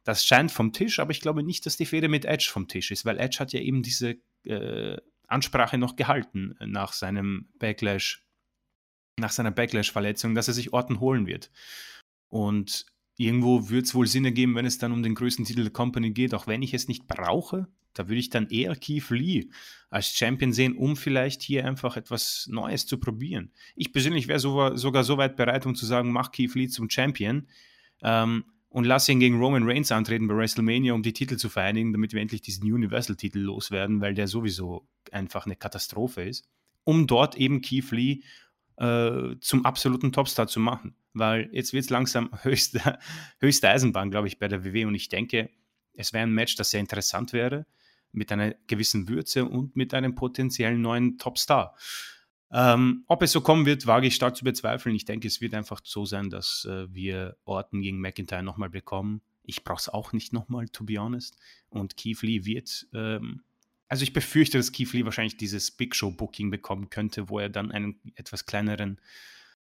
[0.03, 2.91] Das scheint vom Tisch, aber ich glaube nicht, dass die Fehde mit Edge vom Tisch
[2.91, 8.23] ist, weil Edge hat ja eben diese äh, Ansprache noch gehalten nach seinem Backlash,
[9.19, 11.51] nach seiner Backlash-Verletzung, dass er sich Orten holen wird.
[12.27, 12.85] Und
[13.17, 16.11] irgendwo wird es wohl Sinn ergeben, wenn es dann um den größten Titel der Company
[16.11, 19.49] geht, auch wenn ich es nicht brauche, da würde ich dann eher Keith Lee
[19.89, 23.51] als Champion sehen, um vielleicht hier einfach etwas Neues zu probieren.
[23.75, 26.89] Ich persönlich wäre so, sogar so weit bereit, um zu sagen, mach Keith Lee zum
[26.89, 27.47] Champion
[28.01, 31.93] ähm, und lass ihn gegen Roman Reigns antreten bei WrestleMania, um die Titel zu vereinigen,
[31.93, 36.49] damit wir endlich diesen Universal-Titel loswerden, weil der sowieso einfach eine Katastrophe ist.
[36.83, 38.21] Um dort eben Keith Lee
[38.77, 40.95] äh, zum absoluten Topstar zu machen.
[41.13, 42.97] Weil jetzt wird es langsam höchste,
[43.39, 44.85] höchste Eisenbahn, glaube ich, bei der WW.
[44.85, 45.49] Und ich denke,
[45.93, 47.65] es wäre ein Match, das sehr interessant wäre,
[48.13, 51.75] mit einer gewissen Würze und mit einem potenziellen neuen Topstar.
[52.51, 54.95] Ähm, ob es so kommen wird, wage ich stark zu bezweifeln.
[54.95, 59.21] Ich denke, es wird einfach so sein, dass äh, wir Orton gegen McIntyre nochmal bekommen.
[59.43, 61.35] Ich brauche es auch nicht nochmal, to be honest.
[61.69, 63.41] Und Keith Lee wird, ähm,
[63.87, 67.49] also ich befürchte, dass Keith Lee wahrscheinlich dieses Big Show Booking bekommen könnte, wo er
[67.49, 69.01] dann einen etwas kleineren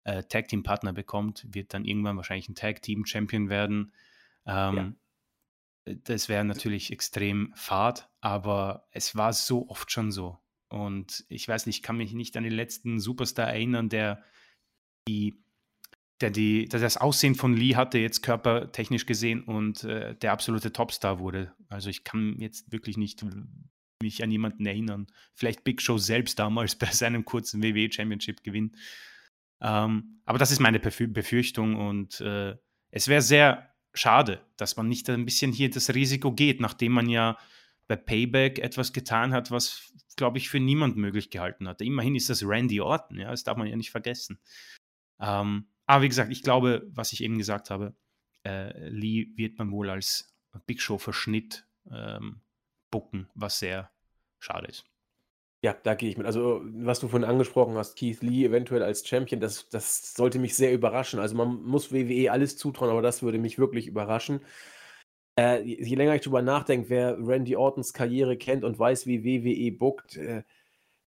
[0.03, 3.93] äh, Tag Team Partner bekommt, wird dann irgendwann wahrscheinlich ein Tag Team Champion werden.
[4.47, 4.93] Ähm, ja.
[6.03, 10.37] Das wäre natürlich extrem fad, aber es war so oft schon so.
[10.69, 14.23] Und ich weiß nicht, ich kann mich nicht an den letzten Superstar erinnern, der
[15.07, 15.43] die,
[16.21, 20.71] der, die, der das Aussehen von Lee hatte, jetzt körpertechnisch gesehen und äh, der absolute
[20.71, 21.53] Topstar wurde.
[21.69, 23.25] Also ich kann jetzt wirklich nicht
[24.01, 25.07] mich an jemanden erinnern.
[25.33, 28.75] Vielleicht Big Show selbst damals bei seinem kurzen WWE Championship Gewinn.
[29.61, 32.55] Ähm, aber das ist meine Befürchtung und äh,
[32.91, 37.09] es wäre sehr schade, dass man nicht ein bisschen hier das Risiko geht, nachdem man
[37.09, 37.37] ja
[37.87, 41.81] bei Payback etwas getan hat, was, glaube ich, für niemand möglich gehalten hat.
[41.81, 44.39] Immerhin ist das Randy Orton, ja, das darf man ja nicht vergessen.
[45.19, 47.95] Ähm, aber wie gesagt, ich glaube, was ich eben gesagt habe,
[48.45, 50.35] äh, Lee wird man wohl als
[50.67, 52.41] Big Show-Verschnitt ähm,
[52.91, 53.91] bucken, was sehr
[54.37, 54.85] schade ist.
[55.61, 56.25] Ja, da gehe ich mit.
[56.25, 60.55] Also, was du vorhin angesprochen hast, Keith Lee eventuell als Champion, das, das sollte mich
[60.55, 61.19] sehr überraschen.
[61.19, 64.39] Also, man muss WWE alles zutrauen, aber das würde mich wirklich überraschen.
[65.37, 69.71] Äh, je länger ich drüber nachdenke, wer Randy Ortons Karriere kennt und weiß, wie WWE
[69.77, 70.43] bookt, äh,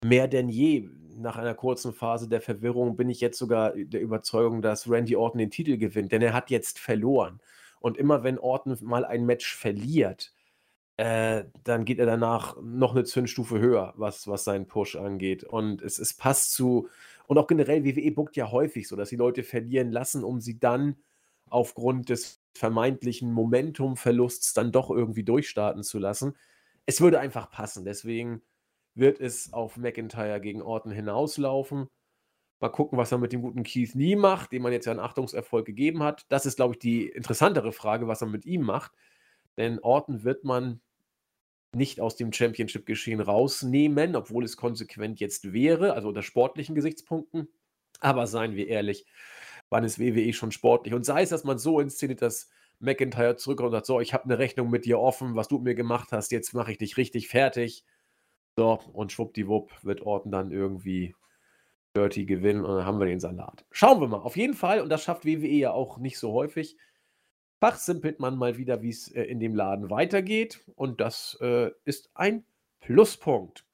[0.05, 4.63] mehr denn je nach einer kurzen Phase der Verwirrung bin ich jetzt sogar der Überzeugung,
[4.63, 7.41] dass Randy Orton den Titel gewinnt, denn er hat jetzt verloren.
[7.81, 10.32] Und immer wenn Orton mal ein Match verliert,
[11.03, 15.43] äh, dann geht er danach noch eine Zündstufe höher, was, was seinen Push angeht.
[15.43, 16.89] Und es, es passt zu,
[17.27, 20.61] und auch generell, WWE bookt ja häufig so, dass die Leute verlieren lassen, um sie
[20.61, 20.95] dann
[21.51, 26.37] aufgrund des vermeintlichen Momentumverlusts dann doch irgendwie durchstarten zu lassen.
[26.87, 27.85] Es würde einfach passen.
[27.85, 28.41] Deswegen
[28.95, 31.89] wird es auf McIntyre gegen Orton hinauslaufen.
[32.61, 35.01] Mal gucken, was er mit dem guten Keith Lee macht, dem man jetzt ja einen
[35.01, 36.27] Achtungserfolg gegeben hat.
[36.29, 38.93] Das ist, glaube ich, die interessantere Frage, was er mit ihm macht.
[39.57, 40.81] Denn Orton wird man
[41.75, 47.49] nicht aus dem Championship-Geschehen rausnehmen, obwohl es konsequent jetzt wäre, also unter sportlichen Gesichtspunkten.
[48.01, 49.07] Aber seien wir ehrlich,
[49.71, 50.95] wann ist WWE schon sportlich?
[50.95, 54.25] Und sei es, dass man so inszeniert, dass McIntyre zurückkommt und sagt, so, ich habe
[54.25, 57.29] eine Rechnung mit dir offen, was du mir gemacht hast, jetzt mache ich dich richtig
[57.29, 57.85] fertig.
[58.57, 61.15] So, und schwuppdiwupp wird Orton dann irgendwie
[61.97, 63.65] dirty gewinnen und dann haben wir den Salat.
[63.71, 64.19] Schauen wir mal.
[64.19, 66.77] Auf jeden Fall, und das schafft WWE ja auch nicht so häufig,
[67.63, 70.65] fachsimpelt man mal wieder, wie es äh, in dem Laden weitergeht.
[70.75, 72.45] Und das äh, ist ein
[72.81, 73.65] Pluspunkt.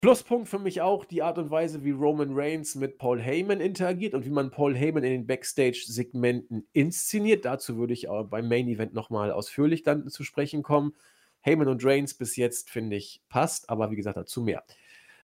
[0.00, 4.14] Pluspunkt für mich auch die Art und Weise, wie Roman Reigns mit Paul Heyman interagiert
[4.14, 7.44] und wie man Paul Heyman in den Backstage-Segmenten inszeniert.
[7.44, 10.94] Dazu würde ich auch beim Main Event nochmal ausführlich dann zu sprechen kommen.
[11.42, 14.64] Heyman und Reigns bis jetzt, finde ich, passt, aber wie gesagt, dazu mehr.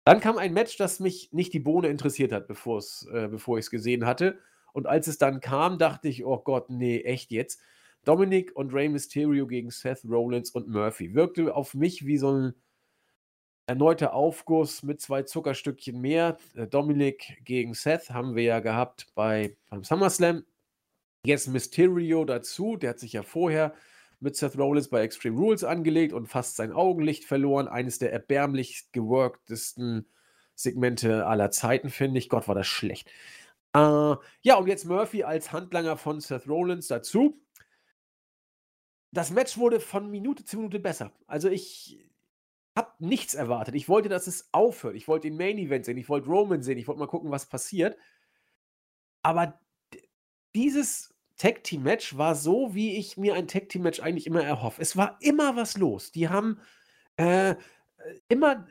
[0.05, 3.71] Dann kam ein Match, das mich nicht die Bohne interessiert hat, äh, bevor ich es
[3.71, 4.39] gesehen hatte.
[4.73, 7.61] Und als es dann kam, dachte ich, oh Gott, nee, echt jetzt.
[8.05, 11.15] Dominic und Rey Mysterio gegen Seth Rollins und Murphy.
[11.15, 12.55] Wirkte auf mich wie so ein
[13.67, 16.39] erneuter Aufguss mit zwei Zuckerstückchen mehr.
[16.55, 20.45] Äh, Dominic gegen Seth haben wir ja gehabt bei, beim SummerSlam.
[21.25, 23.75] Jetzt Mysterio dazu, der hat sich ja vorher
[24.19, 27.69] mit Seth Rollins bei Extreme Rules angelegt und fast sein Augenlicht verloren.
[27.69, 30.07] Eines der erbärmlich geworktesten
[30.55, 32.29] Segmente aller Zeiten, finde ich.
[32.29, 33.11] Gott, war das schlecht.
[33.75, 37.41] Äh, ja, und jetzt Murphy als Handlanger von Seth Rollins dazu.
[39.13, 41.13] Das Match wurde von Minute zu Minute besser.
[41.27, 42.11] Also ich,
[42.77, 43.75] habe nichts erwartet.
[43.75, 44.97] Ich wollte, dass es aufhört.
[44.97, 45.99] Ich wollte den Main Event sehen.
[45.99, 46.79] Ich wollte Roman sehen.
[46.79, 47.97] Ich wollte mal gucken, was passiert.
[49.23, 49.61] Aber
[50.55, 54.43] dieses Tag Team Match war so, wie ich mir ein Tag Team Match eigentlich immer
[54.43, 54.81] erhoffe.
[54.81, 56.13] Es war immer was los.
[56.13, 56.61] Die haben
[57.17, 57.55] äh,
[58.29, 58.67] immer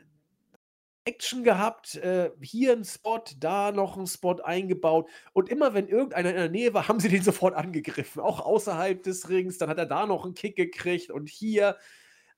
[1.04, 5.08] Action gehabt, äh, hier ein Spot, da noch ein Spot eingebaut.
[5.32, 8.20] Und immer wenn irgendeiner in der Nähe war, haben sie den sofort angegriffen.
[8.20, 9.58] Auch außerhalb des Rings.
[9.58, 11.76] Dann hat er da noch einen Kick gekriegt und hier.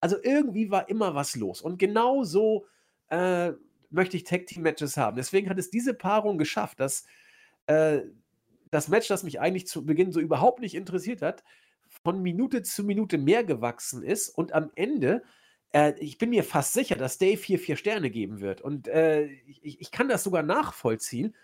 [0.00, 1.62] Also irgendwie war immer was los.
[1.62, 2.66] Und genau so
[3.08, 3.52] äh,
[3.90, 5.16] möchte ich Tag Team Matches haben.
[5.16, 7.04] Deswegen hat es diese Paarung geschafft, dass
[7.66, 8.00] äh,
[8.70, 11.44] das Match, das mich eigentlich zu Beginn so überhaupt nicht interessiert hat,
[12.02, 15.22] von Minute zu Minute mehr gewachsen ist und am Ende,
[15.72, 18.60] äh, ich bin mir fast sicher, dass Dave hier vier Sterne geben wird.
[18.60, 21.34] Und äh, ich, ich, kann das sogar nachvollziehen,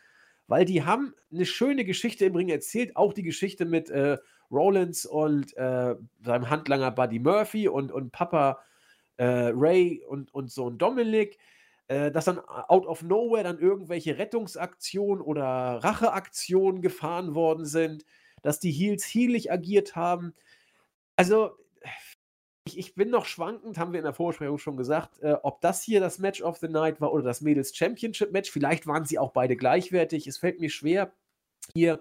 [0.47, 4.19] weil die haben eine schöne Geschichte im Ring erzählt, auch die Geschichte mit äh,
[4.51, 8.63] Rollins und äh, seinem Handlanger Buddy Murphy und, und Papa
[9.17, 9.25] äh,
[9.55, 11.39] Ray und, und Sohn Dominic.
[11.89, 18.05] äh, dass dann out of nowhere dann irgendwelche Rettungsaktionen oder Racheaktionen gefahren worden sind,
[18.43, 20.35] dass die Heels heelig agiert haben.
[21.17, 21.53] Also,
[22.69, 25.83] ich, ich, bin noch schwankend, haben wir in der Vorbesprechung schon gesagt, äh, ob das
[25.83, 28.51] hier das Match of the Night war oder das Mädels Championship Match.
[28.51, 30.27] Vielleicht waren sie auch beide gleichwertig.
[30.27, 31.13] Es fällt mir schwer,
[31.75, 32.01] hier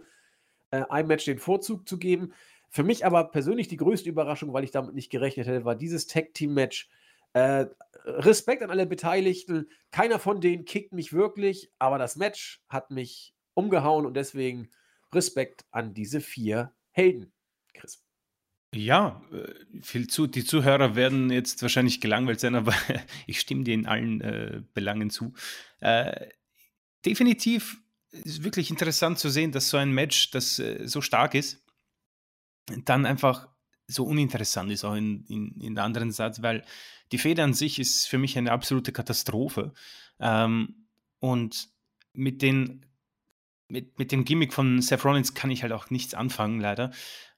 [0.71, 2.33] äh, einem Match den Vorzug zu geben.
[2.69, 6.07] Für mich aber persönlich die größte Überraschung, weil ich damit nicht gerechnet hätte, war dieses
[6.07, 6.89] Tag Team Match.
[7.33, 7.67] Äh,
[8.03, 9.69] Respekt an alle Beteiligten.
[9.91, 14.69] Keiner von denen kickt mich wirklich, aber das Match hat mich umgehauen und deswegen
[15.13, 17.31] Respekt an diese vier Helden.
[17.73, 18.06] Chris.
[18.73, 20.27] Ja, äh, viel zu.
[20.27, 22.73] Die Zuhörer werden jetzt wahrscheinlich gelangweilt sein, aber
[23.27, 25.33] ich stimme dir in allen äh, Belangen zu.
[25.79, 26.29] Äh,
[27.05, 27.77] definitiv
[28.11, 31.63] ist wirklich interessant zu sehen, dass so ein Match, das äh, so stark ist,
[32.85, 33.47] dann einfach
[33.87, 36.65] so uninteressant ist, auch in, in, in der anderen Satz, weil
[37.13, 39.73] die Feder an sich ist für mich eine absolute Katastrophe.
[40.19, 40.87] Ähm,
[41.19, 41.69] und
[42.11, 42.85] mit, den,
[43.69, 46.91] mit, mit dem Gimmick von Seth Rollins kann ich halt auch nichts anfangen, leider.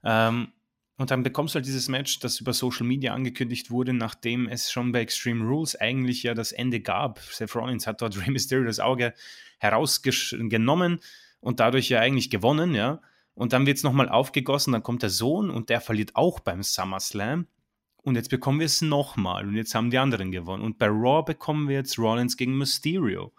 [0.03, 0.53] Ähm,
[0.99, 4.69] und dann bekommst du halt dieses Match, das über Social Media angekündigt wurde, nachdem es
[4.69, 7.19] schon bei Extreme Rules eigentlich ja das Ende gab.
[7.19, 9.13] Seth Rollins hat dort Rey Mysterio das Auge
[9.59, 10.99] herausgenommen
[11.39, 13.01] und dadurch ja eigentlich gewonnen, ja.
[13.33, 16.63] Und dann wird es nochmal aufgegossen, dann kommt der Sohn und der verliert auch beim
[16.63, 17.47] SummerSlam.
[18.03, 20.63] Und jetzt bekommen wir es nochmal und jetzt haben die anderen gewonnen.
[20.63, 23.31] Und bei Raw bekommen wir jetzt Rollins gegen Mysterio.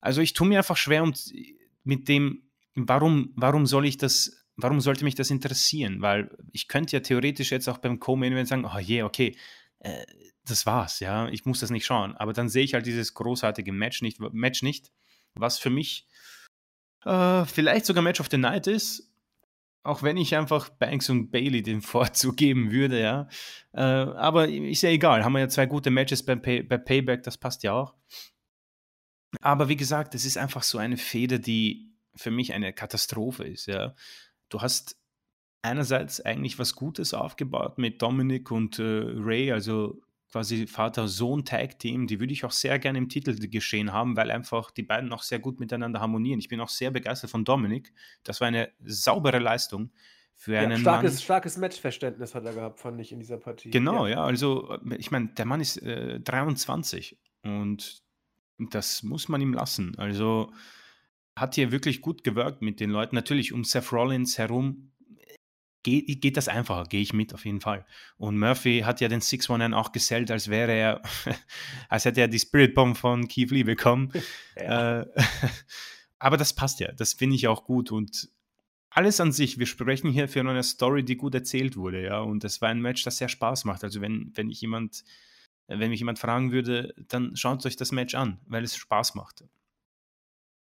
[0.00, 1.32] Also ich tue mir einfach schwer und
[1.82, 2.44] mit dem,
[2.76, 6.02] warum, warum soll ich das, warum sollte mich das interessieren?
[6.02, 9.36] Weil ich könnte ja theoretisch jetzt auch beim Co-Main sagen, oh je, yeah, okay,
[9.78, 10.04] äh,
[10.44, 12.16] das war's, ja, ich muss das nicht schauen.
[12.16, 14.90] Aber dann sehe ich halt dieses großartige Match nicht, Match nicht
[15.34, 16.06] was für mich
[17.04, 19.10] äh, vielleicht sogar Match of the Night ist,
[19.82, 23.28] auch wenn ich einfach Banks und Bailey den Vorzug geben würde, ja.
[23.72, 27.22] Äh, aber ist ja egal, haben wir ja zwei gute Matches bei, Pay bei Payback,
[27.22, 27.94] das passt ja auch.
[29.40, 33.66] Aber wie gesagt, es ist einfach so eine Feder, die für mich eine Katastrophe ist,
[33.66, 33.94] ja.
[34.48, 34.96] Du hast
[35.62, 40.00] einerseits eigentlich was Gutes aufgebaut mit Dominic und äh, Ray, also
[40.30, 44.82] quasi Vater-Sohn-Tag-Team, die würde ich auch sehr gerne im Titel geschehen haben, weil einfach die
[44.82, 46.38] beiden auch sehr gut miteinander harmonieren.
[46.38, 47.92] Ich bin auch sehr begeistert von Dominik.
[48.24, 49.90] Das war eine saubere Leistung
[50.34, 51.20] für ja, einen starkes, Mann.
[51.22, 53.70] Starkes Matchverständnis hat er gehabt, fand ich in dieser Partie.
[53.70, 58.02] Genau, ja, ja also ich meine, der Mann ist äh, 23 und
[58.58, 59.96] das muss man ihm lassen.
[59.98, 60.52] Also
[61.40, 63.14] hat hier wirklich gut gewirkt mit den Leuten.
[63.14, 64.92] Natürlich um Seth Rollins herum
[65.82, 67.86] geht, geht das einfacher, gehe ich mit auf jeden Fall.
[68.16, 71.02] Und Murphy hat ja den 619 auch gesellt, als wäre er,
[71.88, 74.12] als hätte er die Spirit Bomb von Keith Lee bekommen.
[74.60, 75.02] Ja.
[75.02, 75.06] Äh,
[76.18, 78.28] aber das passt ja, das finde ich auch gut und
[78.90, 82.42] alles an sich, wir sprechen hier für eine Story, die gut erzählt wurde, ja, und
[82.42, 83.84] das war ein Match, das sehr Spaß macht.
[83.84, 85.04] Also wenn, wenn ich jemand,
[85.68, 89.44] wenn mich jemand fragen würde, dann schaut euch das Match an, weil es Spaß macht.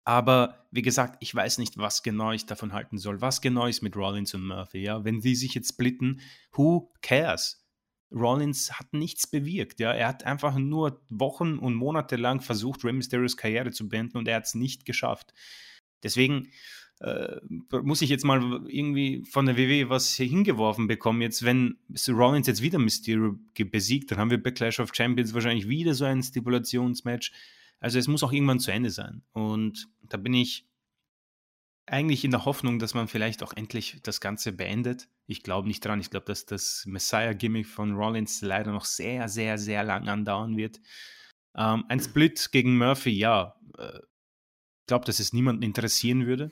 [0.05, 3.21] Aber wie gesagt, ich weiß nicht, was genau ich davon halten soll.
[3.21, 4.83] Was genau ist mit Rollins und Murphy?
[4.83, 6.21] Ja, wenn die sich jetzt splitten,
[6.53, 7.65] who cares?
[8.11, 9.79] Rollins hat nichts bewirkt.
[9.79, 14.17] Ja, er hat einfach nur Wochen und Monate lang versucht, Rey Mysterios Karriere zu beenden
[14.17, 15.33] und er hat es nicht geschafft.
[16.03, 16.49] Deswegen
[17.01, 17.37] äh,
[17.71, 21.21] muss ich jetzt mal irgendwie von der WWE was hingeworfen bekommen.
[21.21, 25.67] Jetzt, wenn Rollins jetzt wieder Mysterio besiegt, dann haben wir bei Clash of Champions wahrscheinlich
[25.67, 27.31] wieder so ein Stipulationsmatch.
[27.79, 29.23] Also es muss auch irgendwann zu Ende sein.
[29.31, 30.67] Und da bin ich
[31.87, 35.07] eigentlich in der Hoffnung, dass man vielleicht auch endlich das Ganze beendet.
[35.27, 35.99] Ich glaube nicht dran.
[35.99, 40.79] Ich glaube, dass das Messiah-Gimmick von Rollins leider noch sehr, sehr, sehr lang andauern wird.
[41.55, 43.55] Ähm, ein Split gegen Murphy, ja.
[43.77, 46.51] Äh, ich glaube, dass es niemanden interessieren würde.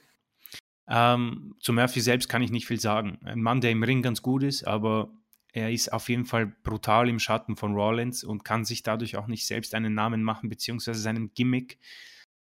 [0.88, 3.20] Ähm, zu Murphy selbst kann ich nicht viel sagen.
[3.24, 5.14] Ein Mann, der im Ring ganz gut ist, aber
[5.54, 9.28] er ist auf jeden Fall brutal im Schatten von Rollins und kann sich dadurch auch
[9.28, 11.78] nicht selbst einen Namen machen, beziehungsweise seinem Gimmick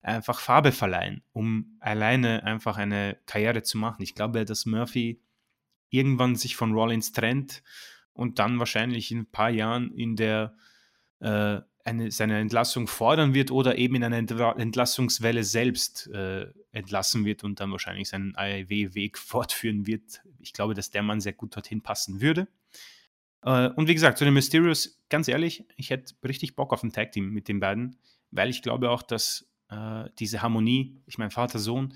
[0.02, 4.02] einfach Farbe verleihen, um alleine einfach eine Karriere zu machen.
[4.02, 5.20] Ich glaube, dass Murphy
[5.88, 7.62] irgendwann sich von Rollins trennt
[8.12, 10.56] und dann wahrscheinlich in ein paar Jahren in der
[11.20, 17.44] äh, eine, seine Entlassung fordern wird oder eben in einer Entlassungswelle selbst äh, entlassen wird
[17.44, 20.22] und dann wahrscheinlich seinen AEW-Weg fortführen wird.
[20.40, 22.48] Ich glaube, dass der Mann sehr gut dorthin passen würde.
[23.46, 26.92] Äh, und wie gesagt, zu den Mysterios, ganz ehrlich, ich hätte richtig Bock auf ein
[26.92, 27.98] Tag-Team mit den beiden,
[28.30, 31.94] weil ich glaube auch, dass äh, diese Harmonie, ich meine Vater-Sohn,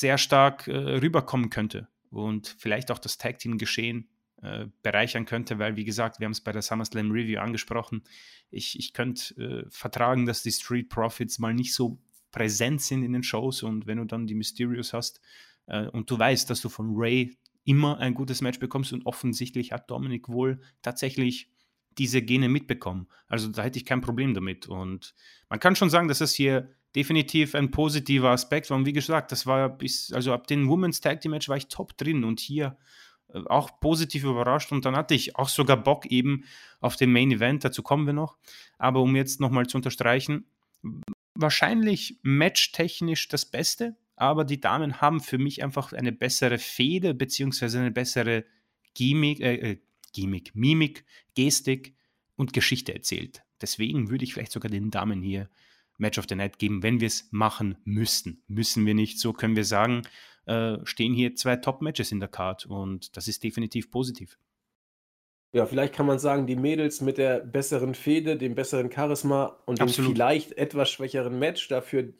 [0.00, 4.08] sehr stark äh, rüberkommen könnte und vielleicht auch das Tag-Team-Geschehen
[4.42, 8.04] äh, bereichern könnte, weil, wie gesagt, wir haben es bei der SummerSlam Review angesprochen.
[8.50, 11.98] Ich, ich könnte vertragen, dass die Street Profits mal nicht so
[12.30, 15.20] präsent sind in den Shows und wenn du dann die Mysterios hast
[15.66, 17.36] äh, und du weißt, dass du von Ray
[17.68, 21.50] immer ein gutes Match bekommst und offensichtlich hat Dominik wohl tatsächlich
[21.98, 23.08] diese Gene mitbekommen.
[23.26, 24.66] Also da hätte ich kein Problem damit.
[24.66, 25.14] Und
[25.50, 28.78] man kann schon sagen, dass das hier definitiv ein positiver Aspekt war.
[28.78, 31.68] Und wie gesagt, das war bis, also ab dem Women's Tag Team Match war ich
[31.68, 32.78] top drin und hier
[33.34, 36.44] äh, auch positiv überrascht und dann hatte ich auch sogar Bock eben
[36.80, 38.38] auf den Main Event, dazu kommen wir noch.
[38.78, 40.46] Aber um jetzt nochmal zu unterstreichen,
[41.34, 47.78] wahrscheinlich matchtechnisch das Beste, aber die Damen haben für mich einfach eine bessere Fehde beziehungsweise
[47.78, 48.44] eine bessere
[48.94, 49.78] Gimmick, äh, äh,
[50.12, 51.04] Gimmick, Mimik,
[51.34, 51.94] Gestik
[52.36, 53.42] und Geschichte erzählt.
[53.60, 55.48] Deswegen würde ich vielleicht sogar den Damen hier
[55.98, 58.42] Match of the Night geben, wenn wir es machen müssten.
[58.46, 60.02] Müssen wir nicht, so können wir sagen,
[60.46, 64.38] äh, stehen hier zwei Top-Matches in der Card und das ist definitiv positiv.
[65.52, 69.80] Ja, vielleicht kann man sagen, die Mädels mit der besseren Fehde, dem besseren Charisma und
[69.80, 72.12] dem vielleicht etwas schwächeren Match, dafür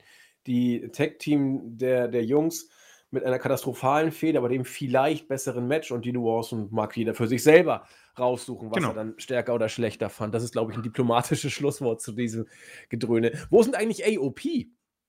[0.49, 2.69] die Tag-Team der, der Jungs
[3.11, 7.27] mit einer katastrophalen Fehde, aber dem vielleicht besseren Match und die Nuancen mag jeder für
[7.27, 7.85] sich selber
[8.19, 8.89] raussuchen, was genau.
[8.89, 10.35] er dann stärker oder schlechter fand.
[10.35, 12.47] Das ist, glaube ich, ein diplomatisches Schlusswort zu diesem
[12.89, 13.33] Gedröhne.
[13.51, 14.41] Wo sind eigentlich AOP?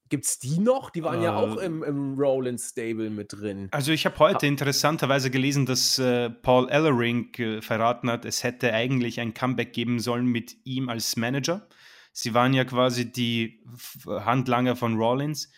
[0.10, 0.90] Gibt es die noch?
[0.90, 1.66] Die waren äh, ja auch äh.
[1.66, 3.68] im, im Roland Stable mit drin.
[3.72, 8.74] Also ich habe heute interessanterweise gelesen, dass äh, Paul Ellering äh, verraten hat, es hätte
[8.74, 11.68] eigentlich ein Comeback geben sollen mit ihm als Manager.
[12.12, 13.64] Sie waren ja quasi die
[14.06, 15.52] Handlanger von Rollins.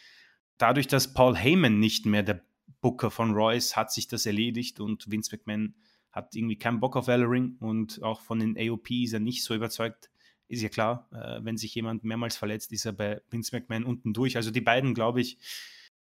[0.57, 2.41] Dadurch, dass Paul Heyman nicht mehr der
[2.81, 5.75] Booker von Royce, hat sich das erledigt und Vince McMahon
[6.11, 9.55] hat irgendwie keinen Bock auf Ellering und auch von den AOP ist er nicht so
[9.55, 10.11] überzeugt
[10.51, 14.13] ist ja klar, äh, wenn sich jemand mehrmals verletzt, ist er bei Vince McMahon unten
[14.13, 14.35] durch.
[14.35, 15.37] Also die beiden, glaube ich,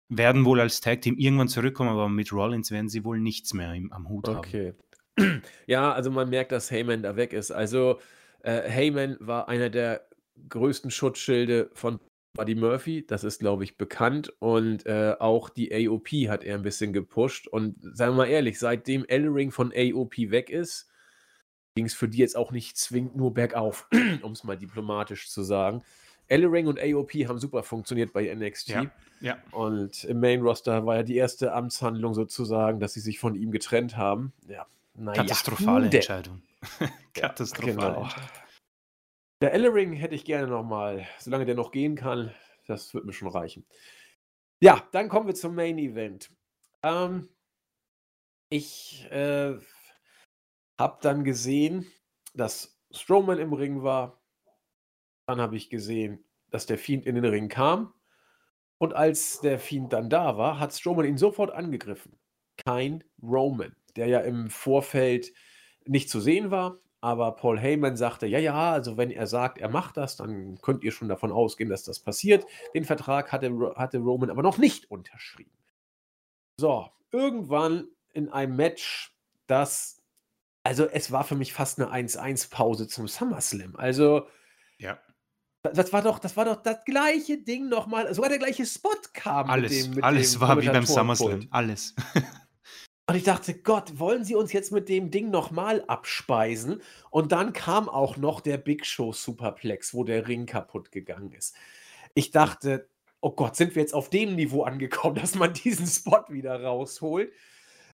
[0.08, 3.74] werden wohl als Tag Team irgendwann zurückkommen, aber mit Rollins werden sie wohl nichts mehr
[3.74, 4.68] im, am Hut okay.
[4.68, 4.76] haben.
[5.18, 5.42] Okay.
[5.66, 7.50] Ja, also man merkt, dass Heyman da weg ist.
[7.50, 7.98] Also
[8.40, 10.07] äh, Heyman war einer der
[10.48, 12.00] größten Schutzschilde von
[12.34, 14.32] Buddy Murphy, das ist, glaube ich, bekannt.
[14.38, 17.48] Und äh, auch die AOP hat er ein bisschen gepusht.
[17.48, 20.88] Und sagen wir mal ehrlich, seitdem Ellering von AOP weg ist,
[21.74, 23.88] ging es für die jetzt auch nicht zwingend nur bergauf,
[24.22, 25.82] um es mal diplomatisch zu sagen.
[26.28, 28.68] Ellering und AOP haben super funktioniert bei NXT.
[28.68, 28.90] Ja,
[29.20, 29.38] ja.
[29.50, 33.50] Und im Main Roster war ja die erste Amtshandlung sozusagen, dass sie sich von ihm
[33.50, 34.32] getrennt haben.
[34.46, 35.22] Ja, naja.
[35.22, 36.42] Katastrophale Entscheidung.
[37.14, 38.02] Katastrophale genau.
[38.02, 38.28] Entscheidung.
[39.40, 42.34] Der Ellering hätte ich gerne nochmal, solange der noch gehen kann,
[42.66, 43.64] das wird mir schon reichen.
[44.60, 46.30] Ja, dann kommen wir zum Main Event.
[46.82, 47.28] Ähm,
[48.50, 49.56] ich äh,
[50.76, 51.86] hab dann gesehen,
[52.34, 54.20] dass Strowman im Ring war.
[55.26, 57.94] Dann habe ich gesehen, dass der Fiend in den Ring kam.
[58.78, 62.18] Und als der Fiend dann da war, hat Strowman ihn sofort angegriffen.
[62.56, 65.32] Kein Roman, der ja im Vorfeld
[65.84, 66.80] nicht zu sehen war.
[67.00, 70.82] Aber Paul Heyman sagte, ja, ja, also wenn er sagt, er macht das, dann könnt
[70.82, 72.44] ihr schon davon ausgehen, dass das passiert.
[72.74, 75.52] Den Vertrag hatte, hatte Roman aber noch nicht unterschrieben.
[76.56, 79.14] So, irgendwann in einem Match,
[79.46, 79.98] das
[80.68, 83.74] also es war für mich fast eine 1-1-Pause zum SummerSlam.
[83.76, 84.26] Also,
[84.76, 84.98] ja.
[85.62, 89.48] Das war doch, das war doch das gleiche Ding nochmal, sogar der gleiche Spot kam.
[89.48, 91.94] Alles, mit dem, mit alles war wie beim SummerSlam, alles.
[93.08, 96.82] Und ich dachte, Gott, wollen sie uns jetzt mit dem Ding nochmal abspeisen?
[97.10, 101.56] Und dann kam auch noch der Big Show Superplex, wo der Ring kaputt gegangen ist.
[102.12, 102.86] Ich dachte,
[103.22, 107.32] oh Gott, sind wir jetzt auf dem Niveau angekommen, dass man diesen Spot wieder rausholt?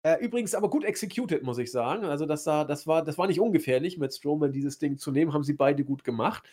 [0.04, 2.04] Äh, übrigens aber gut executed, muss ich sagen.
[2.04, 5.32] Also das, sah, das, war, das war nicht ungefährlich, mit Strowman dieses Ding zu nehmen.
[5.32, 6.48] Haben sie beide gut gemacht.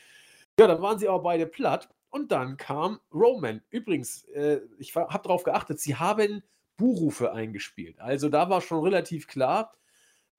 [0.59, 1.89] Ja, dann waren sie aber beide platt.
[2.09, 3.61] Und dann kam Roman.
[3.69, 6.41] Übrigens, äh, ich habe darauf geachtet, sie haben
[6.77, 7.99] Buhrufe eingespielt.
[7.99, 9.73] Also da war schon relativ klar,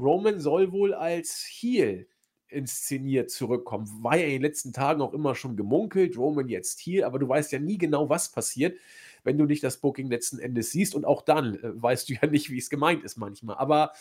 [0.00, 2.06] Roman soll wohl als Heel
[2.46, 3.86] inszeniert zurückkommen.
[4.02, 7.28] War ja in den letzten Tagen auch immer schon gemunkelt, Roman jetzt Heel, aber du
[7.28, 8.78] weißt ja nie genau, was passiert
[9.24, 10.94] wenn du nicht das Booking letzten Endes siehst.
[10.94, 13.56] Und auch dann äh, weißt du ja nicht, wie es gemeint ist manchmal.
[13.56, 13.92] Aber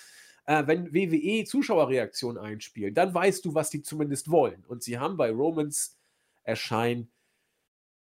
[0.45, 4.64] äh, wenn WWE Zuschauerreaktionen einspielen, dann weißt du, was die zumindest wollen.
[4.68, 5.97] Und sie haben bei Romans
[6.43, 7.09] Erscheinen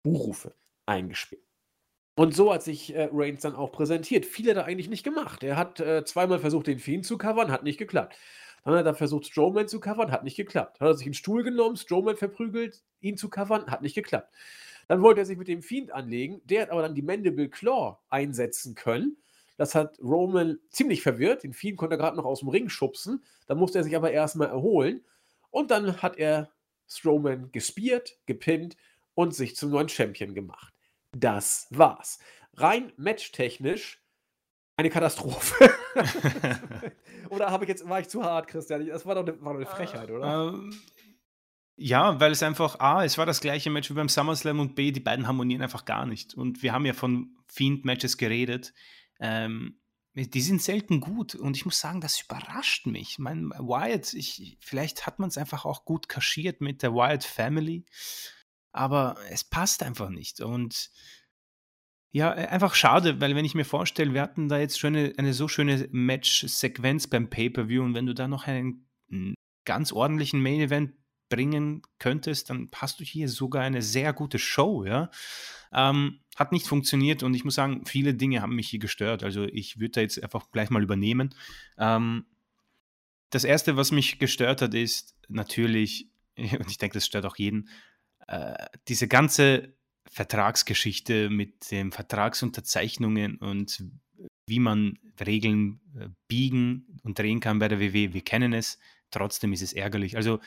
[0.01, 1.43] Buchrufe eingespielt.
[2.20, 4.26] Und so hat sich äh, Reigns dann auch präsentiert.
[4.26, 5.41] Viel hat er eigentlich nicht gemacht.
[5.41, 8.18] Er hat äh, zweimal versucht, den Fiend zu covern, hat nicht geklappt.
[8.66, 10.82] Dann hat er versucht, Strowman zu covern, hat nicht geklappt.
[10.82, 14.34] Dann hat er sich einen Stuhl genommen, Strowman verprügelt, ihn zu covern, hat nicht geklappt.
[14.90, 16.41] Dann wollte er sich mit dem Fiend anlegen.
[16.44, 19.16] Der hat aber dann die Mandible Claw einsetzen können.
[19.56, 21.44] Das hat Roman ziemlich verwirrt.
[21.44, 23.24] Den Fiend konnte er gerade noch aus dem Ring schubsen.
[23.48, 25.06] Dann musste er sich aber erstmal erholen.
[25.52, 26.50] Und dann hat er
[26.86, 28.76] Strowman gespiert, gepinnt
[29.16, 30.74] und sich zum neuen Champion gemacht.
[31.11, 32.19] Das war's.
[32.53, 34.02] Rein matchtechnisch
[34.77, 35.69] eine Katastrophe.
[37.30, 38.86] oder habe ich jetzt, war ich zu hart, Christian?
[38.88, 40.53] Das war doch eine, war doch eine Frechheit, oder?
[40.53, 40.73] Ähm,
[41.76, 44.91] ja, weil es einfach, A, es war das gleiche Match wie beim SummerSlam und B,
[44.91, 46.34] die beiden harmonieren einfach gar nicht.
[46.34, 48.73] Und wir haben ja von Fiend-Matches geredet.
[49.19, 49.80] Ähm,
[50.15, 53.19] die sind selten gut und ich muss sagen, das überrascht mich.
[53.19, 57.86] Mein Wyatt, ich, vielleicht hat man es einfach auch gut kaschiert mit der Wyatt Family,
[58.72, 60.91] aber es passt einfach nicht und
[62.12, 65.14] ja, äh, einfach schade, weil wenn ich mir vorstelle, wir hatten da jetzt schon eine,
[65.18, 68.86] eine so schöne Match-Sequenz beim Pay-Per-View und wenn du da noch einen
[69.66, 70.94] ganz ordentlichen Main-Event
[71.30, 75.12] bringen könntest, dann hast du hier sogar eine sehr gute Show, ja.
[75.72, 79.24] Ähm, hat nicht funktioniert und ich muss sagen, viele Dinge haben mich hier gestört.
[79.24, 81.36] Also ich würde da jetzt einfach gleich mal übernehmen.
[81.78, 82.26] Ähm,
[83.30, 87.70] das erste, was mich gestört hat, ist natürlich, und ich denke, das stört auch jeden,
[88.30, 89.73] äh, diese ganze
[90.07, 93.84] Vertragsgeschichte mit den Vertragsunterzeichnungen und
[94.47, 98.14] wie man Regeln äh, biegen und drehen kann bei der WW.
[98.14, 98.77] Wir kennen es,
[99.10, 100.15] trotzdem ist es ärgerlich.
[100.15, 100.39] Also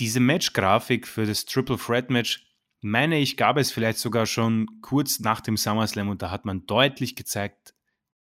[0.00, 2.44] diese Match-Grafik für das Triple Threat Match,
[2.80, 6.66] meine ich, gab es vielleicht sogar schon kurz nach dem SummerSlam und da hat man
[6.66, 7.74] deutlich gezeigt,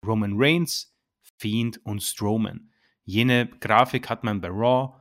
[0.06, 0.96] Roman Reigns,
[1.38, 2.70] Fiend und Strowman.
[3.04, 4.94] Jene Grafik hat man bei Raw,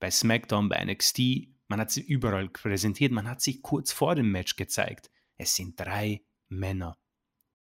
[0.00, 4.30] bei SmackDown, bei NXT man hat sie überall präsentiert, man hat sie kurz vor dem
[4.30, 5.08] Match gezeigt.
[5.38, 6.98] Es sind drei Männer.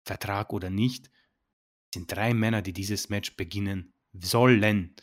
[0.06, 4.96] Vertrag oder nicht, es sind drei Männer, die dieses Match beginnen sollen.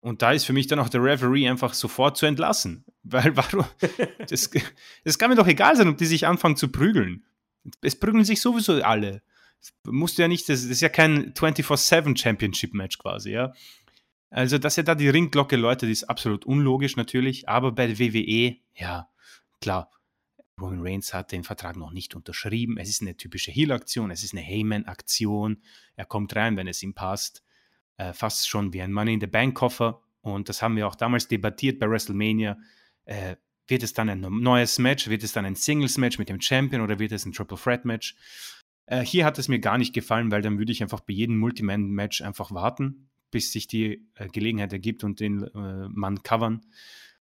[0.00, 2.86] Und da ist für mich dann auch der Referee einfach sofort zu entlassen.
[3.02, 3.66] Weil warum?
[4.28, 4.50] das,
[5.04, 7.26] das kann mir doch egal sein, ob die sich anfangen zu prügeln.
[7.82, 9.22] Es prügeln sich sowieso alle.
[9.84, 13.52] Musst du ja nicht, das ist ja kein 24-7 Championship-Match quasi, ja.
[14.30, 18.56] Also, dass er da die Ringglocke läutet, ist absolut unlogisch natürlich, aber bei der WWE,
[18.76, 19.08] ja,
[19.60, 19.90] klar,
[20.60, 22.76] Roman Reigns hat den Vertrag noch nicht unterschrieben.
[22.76, 25.62] Es ist eine typische Heel-Aktion, es ist eine Heyman-Aktion.
[25.96, 27.42] Er kommt rein, wenn es ihm passt.
[27.96, 30.00] Äh, fast schon wie ein Money in the Bank-Koffer.
[30.20, 32.58] Und das haben wir auch damals debattiert bei WrestleMania.
[33.06, 33.36] Äh,
[33.68, 35.08] wird es dann ein neues Match?
[35.08, 38.14] Wird es dann ein Singles-Match mit dem Champion oder wird es ein Triple Threat-Match?
[38.86, 41.38] Äh, hier hat es mir gar nicht gefallen, weil dann würde ich einfach bei jedem
[41.38, 46.60] Multiman-Match einfach warten bis sich die äh, Gelegenheit ergibt und den äh, Mann covern.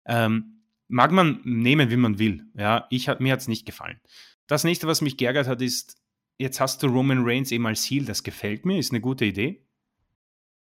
[0.06, 2.44] Ähm, mag man nehmen, wie man will.
[2.54, 4.00] Ja, ich mir hat es nicht gefallen.
[4.46, 5.96] Das nächste, was mich geärgert hat, ist,
[6.38, 9.64] jetzt hast du Roman Reigns eben als Heel, das gefällt mir, ist eine gute Idee.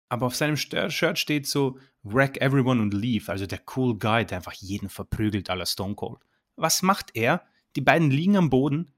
[0.09, 4.37] Aber auf seinem Shirt steht so, wreck everyone and leave, also der cool Guy, der
[4.37, 6.19] einfach jeden verprügelt, aller Stone Cold.
[6.55, 7.45] Was macht er?
[7.75, 8.93] Die beiden liegen am Boden,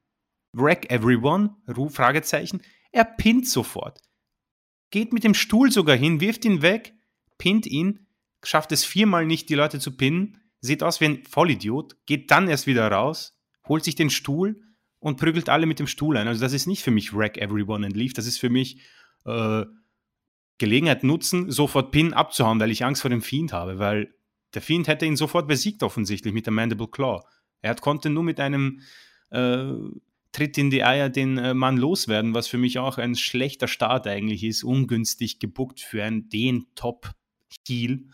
[0.54, 2.62] wreck everyone, Ruf, Fragezeichen,
[2.92, 4.02] er pinnt sofort
[4.92, 6.94] geht mit dem Stuhl sogar hin, wirft ihn weg,
[7.38, 8.08] pinnt ihn,
[8.44, 12.48] schafft es viermal nicht, die Leute zu pinnen, sieht aus wie ein Vollidiot, geht dann
[12.48, 13.38] erst wieder raus,
[13.68, 14.62] holt sich den Stuhl
[15.00, 16.28] und prügelt alle mit dem Stuhl ein.
[16.28, 18.82] Also das ist nicht für mich Wreck Everyone and Leave, das ist für mich
[19.26, 19.66] äh,
[20.58, 24.14] Gelegenheit nutzen, sofort Pin abzuhauen, weil ich Angst vor dem Fiend habe, weil
[24.54, 27.22] der Fiend hätte ihn sofort besiegt offensichtlich mit der Mandible Claw.
[27.62, 28.82] Er konnte nur mit einem
[29.32, 29.72] äh,
[30.32, 34.08] Tritt in die Eier den äh, Mann loswerden, was für mich auch ein schlechter Start
[34.08, 38.06] eigentlich ist, ungünstig gebuckt für einen den Top-Heal.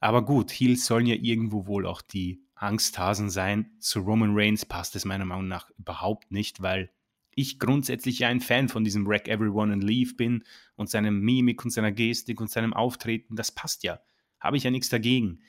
[0.00, 3.70] Aber gut, Heals sollen ja irgendwo wohl auch die Angsthasen sein.
[3.80, 6.90] Zu Roman Reigns passt es meiner Meinung nach überhaupt nicht, weil
[7.34, 10.42] ich grundsätzlich ja ein Fan von diesem Wreck Everyone and Leave bin
[10.74, 13.36] und seinem Mimik und seiner Gestik und seinem Auftreten.
[13.36, 14.00] Das passt ja.
[14.40, 15.40] Habe ich ja nichts dagegen.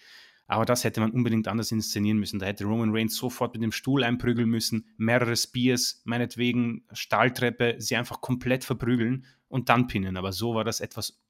[0.50, 2.40] Aber das hätte man unbedingt anders inszenieren müssen.
[2.40, 7.96] Da hätte Roman Reigns sofort mit dem Stuhl einprügeln müssen, mehrere Spears, meinetwegen Stahltreppe, sie
[7.96, 10.18] einfach komplett verprügeln und dann pinnen.
[10.18, 11.22] Aber so war das etwas,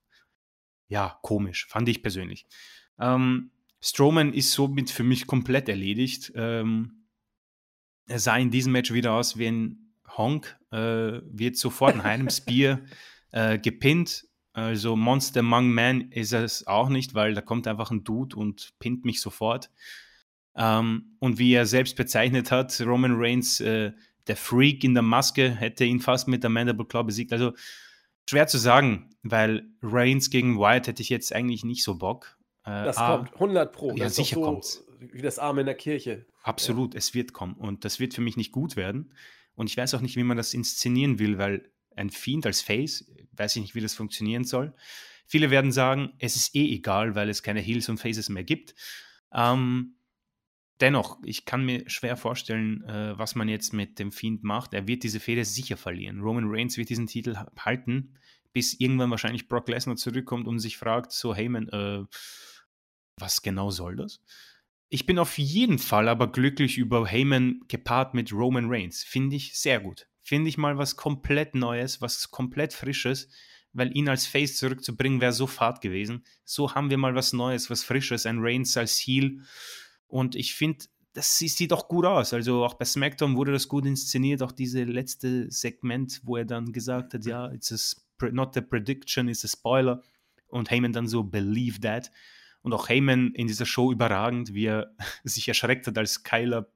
[0.88, 2.48] ja, komisch, fand ich persönlich.
[2.98, 3.52] Ähm,
[3.82, 6.32] Strowman ist somit für mich komplett erledigt.
[6.36, 7.04] Ähm,
[8.08, 10.78] er sah in diesem Match wieder aus wie ein Honk, äh,
[11.26, 12.80] wird sofort in einem Spear
[13.32, 18.04] äh, gepinnt, also Monster Among Men ist es auch nicht, weil da kommt einfach ein
[18.04, 19.70] Dude und pinnt mich sofort.
[20.56, 23.92] Ähm, und wie er selbst bezeichnet hat, Roman Reigns, äh,
[24.28, 27.32] der Freak in der Maske, hätte ihn fast mit der Mandible Claw besiegt.
[27.32, 27.54] Also
[28.30, 32.38] schwer zu sagen, weil Reigns gegen Wyatt hätte ich jetzt eigentlich nicht so Bock.
[32.66, 33.92] Äh, das ah, kommt 100 Pro.
[33.96, 34.86] Ja, sicher so kommt's.
[35.00, 36.26] Wie das Arme in der Kirche.
[36.44, 36.98] Absolut, ja.
[36.98, 37.54] es wird kommen.
[37.54, 39.14] Und das wird für mich nicht gut werden.
[39.56, 43.12] Und ich weiß auch nicht, wie man das inszenieren will, weil ein Fiend als Face,
[43.34, 44.74] weiß ich nicht, wie das funktionieren soll.
[45.28, 48.74] Viele werden sagen, es ist eh egal, weil es keine Heels und Faces mehr gibt.
[49.32, 49.96] Ähm,
[50.82, 54.74] dennoch, ich kann mir schwer vorstellen, äh, was man jetzt mit dem Fiend macht.
[54.74, 56.22] Er wird diese Fehde sicher verlieren.
[56.22, 58.18] Roman Reigns wird diesen Titel halten,
[58.54, 62.04] bis irgendwann wahrscheinlich Brock Lesnar zurückkommt und sich fragt, so, hey man, äh,
[63.18, 64.22] was genau soll das?
[64.92, 69.04] Ich bin auf jeden Fall aber glücklich über Heyman gepaart mit Roman Reigns.
[69.04, 73.30] Finde ich sehr gut finde ich mal was komplett Neues, was komplett Frisches,
[73.74, 76.24] weil ihn als Face zurückzubringen wäre so fad gewesen.
[76.46, 79.42] So haben wir mal was Neues, was Frisches, ein Reigns als Heel.
[80.08, 82.32] Und ich finde, das sieht doch gut aus.
[82.32, 86.74] Also auch bei SmackDown wurde das gut inszeniert, auch diese letzte Segment, wo er dann
[86.74, 90.04] gesagt hat, ja, it's a not the prediction is a spoiler.
[90.48, 92.12] Und Heyman dann so, believe that.
[92.62, 96.70] Und auch Heyman in dieser Show überragend, wie er sich erschreckt hat, als Kyler,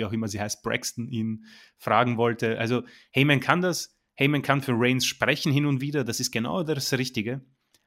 [0.00, 1.44] wie auch immer sie heißt, Braxton ihn
[1.76, 2.58] fragen wollte.
[2.58, 3.96] Also Heyman kann das.
[4.14, 6.04] Heyman kann für Reigns sprechen hin und wieder.
[6.04, 7.42] Das ist genau das Richtige.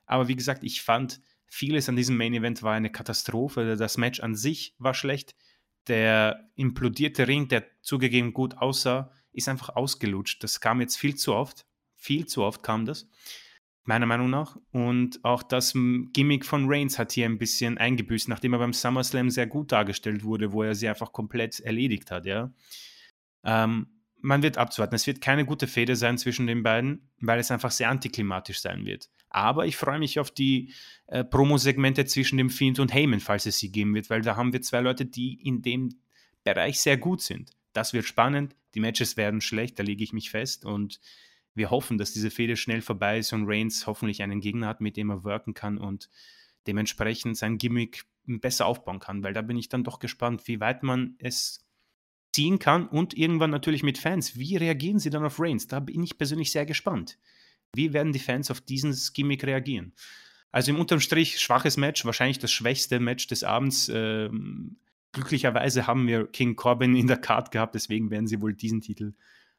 [0.06, 3.76] Aber wie gesagt, ich fand, vieles an diesem Main Event war eine Katastrophe.
[3.76, 5.36] Das Match an sich war schlecht.
[5.88, 10.44] Der implodierte Ring, der zugegeben gut aussah, ist einfach ausgelutscht.
[10.44, 11.66] Das kam jetzt viel zu oft.
[11.96, 13.10] Viel zu oft kam das
[13.86, 14.58] meiner Meinung nach.
[14.72, 19.30] Und auch das Gimmick von Reigns hat hier ein bisschen eingebüßt, nachdem er beim SummerSlam
[19.30, 22.52] sehr gut dargestellt wurde, wo er sie einfach komplett erledigt hat, ja.
[23.44, 23.88] Ähm,
[24.24, 24.96] man wird abzuwarten.
[24.96, 28.86] Es wird keine gute Fehde sein zwischen den beiden, weil es einfach sehr antiklimatisch sein
[28.86, 29.10] wird.
[29.30, 30.72] Aber ich freue mich auf die
[31.08, 34.54] äh, Promo-Segmente zwischen dem Fiend und Heyman, falls es sie geben wird, weil da haben
[34.54, 35.90] wir zwei Leute, die in dem
[36.46, 37.52] Bereich sehr gut sind.
[37.74, 38.56] Das wird spannend.
[38.76, 40.64] Die Matches werden schlecht, da lege ich mich fest.
[40.64, 41.02] Und
[41.56, 44.98] wir hoffen, dass diese Fehde schnell vorbei ist und Reigns hoffentlich einen Gegner hat, mit
[44.98, 46.10] dem er worken kann und
[46.68, 50.84] dementsprechend sein Gimmick besser aufbauen kann, weil da bin ich dann doch gespannt, wie weit
[50.84, 51.66] man es
[52.34, 54.38] ziehen kann und irgendwann natürlich mit Fans.
[54.38, 55.68] Wie reagieren sie dann auf Reigns?
[55.68, 57.20] Da bin ich persönlich sehr gespannt.
[57.76, 59.94] Wie werden die Fans auf dieses Gimmick reagieren?
[60.52, 63.90] Also im unterm Strich schwaches Match, wahrscheinlich das schwächste Match des Abends.
[63.94, 64.78] Ähm,
[65.12, 69.14] glücklicherweise haben wir King Corbin in der Card gehabt, deswegen werden sie wohl diesen Titel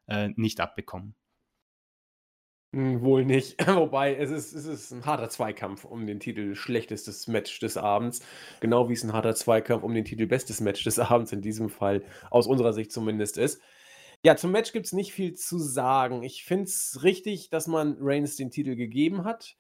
[0.07, 1.15] äh, nicht abbekommen.
[2.75, 3.55] Hm, wohl nicht.
[3.69, 8.21] Wobei, es ist, es ist ein harter Zweikampf um den Titel schlechtestes Match des Abends.
[8.59, 11.69] Genau wie es ein harter Zweikampf um den Titel bestes Match des Abends in diesem
[11.69, 13.63] Fall, aus unserer Sicht zumindest ist.
[14.25, 16.25] Ja, zum Match gibt es nicht viel zu sagen.
[16.25, 19.57] Ich finde es richtig, dass man Reigns den Titel gegeben hat.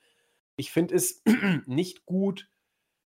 [0.56, 1.22] Ich finde es
[1.66, 2.48] nicht gut,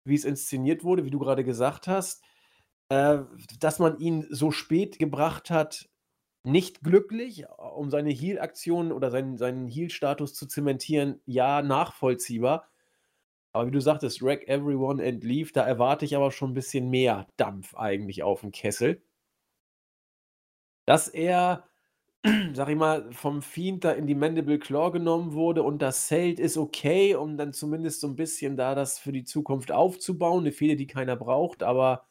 [0.04, 2.22] wie es inszeniert wurde, wie du gerade gesagt hast.
[2.90, 3.20] Äh,
[3.60, 5.88] dass man ihn so spät gebracht hat,
[6.46, 7.44] nicht glücklich,
[7.74, 12.70] um seine Heal-Aktion oder seinen, seinen Heal-Status zu zementieren, ja, nachvollziehbar.
[13.52, 16.88] Aber wie du sagtest, wreck everyone and leave, da erwarte ich aber schon ein bisschen
[16.90, 19.02] mehr Dampf eigentlich auf dem Kessel.
[20.86, 21.64] Dass er,
[22.54, 26.38] sag ich mal, vom Fiend da in die Mandible Claw genommen wurde und das Zelt
[26.38, 30.44] ist okay, um dann zumindest so ein bisschen da das für die Zukunft aufzubauen.
[30.44, 32.06] Eine Fehde, die keiner braucht, aber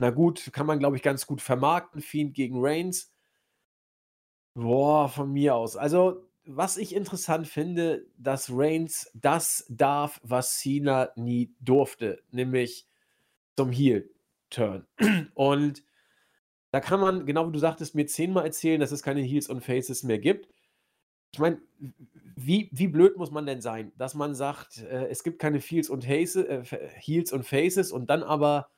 [0.00, 2.00] na gut, kann man, glaube ich, ganz gut vermarkten.
[2.00, 3.12] Fiend gegen Reigns.
[4.58, 5.76] Boah, von mir aus.
[5.76, 12.88] Also, was ich interessant finde, dass Reigns das darf, was Cena nie durfte, nämlich
[13.56, 14.84] zum Heel-Turn.
[15.34, 15.84] Und
[16.72, 19.62] da kann man, genau wie du sagtest, mir zehnmal erzählen, dass es keine Heels und
[19.62, 20.48] Faces mehr gibt.
[21.32, 21.62] Ich meine,
[22.34, 25.88] wie, wie blöd muss man denn sein, dass man sagt, äh, es gibt keine Heels
[25.88, 26.64] und, Haze, äh,
[26.96, 28.70] Heels und Faces und dann aber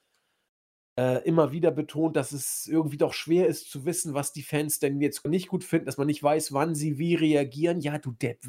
[1.00, 4.80] äh, immer wieder betont, dass es irgendwie doch schwer ist zu wissen, was die Fans
[4.80, 7.80] denn jetzt nicht gut finden, dass man nicht weiß, wann sie wie reagieren.
[7.80, 8.44] Ja, du Depp.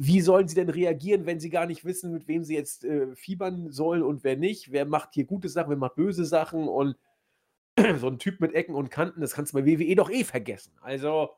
[0.00, 3.16] Wie sollen sie denn reagieren, wenn sie gar nicht wissen, mit wem sie jetzt äh,
[3.16, 4.70] fiebern sollen und wer nicht?
[4.70, 6.68] Wer macht hier gute Sachen, wer macht böse Sachen?
[6.68, 6.96] Und
[7.98, 10.72] so ein Typ mit Ecken und Kanten, das kannst du bei WWE doch eh vergessen.
[10.82, 11.30] Also,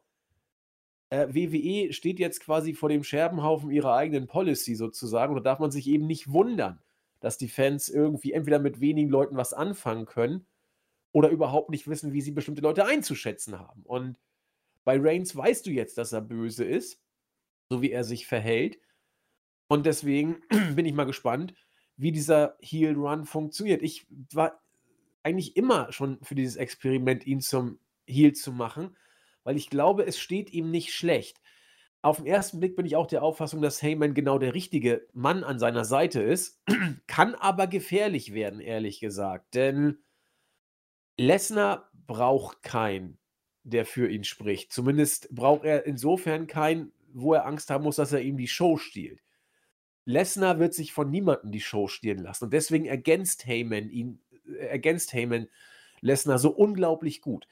[1.08, 5.32] äh, WWE steht jetzt quasi vor dem Scherbenhaufen ihrer eigenen Policy sozusagen.
[5.32, 6.80] Und da darf man sich eben nicht wundern,
[7.20, 10.46] dass die Fans irgendwie entweder mit wenigen Leuten was anfangen können
[11.12, 13.82] oder überhaupt nicht wissen, wie sie bestimmte Leute einzuschätzen haben.
[13.82, 14.18] Und
[14.84, 17.00] bei Reigns weißt du jetzt, dass er böse ist,
[17.68, 18.78] so wie er sich verhält.
[19.68, 20.42] Und deswegen
[20.74, 21.54] bin ich mal gespannt,
[21.96, 23.82] wie dieser Heel Run funktioniert.
[23.82, 24.60] Ich war
[25.22, 28.96] eigentlich immer schon für dieses Experiment, ihn zum Heel zu machen,
[29.44, 31.40] weil ich glaube, es steht ihm nicht schlecht.
[32.02, 35.44] Auf den ersten Blick bin ich auch der Auffassung, dass Heyman genau der richtige Mann
[35.44, 36.62] an seiner Seite ist,
[37.06, 39.54] kann aber gefährlich werden, ehrlich gesagt.
[39.54, 39.98] Denn
[41.18, 43.18] Lesnar braucht keinen,
[43.64, 44.72] der für ihn spricht.
[44.72, 48.78] Zumindest braucht er insofern keinen, wo er Angst haben muss, dass er ihm die Show
[48.78, 49.22] stiehlt.
[50.06, 52.44] Lesnar wird sich von niemandem die Show stehlen lassen.
[52.44, 55.48] Und deswegen ergänzt Heyman ihn, äh, ergänzt Heyman
[56.00, 57.46] Lesnar so unglaublich gut.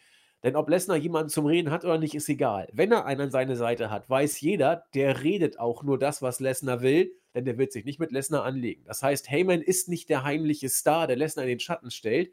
[0.45, 2.69] Denn ob Lesnar jemanden zum Reden hat oder nicht, ist egal.
[2.73, 6.39] Wenn er einen an seine Seite hat, weiß jeder, der redet auch nur das, was
[6.39, 8.85] Lesnar will, denn der wird sich nicht mit Lesnar anlegen.
[8.85, 12.33] Das heißt, Heyman ist nicht der heimliche Star, der Lesnar in den Schatten stellt.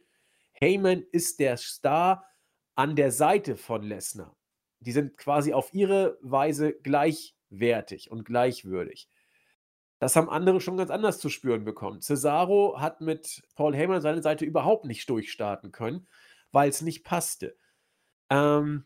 [0.53, 2.25] Heyman ist der Star
[2.75, 4.35] an der Seite von Lesnar.
[4.81, 9.09] Die sind quasi auf ihre Weise gleichwertig und gleichwürdig.
[9.97, 12.01] Das haben andere schon ganz anders zu spüren bekommen.
[12.01, 16.07] Cesaro hat mit Paul Heyman an seiner Seite überhaupt nicht durchstarten können,
[16.51, 17.55] weil es nicht passte.
[18.29, 18.85] Ähm,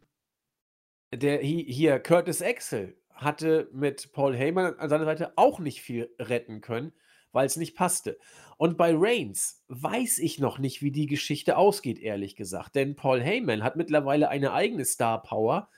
[1.13, 6.61] der hier, Curtis Axel hatte mit Paul Heyman an seiner Seite auch nicht viel retten
[6.61, 6.93] können,
[7.31, 8.17] weil es nicht passte.
[8.57, 12.75] Und bei Reigns weiß ich noch nicht, wie die Geschichte ausgeht, ehrlich gesagt.
[12.75, 15.69] Denn Paul Heyman hat mittlerweile eine eigene Star Power.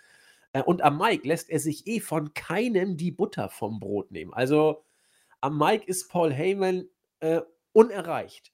[0.53, 4.33] Äh, und am Mike lässt er sich eh von keinem die Butter vom Brot nehmen.
[4.33, 4.83] Also
[5.39, 6.85] am Mike ist Paul Heyman
[7.19, 7.41] äh,
[7.73, 8.51] unerreicht.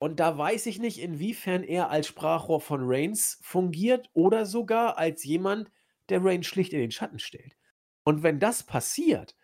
[0.00, 5.24] Und da weiß ich nicht, inwiefern er als Sprachrohr von Reigns fungiert oder sogar als
[5.24, 5.70] jemand,
[6.08, 7.54] der Reigns schlicht in den Schatten stellt.
[8.02, 9.36] Und wenn das passiert,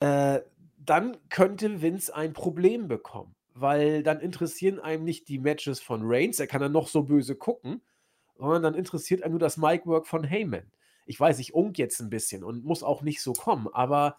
[0.00, 0.40] äh,
[0.78, 6.40] dann könnte Vince ein Problem bekommen, weil dann interessieren einem nicht die Matches von Reigns,
[6.40, 7.82] er kann dann noch so böse gucken,
[8.38, 10.72] sondern dann interessiert einen nur das Mic-Work von Heyman.
[11.04, 14.16] Ich weiß, ich unk jetzt ein bisschen und muss auch nicht so kommen, aber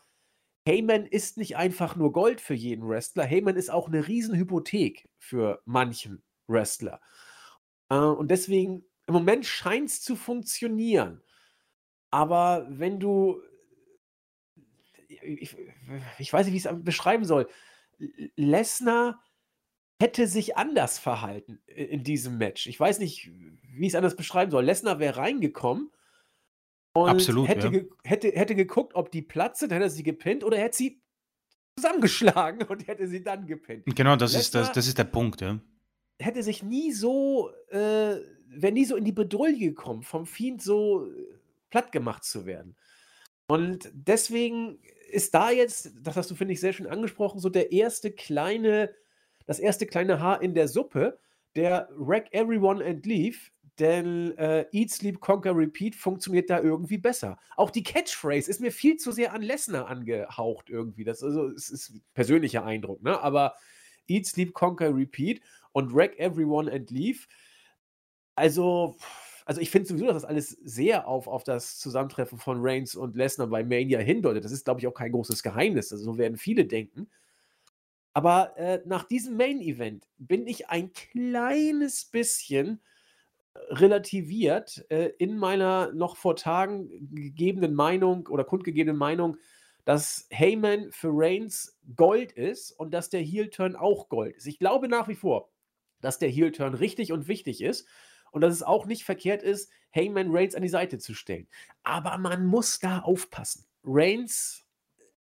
[0.65, 3.25] Heyman ist nicht einfach nur Gold für jeden Wrestler.
[3.25, 7.01] Heyman ist auch eine Riesenhypothek für manchen Wrestler.
[7.89, 11.21] Äh, und deswegen, im Moment scheint es zu funktionieren.
[12.11, 13.41] Aber wenn du,
[15.07, 15.55] ich,
[16.19, 17.49] ich weiß nicht, wie ich es beschreiben soll,
[18.35, 19.21] Lesnar
[19.99, 22.67] hätte sich anders verhalten in diesem Match.
[22.67, 23.31] Ich weiß nicht,
[23.73, 24.63] wie ich es anders beschreiben soll.
[24.63, 25.91] Lesnar wäre reingekommen
[26.93, 27.69] und Absolut, hätte, ja.
[27.69, 31.01] ge hätte, hätte geguckt, ob die Platz sind, hätte er sie gepinnt oder hätte sie
[31.75, 33.83] zusammengeschlagen und hätte sie dann gepinnt.
[33.95, 35.59] Genau, das ist, das, das ist der Punkt, ja.
[36.19, 38.17] hätte sich nie so, äh,
[38.47, 41.09] wäre nie so in die Bedrohung gekommen, vom Fiend so äh,
[41.71, 42.75] platt gemacht zu werden.
[43.47, 44.79] Und deswegen
[45.09, 48.93] ist da jetzt, das hast du, finde ich, sehr schön angesprochen, so der erste kleine,
[49.47, 51.19] das erste kleine Haar in der Suppe,
[51.55, 53.37] der Wreck Everyone and Leave,
[53.79, 57.39] denn äh, Eat, Sleep, Conquer, Repeat funktioniert da irgendwie besser.
[57.55, 61.03] Auch die Catchphrase ist mir viel zu sehr an Lesnar angehaucht irgendwie.
[61.03, 63.19] Das also, es ist persönlicher Eindruck, ne?
[63.19, 63.55] Aber
[64.07, 65.41] Eat, Sleep, Conquer, Repeat
[65.71, 67.25] und Wreck Everyone and Leave.
[68.35, 68.95] Also,
[69.45, 73.15] also ich finde sowieso, dass das alles sehr auf, auf das Zusammentreffen von Reigns und
[73.15, 74.45] Lesnar bei Mania hindeutet.
[74.45, 75.91] Das ist, glaube ich, auch kein großes Geheimnis.
[75.91, 77.09] Also so werden viele denken.
[78.13, 82.79] Aber äh, nach diesem Main-Event bin ich ein kleines bisschen
[83.55, 89.37] relativiert äh, in meiner noch vor Tagen gegebenen Meinung oder kundgegebenen Meinung,
[89.85, 94.47] dass Heyman für Reigns Gold ist und dass der Heel-Turn auch Gold ist.
[94.47, 95.51] Ich glaube nach wie vor,
[96.01, 97.87] dass der Heel-Turn richtig und wichtig ist
[98.31, 101.47] und dass es auch nicht verkehrt ist, Heyman Reigns an die Seite zu stellen.
[101.83, 103.65] Aber man muss da aufpassen.
[103.83, 104.65] Reigns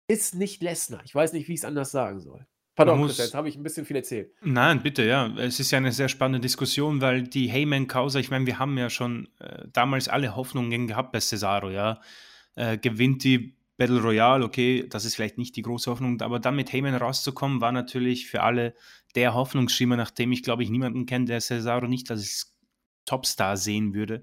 [0.07, 1.03] ist nicht Lesnar.
[1.03, 2.47] Ich weiß nicht, wie ich es anders sagen soll.
[2.75, 4.31] Pardon, muss- jetzt habe ich ein bisschen viel erzählt.
[4.41, 5.27] Nein, bitte, ja.
[5.37, 8.89] Es ist ja eine sehr spannende Diskussion, weil die Heyman-Causa, ich meine, wir haben ja
[8.89, 12.01] schon äh, damals alle Hoffnungen gehabt bei Cesaro, ja.
[12.55, 16.55] Äh, gewinnt die Battle Royale, okay, das ist vielleicht nicht die große Hoffnung, aber dann
[16.55, 18.73] mit Heyman rauszukommen, war natürlich für alle
[19.15, 22.55] der Hoffnungsschimmer, nachdem ich, glaube ich, niemanden kenne, der Cesaro nicht als
[23.05, 24.21] Topstar sehen würde.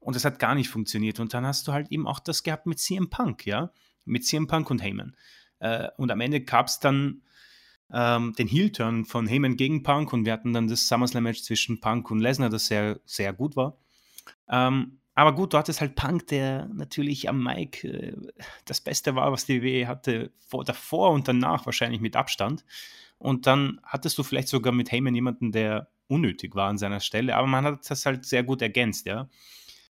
[0.00, 1.18] Und das hat gar nicht funktioniert.
[1.20, 3.72] Und dann hast du halt eben auch das gehabt mit CM Punk, ja.
[4.04, 5.16] Mit CM Punk und Heyman.
[5.58, 7.22] Äh, und am Ende gab es dann
[7.92, 12.10] ähm, den Heel-Turn von Heyman gegen Punk und wir hatten dann das SummerSlam-Match zwischen Punk
[12.10, 13.78] und Lesnar, das sehr, sehr gut war.
[14.48, 18.14] Ähm, aber gut, du hattest halt Punk, der natürlich am Mic äh,
[18.66, 22.64] das Beste war, was die WWE hatte, vor, davor und danach wahrscheinlich mit Abstand.
[23.18, 27.36] Und dann hattest du vielleicht sogar mit Heyman jemanden, der unnötig war an seiner Stelle,
[27.36, 29.28] aber man hat das halt sehr gut ergänzt, ja.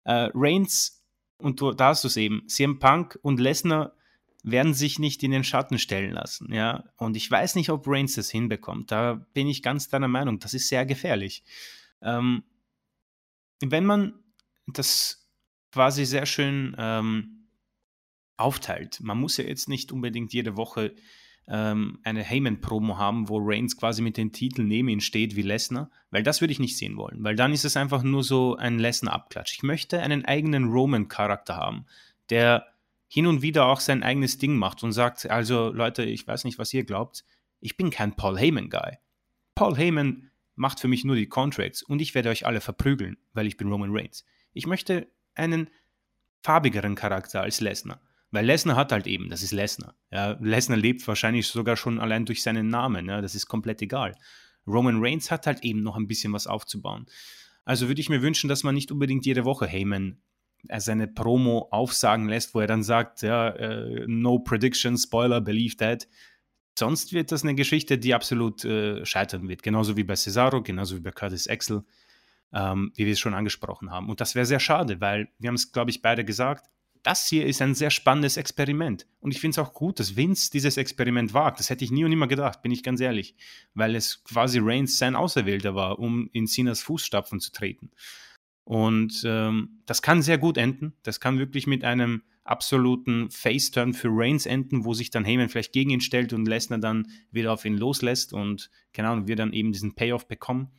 [0.03, 1.03] Äh, Reigns,
[1.37, 3.93] und du, da hast du es eben, CM Punk und Lesnar
[4.43, 6.85] werden sich nicht in den Schatten stellen lassen, ja.
[6.97, 8.91] Und ich weiß nicht, ob Reigns das hinbekommt.
[8.91, 10.39] Da bin ich ganz deiner Meinung.
[10.39, 11.43] Das ist sehr gefährlich.
[12.01, 12.43] Ähm,
[13.61, 14.13] wenn man
[14.67, 15.29] das
[15.71, 17.47] quasi sehr schön ähm,
[18.37, 20.95] aufteilt, man muss ja jetzt nicht unbedingt jede Woche
[21.47, 25.91] ähm, eine Heyman-Promo haben, wo Reigns quasi mit den Titeln neben ihm steht wie Lesnar,
[26.09, 28.79] weil das würde ich nicht sehen wollen, weil dann ist es einfach nur so ein
[28.79, 29.53] Lesnar-Abklatsch.
[29.53, 31.85] Ich möchte einen eigenen Roman-Charakter haben,
[32.29, 32.70] der
[33.13, 36.57] hin und wieder auch sein eigenes Ding macht und sagt, also Leute, ich weiß nicht,
[36.57, 37.25] was ihr glaubt,
[37.59, 38.99] ich bin kein Paul Heyman-Guy.
[39.53, 43.47] Paul Heyman macht für mich nur die Contracts und ich werde euch alle verprügeln, weil
[43.47, 44.23] ich bin Roman Reigns.
[44.53, 45.69] Ich möchte einen
[46.41, 47.99] farbigeren Charakter als Lesnar.
[48.31, 49.93] Weil Lesnar hat halt eben, das ist Lesnar.
[50.09, 53.09] Ja, Lesnar lebt wahrscheinlich sogar schon allein durch seinen Namen.
[53.09, 54.15] Ja, das ist komplett egal.
[54.65, 57.07] Roman Reigns hat halt eben noch ein bisschen was aufzubauen.
[57.65, 60.21] Also würde ich mir wünschen, dass man nicht unbedingt jede Woche Heyman
[60.67, 65.75] äh, seine Promo aufsagen lässt, wo er dann sagt, ja, äh, no prediction, Spoiler, believe
[65.77, 66.07] that.
[66.77, 69.61] Sonst wird das eine Geschichte, die absolut äh, scheitern wird.
[69.63, 71.83] Genauso wie bei Cesaro, genauso wie bei Curtis Axel,
[72.53, 74.09] ähm, wie wir es schon angesprochen haben.
[74.09, 76.65] Und das wäre sehr schade, weil wir haben es, glaube ich, beide gesagt,
[77.03, 79.07] das hier ist ein sehr spannendes Experiment.
[79.19, 81.59] Und ich finde es auch gut, dass Vince dieses Experiment wagt.
[81.59, 83.35] Das hätte ich nie und nimmer gedacht, bin ich ganz ehrlich.
[83.73, 87.91] Weil es quasi Reigns sein Auserwählter war, um in Cenas Fußstapfen zu treten.
[88.63, 90.93] Und ähm, das kann sehr gut enden.
[91.03, 95.73] Das kann wirklich mit einem absoluten Face-Turn für Reigns enden, wo sich dann Heyman vielleicht
[95.73, 99.53] gegen ihn stellt und Lesnar dann wieder auf ihn loslässt und, keine Ahnung, wir dann
[99.53, 100.71] eben diesen Payoff bekommen.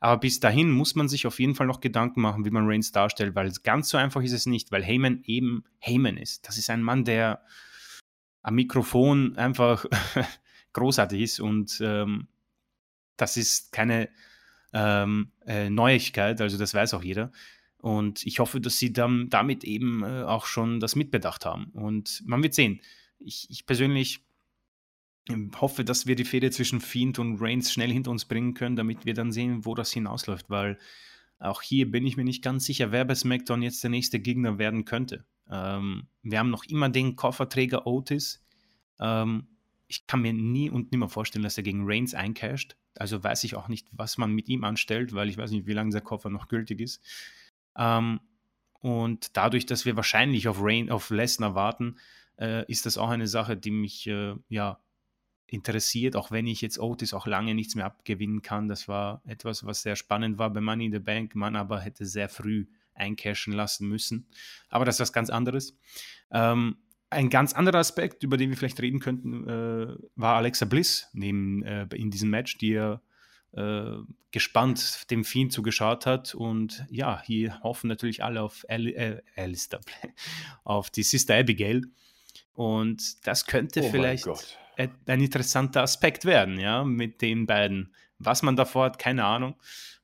[0.00, 2.90] Aber bis dahin muss man sich auf jeden Fall noch Gedanken machen, wie man Reigns
[2.90, 6.48] darstellt, weil ganz so einfach ist es nicht, weil Heyman eben Heyman ist.
[6.48, 7.42] Das ist ein Mann, der
[8.42, 9.84] am Mikrofon einfach
[10.72, 12.26] großartig ist und ähm,
[13.16, 14.08] das ist keine
[14.72, 17.32] ähm, äh, Neuigkeit, also das weiß auch jeder.
[17.78, 21.66] Und ich hoffe, dass sie dann damit eben äh, auch schon das mitbedacht haben.
[21.72, 22.80] Und man wird sehen.
[23.18, 24.24] Ich, ich persönlich
[25.28, 28.76] ähm, hoffe, dass wir die Fehde zwischen Fiend und Reigns schnell hinter uns bringen können,
[28.76, 30.78] damit wir dann sehen, wo das hinausläuft, weil
[31.38, 34.58] auch hier bin ich mir nicht ganz sicher, wer bei SmackDown jetzt der nächste Gegner
[34.58, 35.24] werden könnte.
[35.50, 38.44] Ähm, wir haben noch immer den Kofferträger Otis.
[39.00, 39.48] Ähm,
[39.92, 42.76] ich kann mir nie und nimmer vorstellen, dass er gegen Reigns eincasht.
[42.96, 45.74] Also weiß ich auch nicht, was man mit ihm anstellt, weil ich weiß nicht, wie
[45.74, 47.02] lange der Koffer noch gültig ist.
[47.76, 48.20] Ähm,
[48.80, 51.98] und dadurch, dass wir wahrscheinlich auf, Rain, auf Lesnar warten,
[52.40, 54.80] äh, ist das auch eine Sache, die mich äh, ja
[55.46, 58.68] interessiert, auch wenn ich jetzt Otis auch lange nichts mehr abgewinnen kann.
[58.68, 62.06] Das war etwas, was sehr spannend war bei Money in the Bank, man aber hätte
[62.06, 64.26] sehr früh eincashen lassen müssen.
[64.70, 65.76] Aber das ist was ganz anderes.
[66.30, 66.78] Ähm,
[67.12, 71.62] ein ganz anderer Aspekt, über den wir vielleicht reden könnten, äh, war Alexa Bliss neben,
[71.62, 73.02] äh, in diesem Match, die er
[73.52, 73.96] äh,
[74.30, 76.34] gespannt dem Fiend zugeschaut hat.
[76.34, 79.80] Und ja, hier hoffen natürlich alle auf Al äh, Alistair,
[80.64, 81.82] auf die Sister Abigail.
[82.54, 84.26] Und das könnte oh vielleicht
[84.76, 87.94] ein interessanter Aspekt werden, ja, mit den beiden.
[88.18, 89.56] Was man davor hat, keine Ahnung.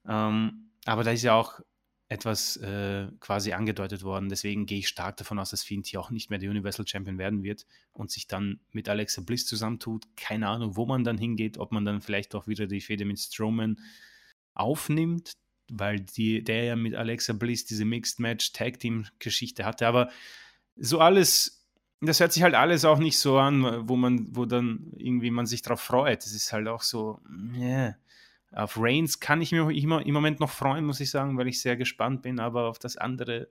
[0.06, 1.60] Ähm, aber da ist ja auch
[2.09, 4.30] etwas äh, quasi angedeutet worden.
[4.30, 7.18] Deswegen gehe ich stark davon aus, dass Fiend hier auch nicht mehr der Universal Champion
[7.18, 10.06] werden wird und sich dann mit Alexa Bliss zusammentut.
[10.16, 13.18] Keine Ahnung, wo man dann hingeht, ob man dann vielleicht auch wieder die Fehde mit
[13.18, 13.78] Strowman
[14.55, 15.32] aufnimmt,
[15.70, 19.86] weil die, der ja mit Alexa Bliss diese Mixed Match Tag Team Geschichte hatte.
[19.86, 20.09] Aber
[20.76, 21.66] so alles,
[22.01, 25.44] das hört sich halt alles auch nicht so an, wo man, wo dann irgendwie man
[25.44, 26.24] sich drauf freut.
[26.24, 27.20] Es ist halt auch so,
[27.55, 27.97] yeah
[28.52, 31.76] auf Reigns kann ich immer, im Moment noch freuen, muss ich sagen, weil ich sehr
[31.76, 33.48] gespannt bin, aber auf das andere,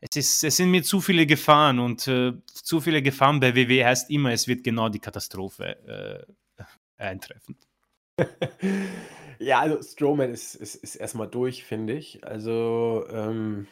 [0.00, 3.84] es, ist, es sind mir zu viele Gefahren und äh, zu viele Gefahren bei WWE
[3.84, 6.26] heißt immer, es wird genau die Katastrophe
[6.58, 6.64] äh,
[6.96, 7.56] eintreffen.
[9.38, 12.24] ja, also Strowman ist, ist, ist erstmal durch, finde ich.
[12.24, 13.66] Also, ähm,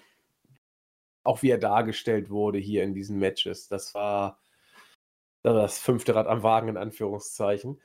[1.22, 4.40] auch wie er dargestellt wurde hier in diesen Matches, das war
[5.42, 7.80] das fünfte Rad am Wagen in Anführungszeichen.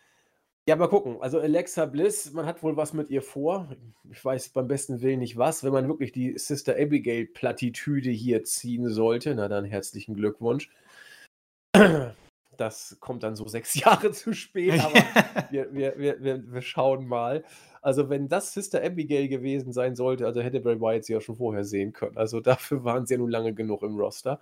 [0.65, 1.17] Ja, mal gucken.
[1.19, 3.67] Also Alexa Bliss, man hat wohl was mit ihr vor.
[4.09, 5.63] Ich weiß beim besten Willen nicht was.
[5.63, 10.69] Wenn man wirklich die Sister Abigail-Plattitüde hier ziehen sollte, na dann herzlichen Glückwunsch.
[12.55, 14.93] Das kommt dann so sechs Jahre zu spät, aber
[15.51, 17.43] wir, wir, wir, wir, schauen mal.
[17.81, 21.37] Also, wenn das Sister Abigail gewesen sein sollte, also hätte Bray Wyatt sie ja schon
[21.37, 22.15] vorher sehen können.
[22.15, 24.39] Also, dafür waren sie ja nun lange genug im Roster.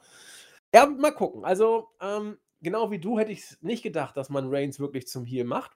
[0.74, 1.46] Ja, mal gucken.
[1.46, 5.46] Also, ähm, genau wie du hätte ich nicht gedacht, dass man Reigns wirklich zum Heal
[5.46, 5.72] macht.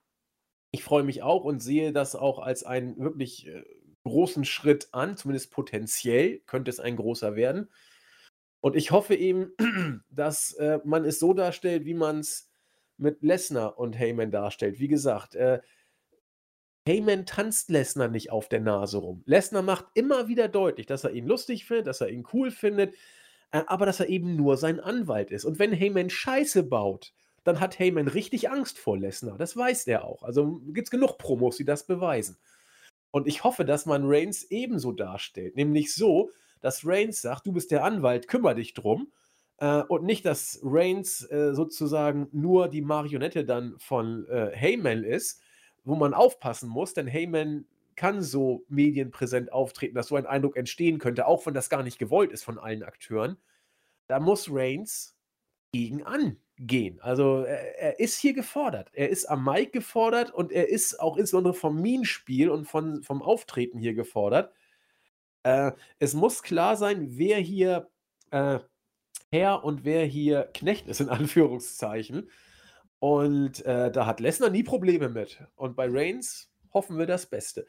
[0.75, 3.63] Ich freue mich auch und sehe das auch als einen wirklich äh,
[4.03, 7.71] großen Schritt an, zumindest potenziell könnte es ein großer werden.
[8.59, 9.53] Und ich hoffe eben,
[10.09, 12.51] dass äh, man es so darstellt, wie man es
[12.97, 14.77] mit Lesnar und Heyman darstellt.
[14.79, 15.61] Wie gesagt, äh,
[16.85, 19.23] Heyman tanzt Lesnar nicht auf der Nase rum.
[19.25, 22.95] Lesnar macht immer wieder deutlich, dass er ihn lustig findet, dass er ihn cool findet,
[23.51, 25.45] äh, aber dass er eben nur sein Anwalt ist.
[25.45, 27.13] Und wenn Heyman Scheiße baut,
[27.45, 29.37] dann hat Heyman richtig Angst vor Lesnar.
[29.37, 30.23] Das weiß er auch.
[30.23, 32.37] Also gibt es genug Promos, die das beweisen.
[33.11, 35.55] Und ich hoffe, dass man Reigns ebenso darstellt.
[35.55, 39.11] Nämlich so, dass Reigns sagt, du bist der Anwalt, kümmere dich drum.
[39.57, 45.39] Äh, und nicht, dass Reigns äh, sozusagen nur die Marionette dann von äh, Heyman ist,
[45.83, 47.65] wo man aufpassen muss, denn Heyman
[47.95, 51.99] kann so medienpräsent auftreten, dass so ein Eindruck entstehen könnte, auch wenn das gar nicht
[51.99, 53.37] gewollt ist von allen Akteuren.
[54.07, 55.15] Da muss Reigns
[55.71, 56.99] gegen an gehen.
[57.01, 58.89] Also er, er, ist hier gefordert.
[58.93, 63.21] Er ist am Mic gefordert und er ist auch insbesondere vom Minenspiel und von, vom
[63.21, 64.53] Auftreten hier gefordert.
[65.43, 67.89] Äh, es muss klar sein, wer hier
[68.31, 68.59] äh,
[69.31, 72.29] Herr und wer hier Knecht ist, in Anführungszeichen.
[72.99, 75.43] Und äh, da hat Lesnar nie Probleme mit.
[75.55, 77.67] Und bei Reigns hoffen wir das Beste.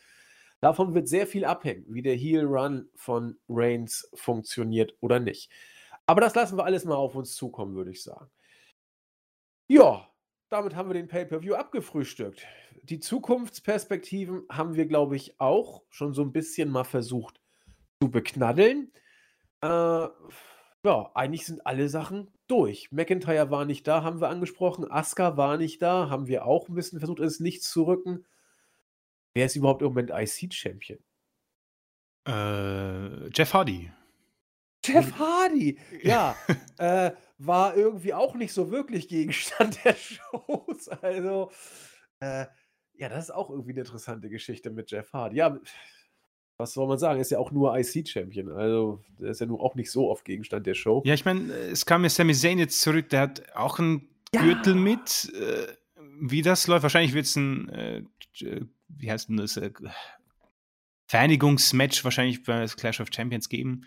[0.61, 5.51] Davon wird sehr viel abhängen, wie der Heel Run von Reigns funktioniert oder nicht.
[6.07, 8.31] Aber das lassen wir alles mal auf uns zukommen, würde ich sagen.
[9.69, 10.09] Ja,
[10.49, 12.47] damit haben wir den Pay-per-View abgefrühstückt.
[12.83, 17.41] Die Zukunftsperspektiven haben wir, glaube ich, auch schon so ein bisschen mal versucht
[18.01, 18.93] zu beknaddeln.
[19.63, 22.93] Äh, ja, eigentlich sind alle Sachen durch.
[22.93, 24.89] McIntyre war nicht da, haben wir angesprochen.
[24.89, 28.25] Asuka war nicht da, haben wir auch ein bisschen versucht, ins Licht zu rücken.
[29.35, 31.01] Wer ist überhaupt im Moment IC-Champion?
[32.29, 33.91] Äh, Jeff Hardy.
[34.87, 36.37] Jeff Hardy, ja,
[36.79, 40.89] äh, war irgendwie auch nicht so wirklich Gegenstand der Shows.
[40.89, 41.51] Also,
[42.21, 42.47] äh,
[42.95, 45.37] ja, das ist auch irgendwie eine interessante Geschichte mit Jeff Hardy.
[45.37, 45.59] Ja,
[46.59, 47.21] was soll man sagen?
[47.21, 48.51] Ist ja auch nur IC-Champion.
[48.53, 51.03] Also, der ist ja nur auch nicht so oft Gegenstand der Show.
[51.05, 54.43] Ja, ich meine, es kam ja Sami Zayn jetzt zurück, der hat auch einen ja.
[54.43, 55.33] Gürtel mit.
[55.35, 55.67] Äh,
[56.19, 58.03] wie das läuft, wahrscheinlich wird es ein, äh,
[58.89, 59.71] wie heißt denn das, äh,
[61.07, 63.85] Vereinigungsmatch wahrscheinlich bei Clash of Champions geben.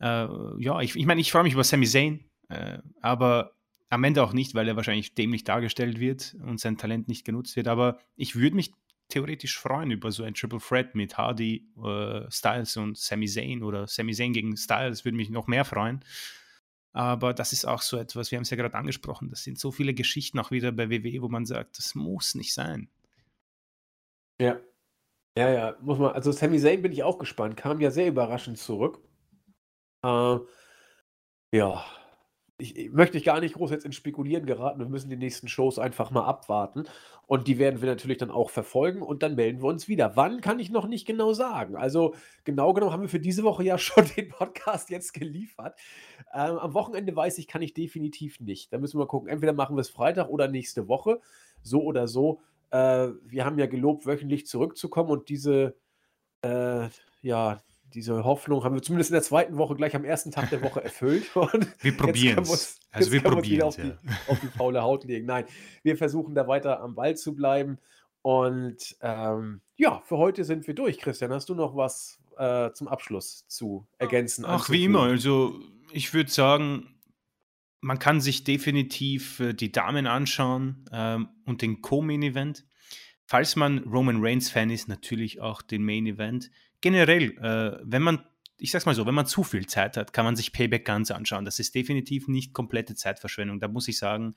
[0.00, 0.26] Äh,
[0.58, 3.52] ja, ich, ich meine, ich freue mich über Sami Zayn, äh, aber
[3.88, 7.56] am Ende auch nicht, weil er wahrscheinlich dämlich dargestellt wird und sein Talent nicht genutzt
[7.56, 7.68] wird.
[7.68, 8.72] Aber ich würde mich
[9.08, 13.86] theoretisch freuen über so ein Triple Threat mit Hardy, äh, Styles und Sami Zayn oder
[13.86, 16.04] Sami Zayn gegen Styles würde mich noch mehr freuen.
[16.92, 19.70] Aber das ist auch so etwas, wir haben es ja gerade angesprochen, das sind so
[19.70, 22.88] viele Geschichten auch wieder bei WWE, wo man sagt, das muss nicht sein.
[24.40, 24.58] Ja.
[25.36, 28.56] Ja, ja, muss man, also Sami Zayn bin ich auch gespannt, kam ja sehr überraschend
[28.56, 29.05] zurück.
[30.02, 30.38] Äh,
[31.52, 31.84] ja,
[32.58, 34.78] ich, ich möchte gar nicht groß jetzt ins Spekulieren geraten.
[34.78, 36.84] Wir müssen die nächsten Shows einfach mal abwarten.
[37.26, 40.16] Und die werden wir natürlich dann auch verfolgen und dann melden wir uns wieder.
[40.16, 41.76] Wann kann ich noch nicht genau sagen.
[41.76, 42.14] Also
[42.44, 45.78] genau genommen haben wir für diese Woche ja schon den Podcast jetzt geliefert.
[46.32, 48.72] Ähm, am Wochenende weiß ich, kann ich definitiv nicht.
[48.72, 49.28] Da müssen wir gucken.
[49.28, 51.20] Entweder machen wir es Freitag oder nächste Woche.
[51.62, 52.40] So oder so.
[52.70, 55.76] Äh, wir haben ja gelobt, wöchentlich zurückzukommen und diese,
[56.42, 56.88] äh,
[57.20, 57.60] ja,
[57.96, 60.84] diese Hoffnung haben wir zumindest in der zweiten Woche gleich am ersten Tag der Woche
[60.84, 61.34] erfüllt.
[61.34, 62.78] Und wir probieren es.
[62.90, 63.78] Also wir probieren es.
[63.78, 63.98] Auf, ja.
[64.28, 65.26] auf, die faule Haut legen.
[65.26, 65.46] Nein,
[65.82, 67.78] wir versuchen da weiter am Ball zu bleiben.
[68.20, 70.98] Und ähm, ja, für heute sind wir durch.
[70.98, 74.44] Christian, hast du noch was äh, zum Abschluss zu ergänzen?
[74.46, 75.02] Ach, wie immer.
[75.02, 75.58] Also
[75.92, 77.00] ich würde sagen,
[77.80, 82.66] man kann sich definitiv äh, die Damen anschauen ähm, und den Co-Main-Event.
[83.24, 86.50] Falls man Roman Reigns-Fan ist, natürlich auch den Main-Event
[86.80, 88.24] generell, äh, wenn man,
[88.58, 91.10] ich sag's mal so, wenn man zu viel Zeit hat, kann man sich Payback ganz
[91.10, 91.44] anschauen.
[91.44, 93.60] Das ist definitiv nicht komplette Zeitverschwendung.
[93.60, 94.34] Da muss ich sagen,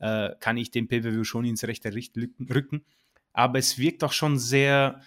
[0.00, 2.84] äh, kann ich den Pay-Per-View schon ins rechte Licht rücken.
[3.32, 5.00] Aber es wirkt auch schon sehr,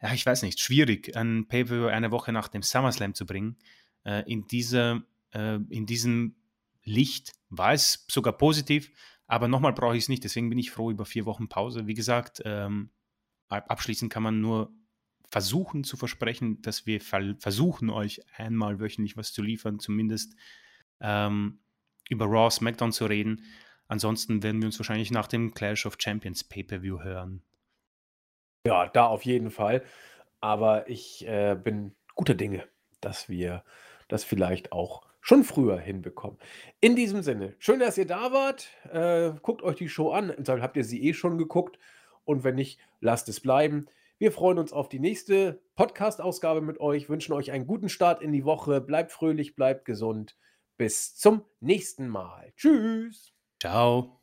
[0.00, 3.56] ja, ich weiß nicht, schwierig, ein Pay-Per-View eine Woche nach dem SummerSlam zu bringen.
[4.04, 5.02] Äh, in, dieser,
[5.32, 6.36] äh, in diesem
[6.84, 8.90] Licht war es sogar positiv,
[9.26, 10.24] aber nochmal brauche ich es nicht.
[10.24, 11.86] Deswegen bin ich froh über vier Wochen Pause.
[11.86, 12.90] Wie gesagt, ähm,
[13.48, 14.72] abschließend kann man nur
[15.30, 20.34] versuchen zu versprechen, dass wir versuchen, euch einmal wöchentlich was zu liefern, zumindest
[21.00, 21.60] ähm,
[22.08, 23.44] über Raw, SmackDown zu reden.
[23.86, 27.42] Ansonsten werden wir uns wahrscheinlich nach dem Clash of Champions Pay-Per-View hören.
[28.66, 29.84] Ja, da auf jeden Fall.
[30.40, 32.66] Aber ich äh, bin guter Dinge,
[33.00, 33.64] dass wir
[34.08, 36.38] das vielleicht auch schon früher hinbekommen.
[36.80, 38.68] In diesem Sinne, schön, dass ihr da wart.
[38.90, 40.34] Äh, guckt euch die Show an.
[40.46, 41.78] Habt ihr sie eh schon geguckt?
[42.24, 43.86] Und wenn nicht, lasst es bleiben.
[44.20, 48.32] Wir freuen uns auf die nächste Podcast-Ausgabe mit euch, wünschen euch einen guten Start in
[48.32, 48.82] die Woche.
[48.82, 50.36] Bleibt fröhlich, bleibt gesund.
[50.76, 52.52] Bis zum nächsten Mal.
[52.54, 53.32] Tschüss.
[53.62, 54.19] Ciao.